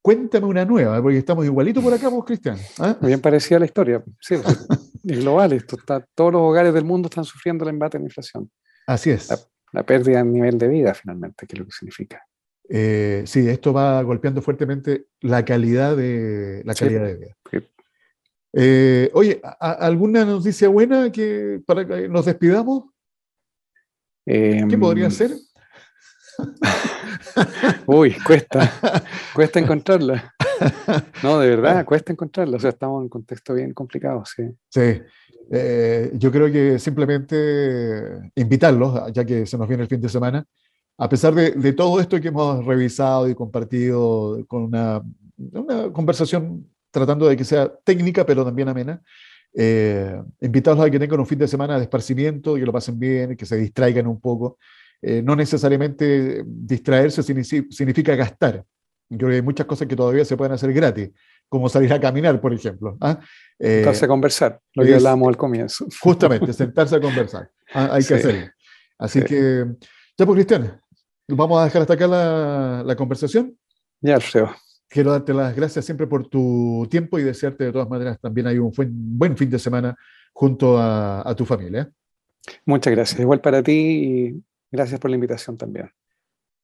Cuéntame 0.02 0.46
una 0.46 0.64
nueva, 0.64 1.02
porque 1.02 1.18
estamos 1.18 1.44
igualito 1.44 1.82
por 1.82 1.92
acá, 1.92 2.08
vos, 2.08 2.24
Cristian. 2.24 2.56
¿ah? 2.78 2.96
Bien 3.00 3.20
parecida 3.20 3.58
la 3.58 3.64
historia. 3.64 4.04
Sí, 4.20 4.36
global 5.02 5.52
esto. 5.52 5.76
Está, 5.76 6.06
todos 6.14 6.32
los 6.32 6.42
hogares 6.42 6.72
del 6.72 6.84
mundo 6.84 7.08
están 7.08 7.24
sufriendo 7.24 7.64
el 7.64 7.70
embate 7.70 7.98
de 7.98 8.02
la 8.02 8.06
inflación. 8.06 8.48
Así 8.86 9.10
es. 9.10 9.48
La, 9.72 9.82
pérdida 9.82 10.18
de 10.18 10.24
nivel 10.24 10.58
de 10.58 10.68
vida, 10.68 10.94
finalmente, 10.94 11.46
que 11.46 11.54
es 11.54 11.58
lo 11.58 11.66
que 11.66 11.72
significa. 11.72 12.24
Eh, 12.68 13.22
sí, 13.26 13.48
esto 13.48 13.72
va 13.72 14.02
golpeando 14.02 14.42
fuertemente 14.42 15.06
la 15.20 15.44
calidad 15.44 15.96
de, 15.96 16.62
la 16.64 16.74
calidad 16.74 17.04
de 17.04 17.16
vida. 17.16 17.36
Eh, 18.58 19.10
oye, 19.12 19.40
¿alguna 19.60 20.24
noticia 20.24 20.68
buena 20.68 21.12
que 21.12 21.60
para 21.66 21.86
que 21.86 22.08
nos 22.08 22.24
despidamos? 22.24 22.84
¿Qué 24.24 24.78
podría 24.80 25.04
em, 25.04 25.10
ser? 25.10 25.32
Uy, 27.86 28.16
cuesta, 28.24 28.72
cuesta 29.34 29.58
encontrarla. 29.58 30.32
No, 31.22 31.38
de 31.38 31.50
verdad, 31.50 31.84
cuesta 31.84 32.12
encontrarla. 32.12 32.56
O 32.56 32.60
sea, 32.60 32.70
estamos 32.70 33.00
en 33.00 33.02
un 33.02 33.08
contexto 33.10 33.52
bien 33.52 33.74
complicado, 33.74 34.24
sí. 34.24 34.42
Sí. 34.70 35.02
Eh, 35.50 36.10
yo 36.14 36.32
creo 36.32 36.50
que 36.50 36.78
simplemente 36.78 38.30
invitarlos, 38.34 39.12
ya 39.12 39.24
que 39.24 39.46
se 39.46 39.56
nos 39.56 39.68
viene 39.68 39.84
el 39.84 39.88
fin 39.88 40.00
de 40.00 40.08
semana, 40.08 40.44
a 40.98 41.08
pesar 41.08 41.34
de, 41.34 41.72
todo 41.72 42.00
esto 42.00 42.20
que 42.20 42.28
hemos 42.28 42.64
revisado 42.64 43.28
y 43.28 43.34
compartido 43.34 44.44
con 44.48 44.62
una, 44.62 45.02
una 45.52 45.92
conversación 45.92 46.66
tratando 46.90 47.28
de 47.28 47.36
que 47.36 47.44
sea 47.44 47.70
técnica, 47.84 48.24
pero 48.24 48.44
también 48.44 48.68
amena, 48.68 49.02
eh, 49.54 50.20
invitarlos 50.40 50.86
a 50.86 50.90
que 50.90 50.98
tengan 50.98 51.20
un 51.20 51.26
fin 51.26 51.38
de 51.38 51.48
semana 51.48 51.76
de 51.76 51.82
esparcimiento, 51.82 52.54
que 52.54 52.66
lo 52.66 52.72
pasen 52.72 52.98
bien, 52.98 53.36
que 53.36 53.46
se 53.46 53.56
distraigan 53.56 54.06
un 54.06 54.20
poco. 54.20 54.58
Eh, 55.02 55.22
no 55.22 55.36
necesariamente 55.36 56.42
distraerse 56.46 57.22
significa 57.22 58.14
gastar. 58.16 58.64
Yo 59.08 59.18
creo 59.18 59.30
que 59.30 59.36
hay 59.36 59.42
muchas 59.42 59.66
cosas 59.66 59.86
que 59.86 59.96
todavía 59.96 60.24
se 60.24 60.36
pueden 60.36 60.52
hacer 60.52 60.72
gratis, 60.72 61.10
como 61.48 61.68
salir 61.68 61.92
a 61.92 62.00
caminar, 62.00 62.40
por 62.40 62.52
ejemplo. 62.52 62.96
¿ah? 63.00 63.20
Eh, 63.58 63.76
sentarse 63.76 64.04
a 64.04 64.08
conversar, 64.08 64.60
lo 64.74 64.84
que 64.84 64.94
hablábamos 64.94 65.28
al 65.28 65.36
comienzo. 65.36 65.86
Justamente, 66.00 66.52
sentarse 66.52 66.96
a 66.96 67.00
conversar. 67.00 67.50
¿ah? 67.74 67.90
Hay 67.92 68.04
que 68.04 68.14
hacerlo. 68.14 68.46
Así 68.98 69.22
que, 69.22 69.64
ya 70.16 70.26
pues, 70.26 70.36
Cristian, 70.36 70.80
vamos 71.28 71.60
a 71.60 71.64
dejar 71.64 71.82
hasta 71.82 71.94
acá 71.94 72.06
la, 72.06 72.82
la 72.84 72.96
conversación. 72.96 73.56
Ya, 74.00 74.16
Alfredo. 74.16 74.50
quiero 74.88 75.12
darte 75.12 75.32
las 75.34 75.54
gracias 75.54 75.84
siempre 75.84 76.06
por 76.06 76.28
tu 76.28 76.86
tiempo 76.90 77.18
y 77.18 77.22
desearte 77.22 77.64
de 77.64 77.72
todas 77.72 77.88
maneras 77.88 78.20
también 78.20 78.46
hay 78.46 78.58
un 78.58 78.72
buen, 78.76 79.36
fin 79.36 79.50
de 79.50 79.58
semana 79.58 79.96
junto 80.32 80.78
a, 80.78 81.34
tu 81.36 81.44
familia. 81.44 81.90
Muchas 82.64 82.92
gracias. 82.92 83.20
Igual 83.20 83.40
para 83.40 83.62
ti 83.62 83.72
y 83.72 84.42
gracias 84.70 85.00
por 85.00 85.10
la 85.10 85.16
invitación 85.16 85.56
también. 85.56 85.90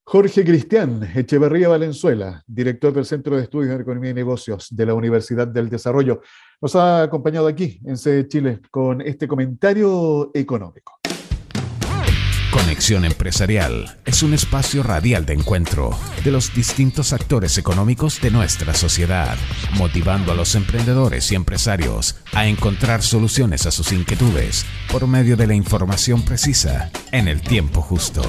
Jorge 0.05 0.45
Cristian 0.45 1.09
Echeverría 1.15 1.69
Valenzuela, 1.69 2.43
director 2.47 2.93
del 2.93 3.07
Centro 3.07 3.37
de 3.37 3.45
Estudios 3.45 3.77
de 3.77 3.83
Economía 3.83 4.11
y 4.11 4.15
Negocios 4.15 4.69
de 4.71 4.87
la 4.87 4.95
Universidad 4.95 5.47
del 5.47 5.71
Desarrollo, 5.71 6.21
nos 6.61 6.75
ha 6.77 7.03
acompañado 7.03 7.47
aquí 7.47 7.81
en 7.85 7.97
C 7.97 8.27
Chile 8.29 8.61
con 8.71 9.01
este 9.01 9.29
comentario 9.29 10.31
económico. 10.35 10.99
Conexión 12.51 13.05
Empresarial 13.07 13.99
es 14.05 14.23
un 14.23 14.35
espacio 14.35 14.83
radial 14.83 15.25
de 15.25 15.35
encuentro 15.35 15.91
de 16.23 16.33
los 16.33 16.55
distintos 16.55 17.15
actores 17.15 17.57
económicos 17.57 18.21
de 18.21 18.31
nuestra 18.31 18.75
sociedad, 18.75 19.37
motivando 19.79 20.33
a 20.33 20.35
los 20.35 20.55
emprendedores 20.55 21.33
y 21.33 21.37
empresarios 21.37 22.17
a 22.35 22.47
encontrar 22.47 23.03
soluciones 23.03 23.67
a 23.67 23.71
sus 23.71 23.93
inquietudes 23.93 24.67
por 24.91 25.07
medio 25.07 25.37
de 25.37 25.47
la 25.47 25.55
información 25.55 26.23
precisa 26.23 26.91
en 27.13 27.29
el 27.29 27.41
tiempo 27.41 27.81
justo. 27.81 28.23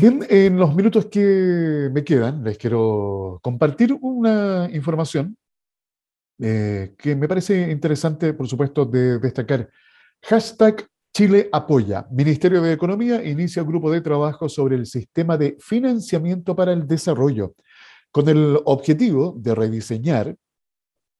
Bien, 0.00 0.26
en 0.28 0.58
los 0.58 0.74
minutos 0.74 1.06
que 1.06 1.88
me 1.92 2.02
quedan, 2.02 2.42
les 2.42 2.58
quiero 2.58 3.38
compartir 3.42 3.96
una 4.00 4.68
información 4.72 5.36
eh, 6.40 6.94
que 6.98 7.14
me 7.14 7.28
parece 7.28 7.70
interesante, 7.70 8.34
por 8.34 8.48
supuesto, 8.48 8.84
de 8.84 9.20
destacar. 9.20 9.70
Hashtag 10.22 10.88
Chile 11.12 11.48
apoya. 11.52 12.08
Ministerio 12.10 12.60
de 12.60 12.72
Economía 12.72 13.24
inicia 13.24 13.62
grupo 13.62 13.88
de 13.88 14.00
trabajo 14.00 14.48
sobre 14.48 14.74
el 14.74 14.86
sistema 14.86 15.36
de 15.36 15.56
financiamiento 15.60 16.56
para 16.56 16.72
el 16.72 16.88
desarrollo, 16.88 17.54
con 18.10 18.28
el 18.28 18.58
objetivo 18.64 19.32
de 19.38 19.54
rediseñar 19.54 20.36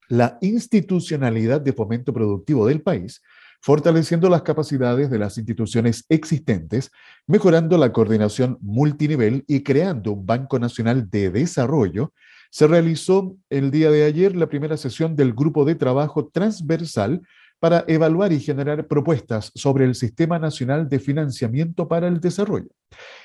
la 0.09 0.37
institucionalidad 0.41 1.61
de 1.61 1.73
fomento 1.73 2.13
productivo 2.13 2.67
del 2.67 2.83
país, 2.83 3.23
fortaleciendo 3.65 4.29
las 4.29 4.43
capacidades 4.43 5.09
de 5.09 5.19
las 5.19 5.39
instituciones 5.39 6.05
existentes, 6.11 6.91
mejorando 7.27 7.79
la 7.79 7.93
coordinación 7.93 8.59
multinivel 8.61 9.43
y 9.49 9.63
creando 9.63 10.13
un 10.13 10.27
Banco 10.27 10.59
Nacional 10.59 11.09
de 11.09 11.31
Desarrollo 11.31 12.13
se 12.51 12.67
realizó 12.67 13.39
el 13.49 13.71
día 13.71 13.91
de 13.91 14.05
ayer 14.05 14.37
la 14.37 14.51
primera 14.51 14.77
sesión 14.77 15.17
del 15.17 15.33
grupo 15.33 15.65
de 15.65 15.77
trabajo 15.77 16.29
transversal 16.29 17.23
para 17.59 17.87
evaluar 17.89 18.35
y 18.35 18.41
generar 18.41 18.87
propuestas 18.87 19.51
sobre 19.55 19.87
el 19.87 19.95
Sistema 19.95 20.39
Nacional 20.39 20.91
de 20.91 20.99
Financiamiento 20.99 21.89
para 21.89 22.07
el 22.07 22.21
Desarrollo. 22.21 22.69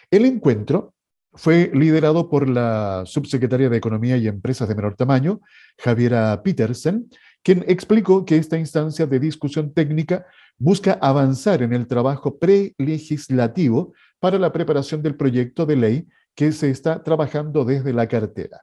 El 0.10 0.24
encuentro 0.24 0.94
fue 1.34 1.70
liderado 1.74 2.30
por 2.30 2.48
la 2.48 3.04
subsecretaria 3.06 3.70
de 3.70 3.78
Economía 3.78 4.16
y 4.16 4.28
Empresas 4.28 4.70
de 4.70 4.76
Menor 4.76 4.96
Tamaño, 4.96 5.42
Javiera 5.78 6.42
Petersen, 6.42 7.10
quien 7.44 7.64
explicó 7.68 8.26
que 8.26 8.38
esta 8.38 8.58
instancia 8.58 9.06
de 9.06 9.20
discusión 9.20 9.74
técnica 9.74 10.26
busca 10.58 10.94
avanzar 11.02 11.62
en 11.62 11.74
el 11.74 11.88
trabajo 11.88 12.38
prelegislativo 12.38 13.94
para 14.20 14.38
la 14.38 14.52
preparación 14.52 15.02
del 15.02 15.16
proyecto 15.16 15.66
de 15.66 15.76
ley 15.76 16.08
que 16.36 16.52
se 16.52 16.70
está 16.70 17.04
trabajando 17.04 17.66
desde 17.66 17.94
la 17.94 18.08
cartera 18.08 18.62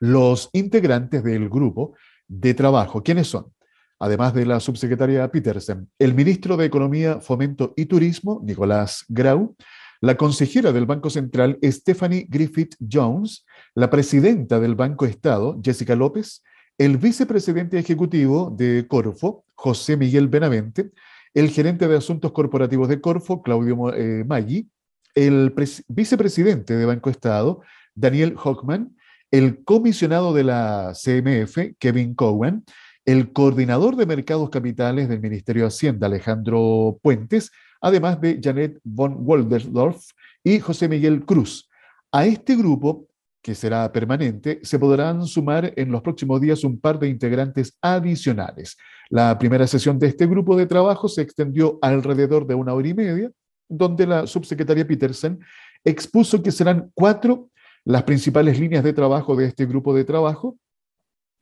los 0.00 0.50
integrantes 0.52 1.24
del 1.24 1.48
grupo 1.48 1.94
de 2.28 2.52
trabajo. 2.54 3.02
¿Quiénes 3.02 3.28
son? 3.28 3.52
Además 3.98 4.34
de 4.34 4.44
la 4.44 4.60
subsecretaria 4.60 5.30
Petersen, 5.30 5.88
el 5.98 6.14
ministro 6.14 6.56
de 6.56 6.66
Economía, 6.66 7.20
Fomento 7.20 7.72
y 7.76 7.86
Turismo, 7.86 8.42
Nicolás 8.44 9.04
Grau, 9.08 9.56
la 10.00 10.16
consejera 10.16 10.72
del 10.72 10.84
Banco 10.84 11.08
Central, 11.08 11.58
Stephanie 11.62 12.26
Griffith 12.28 12.74
Jones, 12.78 13.46
la 13.74 13.88
presidenta 13.88 14.60
del 14.60 14.74
Banco 14.74 15.06
Estado, 15.06 15.58
Jessica 15.64 15.94
López, 15.94 16.42
el 16.78 16.98
vicepresidente 16.98 17.78
ejecutivo 17.78 18.52
de 18.56 18.86
Corfo, 18.88 19.44
José 19.54 19.96
Miguel 19.96 20.28
Benavente, 20.28 20.90
el 21.32 21.50
gerente 21.50 21.88
de 21.88 21.96
Asuntos 21.96 22.32
Corporativos 22.32 22.88
de 22.88 23.00
Corfo, 23.00 23.42
Claudio 23.42 23.94
eh, 23.94 24.24
Maggi, 24.24 24.68
el 25.14 25.54
vicepresidente 25.88 26.76
de 26.76 26.86
Banco 26.86 27.10
Estado, 27.10 27.62
Daniel 27.94 28.34
Hockman, 28.36 28.96
el 29.30 29.64
comisionado 29.64 30.34
de 30.34 30.44
la 30.44 30.92
CMF, 30.94 31.76
Kevin 31.78 32.14
Cowan, 32.14 32.64
el 33.04 33.32
coordinador 33.32 33.96
de 33.96 34.06
mercados 34.06 34.50
capitales 34.50 35.08
del 35.08 35.20
Ministerio 35.20 35.62
de 35.62 35.68
Hacienda, 35.68 36.06
Alejandro 36.06 36.98
Puentes, 37.02 37.50
además 37.80 38.20
de 38.20 38.40
Janet 38.42 38.80
von 38.82 39.24
Woldersdorf 39.24 40.02
y 40.42 40.58
José 40.58 40.88
Miguel 40.88 41.24
Cruz. 41.24 41.68
A 42.10 42.26
este 42.26 42.56
grupo, 42.56 43.08
que 43.44 43.54
será 43.54 43.92
permanente, 43.92 44.58
se 44.62 44.78
podrán 44.78 45.26
sumar 45.26 45.74
en 45.76 45.92
los 45.92 46.00
próximos 46.00 46.40
días 46.40 46.64
un 46.64 46.80
par 46.80 46.98
de 46.98 47.10
integrantes 47.10 47.76
adicionales. 47.82 48.78
La 49.10 49.38
primera 49.38 49.66
sesión 49.66 49.98
de 49.98 50.06
este 50.06 50.26
grupo 50.26 50.56
de 50.56 50.64
trabajo 50.64 51.08
se 51.08 51.20
extendió 51.20 51.78
alrededor 51.82 52.46
de 52.46 52.54
una 52.54 52.72
hora 52.72 52.88
y 52.88 52.94
media, 52.94 53.30
donde 53.68 54.06
la 54.06 54.26
subsecretaria 54.26 54.86
Petersen 54.86 55.40
expuso 55.84 56.42
que 56.42 56.50
serán 56.50 56.90
cuatro 56.94 57.50
las 57.84 58.04
principales 58.04 58.58
líneas 58.58 58.82
de 58.82 58.94
trabajo 58.94 59.36
de 59.36 59.44
este 59.44 59.66
grupo 59.66 59.94
de 59.94 60.04
trabajo, 60.04 60.56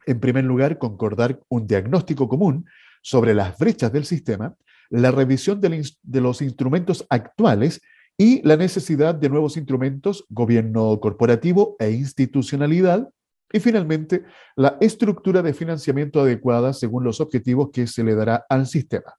en 0.05 0.19
primer 0.19 0.43
lugar, 0.43 0.79
concordar 0.79 1.39
un 1.49 1.69
diagnóstico 1.69 2.29
común 2.29 2.67
sobre 3.01 3.33
las 3.33 3.57
brechas 3.57 3.93
del 3.93 4.07
sistema, 4.07 4.57
la 4.91 5.13
revisión 5.13 5.61
de 5.61 6.21
los 6.21 6.43
instrumentos 6.43 7.07
actuales 7.09 7.81
y 8.19 8.47
la 8.47 8.57
necesidad 8.57 9.15
de 9.15 9.29
nuevos 9.29 9.57
instrumentos, 9.57 10.25
gobierno 10.29 10.99
corporativo 11.01 11.77
e 11.79 11.91
institucionalidad, 11.91 13.09
y 13.53 13.61
finalmente, 13.61 14.25
la 14.57 14.79
estructura 14.81 15.43
de 15.43 15.53
financiamiento 15.53 16.21
adecuada 16.21 16.73
según 16.73 17.05
los 17.05 17.21
objetivos 17.21 17.71
que 17.71 17.87
se 17.87 18.03
le 18.03 18.15
dará 18.15 18.47
al 18.49 18.67
sistema. 18.67 19.15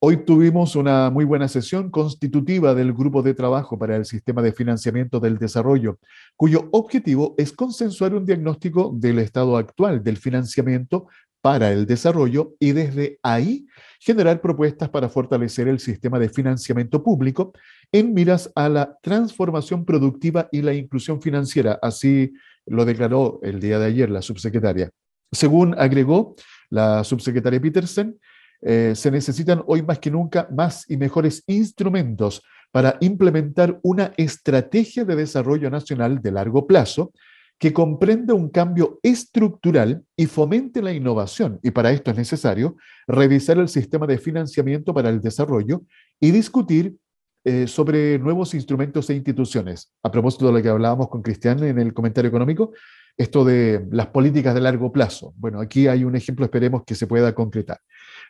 Hoy 0.00 0.24
tuvimos 0.24 0.76
una 0.76 1.10
muy 1.10 1.24
buena 1.24 1.48
sesión 1.48 1.90
constitutiva 1.90 2.72
del 2.72 2.92
Grupo 2.92 3.20
de 3.20 3.34
Trabajo 3.34 3.76
para 3.76 3.96
el 3.96 4.04
Sistema 4.04 4.42
de 4.42 4.52
Financiamiento 4.52 5.18
del 5.18 5.38
Desarrollo, 5.38 5.98
cuyo 6.36 6.68
objetivo 6.70 7.34
es 7.36 7.52
consensuar 7.52 8.14
un 8.14 8.24
diagnóstico 8.24 8.92
del 8.94 9.18
estado 9.18 9.56
actual 9.56 10.04
del 10.04 10.16
financiamiento 10.16 11.08
para 11.48 11.72
el 11.72 11.86
desarrollo 11.86 12.56
y 12.60 12.72
desde 12.72 13.18
ahí 13.22 13.66
generar 14.00 14.38
propuestas 14.42 14.90
para 14.90 15.08
fortalecer 15.08 15.66
el 15.66 15.78
sistema 15.78 16.18
de 16.18 16.28
financiamiento 16.28 17.02
público 17.02 17.54
en 17.90 18.12
miras 18.12 18.52
a 18.54 18.68
la 18.68 18.98
transformación 19.00 19.86
productiva 19.86 20.50
y 20.52 20.60
la 20.60 20.74
inclusión 20.74 21.22
financiera. 21.22 21.78
Así 21.80 22.34
lo 22.66 22.84
declaró 22.84 23.40
el 23.42 23.60
día 23.60 23.78
de 23.78 23.86
ayer 23.86 24.10
la 24.10 24.20
subsecretaria. 24.20 24.90
Según 25.32 25.74
agregó 25.78 26.36
la 26.68 27.02
subsecretaria 27.02 27.62
Petersen, 27.62 28.18
eh, 28.60 28.92
se 28.94 29.10
necesitan 29.10 29.62
hoy 29.66 29.80
más 29.80 30.00
que 30.00 30.10
nunca 30.10 30.48
más 30.54 30.84
y 30.90 30.98
mejores 30.98 31.44
instrumentos 31.46 32.42
para 32.70 32.98
implementar 33.00 33.80
una 33.82 34.12
estrategia 34.18 35.06
de 35.06 35.16
desarrollo 35.16 35.70
nacional 35.70 36.20
de 36.20 36.30
largo 36.30 36.66
plazo 36.66 37.10
que 37.58 37.72
comprenda 37.72 38.34
un 38.34 38.48
cambio 38.50 39.00
estructural 39.02 40.04
y 40.16 40.26
fomente 40.26 40.80
la 40.80 40.92
innovación. 40.92 41.58
Y 41.62 41.72
para 41.72 41.90
esto 41.90 42.10
es 42.10 42.16
necesario 42.16 42.76
revisar 43.06 43.58
el 43.58 43.68
sistema 43.68 44.06
de 44.06 44.18
financiamiento 44.18 44.94
para 44.94 45.08
el 45.08 45.20
desarrollo 45.20 45.82
y 46.20 46.30
discutir 46.30 46.96
eh, 47.44 47.66
sobre 47.66 48.18
nuevos 48.18 48.54
instrumentos 48.54 49.10
e 49.10 49.14
instituciones. 49.14 49.92
A 50.02 50.10
propósito 50.10 50.46
de 50.46 50.52
lo 50.52 50.62
que 50.62 50.68
hablábamos 50.68 51.08
con 51.08 51.22
Cristian 51.22 51.62
en 51.64 51.78
el 51.78 51.94
comentario 51.94 52.28
económico, 52.28 52.72
esto 53.16 53.44
de 53.44 53.86
las 53.90 54.08
políticas 54.08 54.54
de 54.54 54.60
largo 54.60 54.92
plazo. 54.92 55.34
Bueno, 55.36 55.60
aquí 55.60 55.88
hay 55.88 56.04
un 56.04 56.14
ejemplo, 56.14 56.44
esperemos 56.44 56.84
que 56.84 56.94
se 56.94 57.06
pueda 57.06 57.34
concretar. 57.34 57.80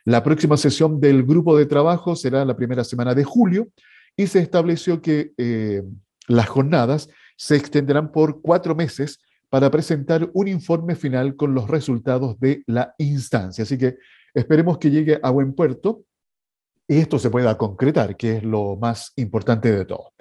La 0.05 0.23
próxima 0.23 0.57
sesión 0.57 0.99
del 0.99 1.23
grupo 1.23 1.55
de 1.55 1.67
trabajo 1.67 2.15
será 2.15 2.45
la 2.45 2.55
primera 2.55 2.83
semana 2.83 3.13
de 3.13 3.23
julio 3.23 3.67
y 4.17 4.25
se 4.27 4.39
estableció 4.39 5.01
que 5.01 5.33
eh, 5.37 5.83
las 6.27 6.47
jornadas 6.47 7.09
se 7.39 7.55
extenderán 7.55 8.11
por 8.11 8.41
cuatro 8.41 8.75
meses 8.75 9.19
para 9.49 9.71
presentar 9.71 10.29
un 10.33 10.49
informe 10.49 10.95
final 10.95 11.37
con 11.37 11.55
los 11.55 11.69
resultados 11.69 12.37
de 12.39 12.63
la 12.67 12.93
instancia. 12.97 13.63
Así 13.63 13.77
que 13.77 13.95
esperemos 14.33 14.77
que 14.77 14.91
llegue 14.91 15.19
a 15.23 15.29
buen 15.29 15.53
puerto 15.53 16.03
y 16.85 16.97
esto 16.97 17.17
se 17.17 17.29
pueda 17.29 17.57
concretar, 17.57 18.17
que 18.17 18.37
es 18.37 18.43
lo 18.43 18.75
más 18.75 19.13
importante 19.15 19.71
de 19.71 19.85
todo. 19.85 20.11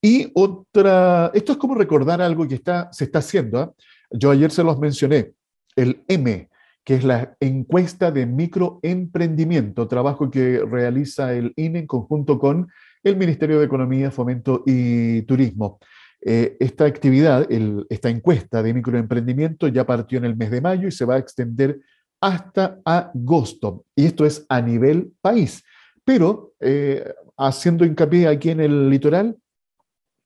Y 0.00 0.30
otra, 0.34 1.32
esto 1.34 1.52
es 1.52 1.58
como 1.58 1.74
recordar 1.74 2.22
algo 2.22 2.46
que 2.46 2.54
está, 2.54 2.92
se 2.92 3.04
está 3.04 3.18
haciendo. 3.18 3.58
¿ah? 3.58 3.74
Yo 4.12 4.30
ayer 4.30 4.52
se 4.52 4.62
los 4.62 4.78
mencioné, 4.78 5.32
el 5.74 6.04
M, 6.06 6.48
que 6.84 6.94
es 6.94 7.02
la 7.02 7.36
encuesta 7.40 8.12
de 8.12 8.26
microemprendimiento, 8.26 9.88
trabajo 9.88 10.30
que 10.30 10.60
realiza 10.64 11.34
el 11.34 11.52
INE 11.56 11.80
en 11.80 11.86
conjunto 11.88 12.38
con 12.38 12.68
el 13.02 13.16
Ministerio 13.16 13.58
de 13.58 13.66
Economía, 13.66 14.12
Fomento 14.12 14.62
y 14.64 15.22
Turismo. 15.22 15.80
Eh, 16.24 16.56
esta 16.60 16.84
actividad, 16.84 17.48
esta 17.90 18.08
encuesta 18.08 18.62
de 18.62 18.72
microemprendimiento 18.72 19.66
ya 19.66 19.84
partió 19.84 20.18
en 20.18 20.24
el 20.24 20.36
mes 20.36 20.52
de 20.52 20.60
mayo 20.60 20.86
y 20.86 20.92
se 20.92 21.04
va 21.04 21.16
a 21.16 21.18
extender 21.18 21.80
hasta 22.20 22.80
agosto. 22.84 23.84
Y 23.96 24.06
esto 24.06 24.24
es 24.24 24.46
a 24.48 24.60
nivel 24.60 25.12
país. 25.20 25.64
Pero 26.04 26.54
eh, 26.60 27.12
haciendo 27.36 27.84
hincapié 27.84 28.28
aquí 28.28 28.50
en 28.50 28.60
el 28.60 28.88
litoral, 28.88 29.36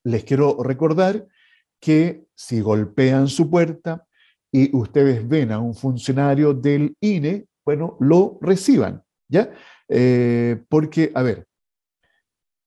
les 0.03 0.23
quiero 0.23 0.61
recordar 0.61 1.25
que 1.79 2.25
si 2.35 2.61
golpean 2.61 3.27
su 3.27 3.49
puerta 3.49 4.05
y 4.51 4.75
ustedes 4.75 5.27
ven 5.27 5.51
a 5.51 5.59
un 5.59 5.73
funcionario 5.73 6.53
del 6.53 6.95
INE, 7.01 7.47
bueno, 7.65 7.97
lo 7.99 8.37
reciban, 8.41 9.03
¿ya? 9.27 9.51
Eh, 9.89 10.63
porque, 10.69 11.11
a 11.13 11.23
ver, 11.23 11.47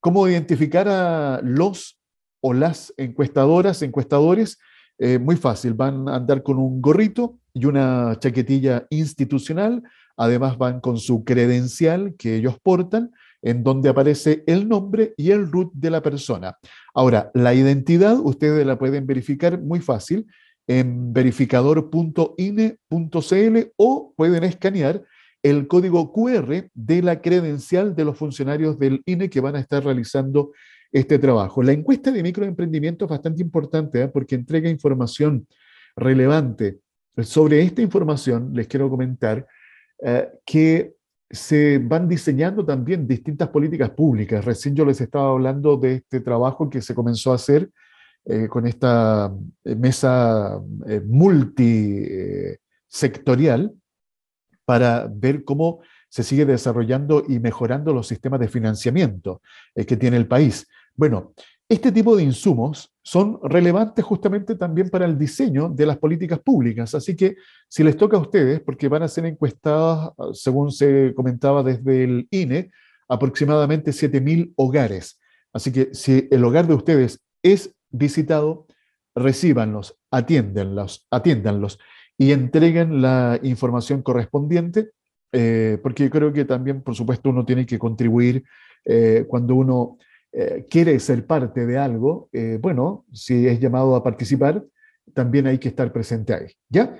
¿cómo 0.00 0.28
identificar 0.28 0.88
a 0.88 1.40
los 1.42 1.99
o 2.40 2.52
las 2.52 2.92
encuestadoras, 2.96 3.82
encuestadores? 3.82 4.58
Eh, 4.98 5.18
muy 5.18 5.36
fácil, 5.36 5.74
van 5.74 6.08
a 6.08 6.16
andar 6.16 6.42
con 6.42 6.58
un 6.58 6.82
gorrito 6.82 7.38
y 7.54 7.64
una 7.64 8.18
chaquetilla 8.18 8.86
institucional, 8.90 9.82
además 10.16 10.58
van 10.58 10.80
con 10.80 10.98
su 10.98 11.24
credencial 11.24 12.14
que 12.18 12.36
ellos 12.36 12.56
portan, 12.62 13.12
en 13.42 13.64
donde 13.64 13.88
aparece 13.88 14.44
el 14.46 14.68
nombre 14.68 15.14
y 15.16 15.30
el 15.30 15.50
root 15.50 15.72
de 15.72 15.90
la 15.90 16.02
persona. 16.02 16.58
Ahora, 16.92 17.30
la 17.32 17.54
identidad 17.54 18.18
ustedes 18.18 18.66
la 18.66 18.78
pueden 18.78 19.06
verificar 19.06 19.60
muy 19.60 19.80
fácil 19.80 20.26
en 20.66 21.12
verificador.ine.cl 21.12 23.72
o 23.76 24.12
pueden 24.14 24.44
escanear 24.44 25.02
el 25.42 25.66
código 25.66 26.12
QR 26.12 26.70
de 26.74 27.02
la 27.02 27.22
credencial 27.22 27.96
de 27.96 28.04
los 28.04 28.18
funcionarios 28.18 28.78
del 28.78 29.02
INE 29.06 29.30
que 29.30 29.40
van 29.40 29.56
a 29.56 29.60
estar 29.60 29.82
realizando 29.82 30.52
este 30.92 31.18
trabajo. 31.18 31.62
La 31.62 31.72
encuesta 31.72 32.10
de 32.10 32.22
microemprendimiento 32.22 33.04
es 33.04 33.10
bastante 33.10 33.42
importante 33.42 34.02
¿eh? 34.02 34.08
porque 34.08 34.34
entrega 34.34 34.68
información 34.68 35.46
relevante. 35.96 36.80
Sobre 37.22 37.62
esta 37.62 37.82
información 37.82 38.52
les 38.54 38.66
quiero 38.66 38.88
comentar 38.88 39.46
eh, 40.02 40.28
que 40.44 40.94
se 41.28 41.78
van 41.78 42.08
diseñando 42.08 42.64
también 42.64 43.06
distintas 43.06 43.50
políticas 43.50 43.90
públicas. 43.90 44.44
Recién 44.44 44.74
yo 44.74 44.84
les 44.84 45.00
estaba 45.00 45.30
hablando 45.30 45.76
de 45.76 45.94
este 45.96 46.20
trabajo 46.20 46.68
que 46.68 46.82
se 46.82 46.94
comenzó 46.94 47.32
a 47.32 47.36
hacer 47.36 47.70
eh, 48.24 48.48
con 48.48 48.66
esta 48.66 49.32
mesa 49.64 50.60
multisectorial 51.06 53.72
para 54.64 55.08
ver 55.10 55.44
cómo 55.44 55.80
se 56.10 56.24
sigue 56.24 56.44
desarrollando 56.44 57.24
y 57.26 57.38
mejorando 57.38 57.94
los 57.94 58.08
sistemas 58.08 58.40
de 58.40 58.48
financiamiento 58.48 59.40
eh, 59.74 59.86
que 59.86 59.96
tiene 59.96 60.16
el 60.16 60.26
país. 60.26 60.66
Bueno, 60.96 61.32
este 61.68 61.92
tipo 61.92 62.16
de 62.16 62.24
insumos 62.24 62.92
son 63.00 63.38
relevantes 63.44 64.04
justamente 64.04 64.56
también 64.56 64.90
para 64.90 65.06
el 65.06 65.16
diseño 65.16 65.68
de 65.68 65.86
las 65.86 65.98
políticas 65.98 66.40
públicas. 66.40 66.94
Así 66.94 67.14
que 67.14 67.36
si 67.68 67.84
les 67.84 67.96
toca 67.96 68.16
a 68.16 68.20
ustedes, 68.20 68.60
porque 68.60 68.88
van 68.88 69.04
a 69.04 69.08
ser 69.08 69.26
encuestadas, 69.26 70.10
según 70.32 70.72
se 70.72 71.14
comentaba 71.14 71.62
desde 71.62 72.04
el 72.04 72.28
INE, 72.30 72.70
aproximadamente 73.08 73.92
7.000 73.92 74.52
hogares. 74.56 75.20
Así 75.52 75.72
que 75.72 75.94
si 75.94 76.28
el 76.30 76.44
hogar 76.44 76.66
de 76.66 76.74
ustedes 76.74 77.20
es 77.42 77.74
visitado, 77.90 78.66
recíbanlos, 79.14 79.96
atiéndanlos, 80.10 81.06
atiéndanlos 81.10 81.78
y 82.18 82.32
entreguen 82.32 83.00
la 83.00 83.38
información 83.42 84.02
correspondiente, 84.02 84.90
eh, 85.32 85.78
porque 85.82 86.04
yo 86.04 86.10
creo 86.10 86.32
que 86.32 86.44
también, 86.44 86.82
por 86.82 86.94
supuesto, 86.94 87.30
uno 87.30 87.44
tiene 87.44 87.64
que 87.64 87.78
contribuir 87.78 88.44
eh, 88.84 89.24
cuando 89.28 89.54
uno 89.54 89.98
eh, 90.32 90.66
quiere 90.70 90.98
ser 91.00 91.26
parte 91.26 91.66
de 91.66 91.78
algo, 91.78 92.28
bueno, 92.60 93.04
si 93.12 93.46
es 93.46 93.60
llamado 93.60 93.96
a 93.96 94.02
participar, 94.02 94.64
también 95.14 95.46
hay 95.46 95.58
que 95.58 95.68
estar 95.68 95.92
presente 95.92 96.34
ahí, 96.34 96.46
¿ya? 96.68 96.96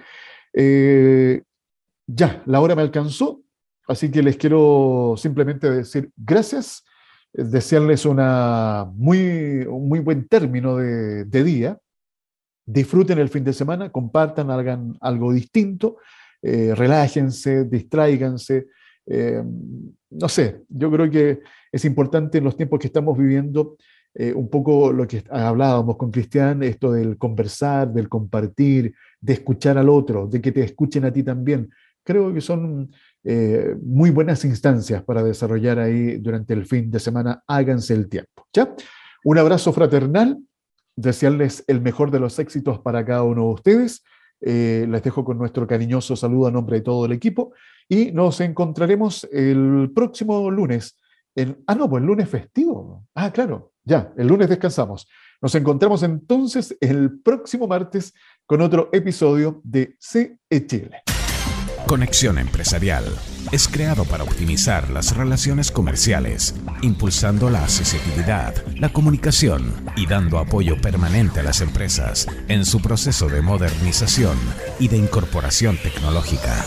ya, 2.07 2.43
la 2.47 2.61
hora 2.61 2.74
me 2.74 2.83
alcanzó, 2.83 3.43
así 3.87 4.11
que 4.11 4.22
les 4.22 4.37
quiero 4.37 5.14
simplemente 5.16 5.70
decir 5.70 6.11
gracias, 6.16 6.85
desearles 7.33 8.05
una 8.05 8.91
muy, 8.95 9.64
un 9.68 9.89
muy 9.89 10.01
buen 10.01 10.26
término 10.26 10.76
de, 10.76 11.24
de 11.24 11.45
día, 11.45 11.78
disfruten 12.66 13.18
el 13.18 13.28
fin 13.28 13.45
de 13.45 13.53
semana, 13.53 13.91
compartan, 13.91 14.51
hagan 14.51 14.97
algo 15.01 15.33
distinto, 15.33 15.99
eh, 16.43 16.74
relájense, 16.74 17.64
distráiganse. 17.64 18.66
Eh, 19.07 19.42
no 20.11 20.28
sé, 20.28 20.62
yo 20.68 20.90
creo 20.90 21.11
que 21.11 21.40
es 21.72 21.84
importante 21.84 22.38
en 22.38 22.44
los 22.44 22.57
tiempos 22.57 22.78
que 22.78 22.86
estamos 22.86 23.16
viviendo 23.16 23.76
eh, 24.14 24.32
un 24.32 24.51
poco 24.51 24.92
lo 24.92 25.07
que 25.07 25.22
hablábamos 25.30 25.96
con 25.96 26.11
Cristian, 26.11 26.62
esto 26.62 26.92
del 26.92 27.16
conversar, 27.16 27.92
del 27.92 28.09
compartir, 28.09 28.94
de 29.20 29.32
escuchar 29.32 29.78
al 29.78 29.88
otro, 29.88 30.26
de 30.26 30.40
que 30.40 30.53
te 30.53 30.64
escuchen 30.64 31.05
a 31.05 31.12
ti 31.12 31.22
también. 31.22 31.70
Creo 32.03 32.32
que 32.32 32.40
son 32.40 32.90
muy 33.82 34.09
buenas 34.09 34.46
instancias 34.46 35.03
para 35.03 35.22
desarrollar 35.22 35.78
ahí 35.78 36.16
durante 36.16 36.55
el 36.55 36.64
fin 36.64 36.90
de 36.90 36.98
semana. 36.98 37.42
Háganse 37.46 37.92
el 37.92 38.09
tiempo. 38.09 38.46
¿ya? 38.53 38.74
Un 39.22 39.36
abrazo 39.36 39.72
fraternal 39.74 40.38
desearles 41.01 41.64
el 41.66 41.80
mejor 41.80 42.11
de 42.11 42.20
los 42.20 42.38
éxitos 42.38 42.78
para 42.80 43.05
cada 43.05 43.22
uno 43.22 43.46
de 43.46 43.55
ustedes. 43.55 44.05
Eh, 44.42 44.86
les 44.88 45.03
dejo 45.03 45.24
con 45.24 45.36
nuestro 45.38 45.66
cariñoso 45.66 46.16
saludo 46.16 46.46
a 46.46 46.51
nombre 46.51 46.78
de 46.78 46.82
todo 46.82 47.05
el 47.05 47.12
equipo 47.12 47.53
y 47.91 48.12
nos 48.12 48.41
encontraremos 48.41 49.28
el 49.32 49.91
próximo 49.93 50.49
lunes. 50.49 50.97
Ah, 51.66 51.74
no, 51.74 51.91
pues 51.91 52.01
el 52.01 52.07
lunes 52.07 52.28
festivo. 52.28 53.05
Ah, 53.16 53.32
claro, 53.32 53.72
ya, 53.84 54.12
el 54.16 54.28
lunes 54.28 54.49
descansamos. 54.49 55.09
Nos 55.43 55.55
encontramos 55.57 56.05
entonces 56.05 56.76
el 56.80 57.20
próximo 57.20 57.66
martes 57.66 58.14
con 58.47 58.61
otro 58.61 58.91
episodio 58.93 59.61
de 59.64 59.97
CE 59.99 60.66
Chile. 60.66 61.03
Conexión 61.86 62.38
Empresarial 62.38 63.05
es 63.51 63.66
creado 63.66 64.05
para 64.05 64.22
optimizar 64.22 64.91
las 64.91 65.16
relaciones 65.16 65.72
comerciales, 65.72 66.55
impulsando 66.82 67.51
la 67.51 67.64
accesibilidad, 67.64 68.55
la 68.76 68.93
comunicación 68.93 69.74
y 69.97 70.07
dando 70.07 70.38
apoyo 70.38 70.80
permanente 70.80 71.41
a 71.41 71.43
las 71.43 71.61
empresas 71.61 72.28
en 72.47 72.64
su 72.64 72.80
proceso 72.80 73.28
de 73.28 73.43
modernización 73.43 74.38
y 74.78 74.86
de 74.86 74.99
incorporación 74.99 75.76
tecnológica. 75.82 76.64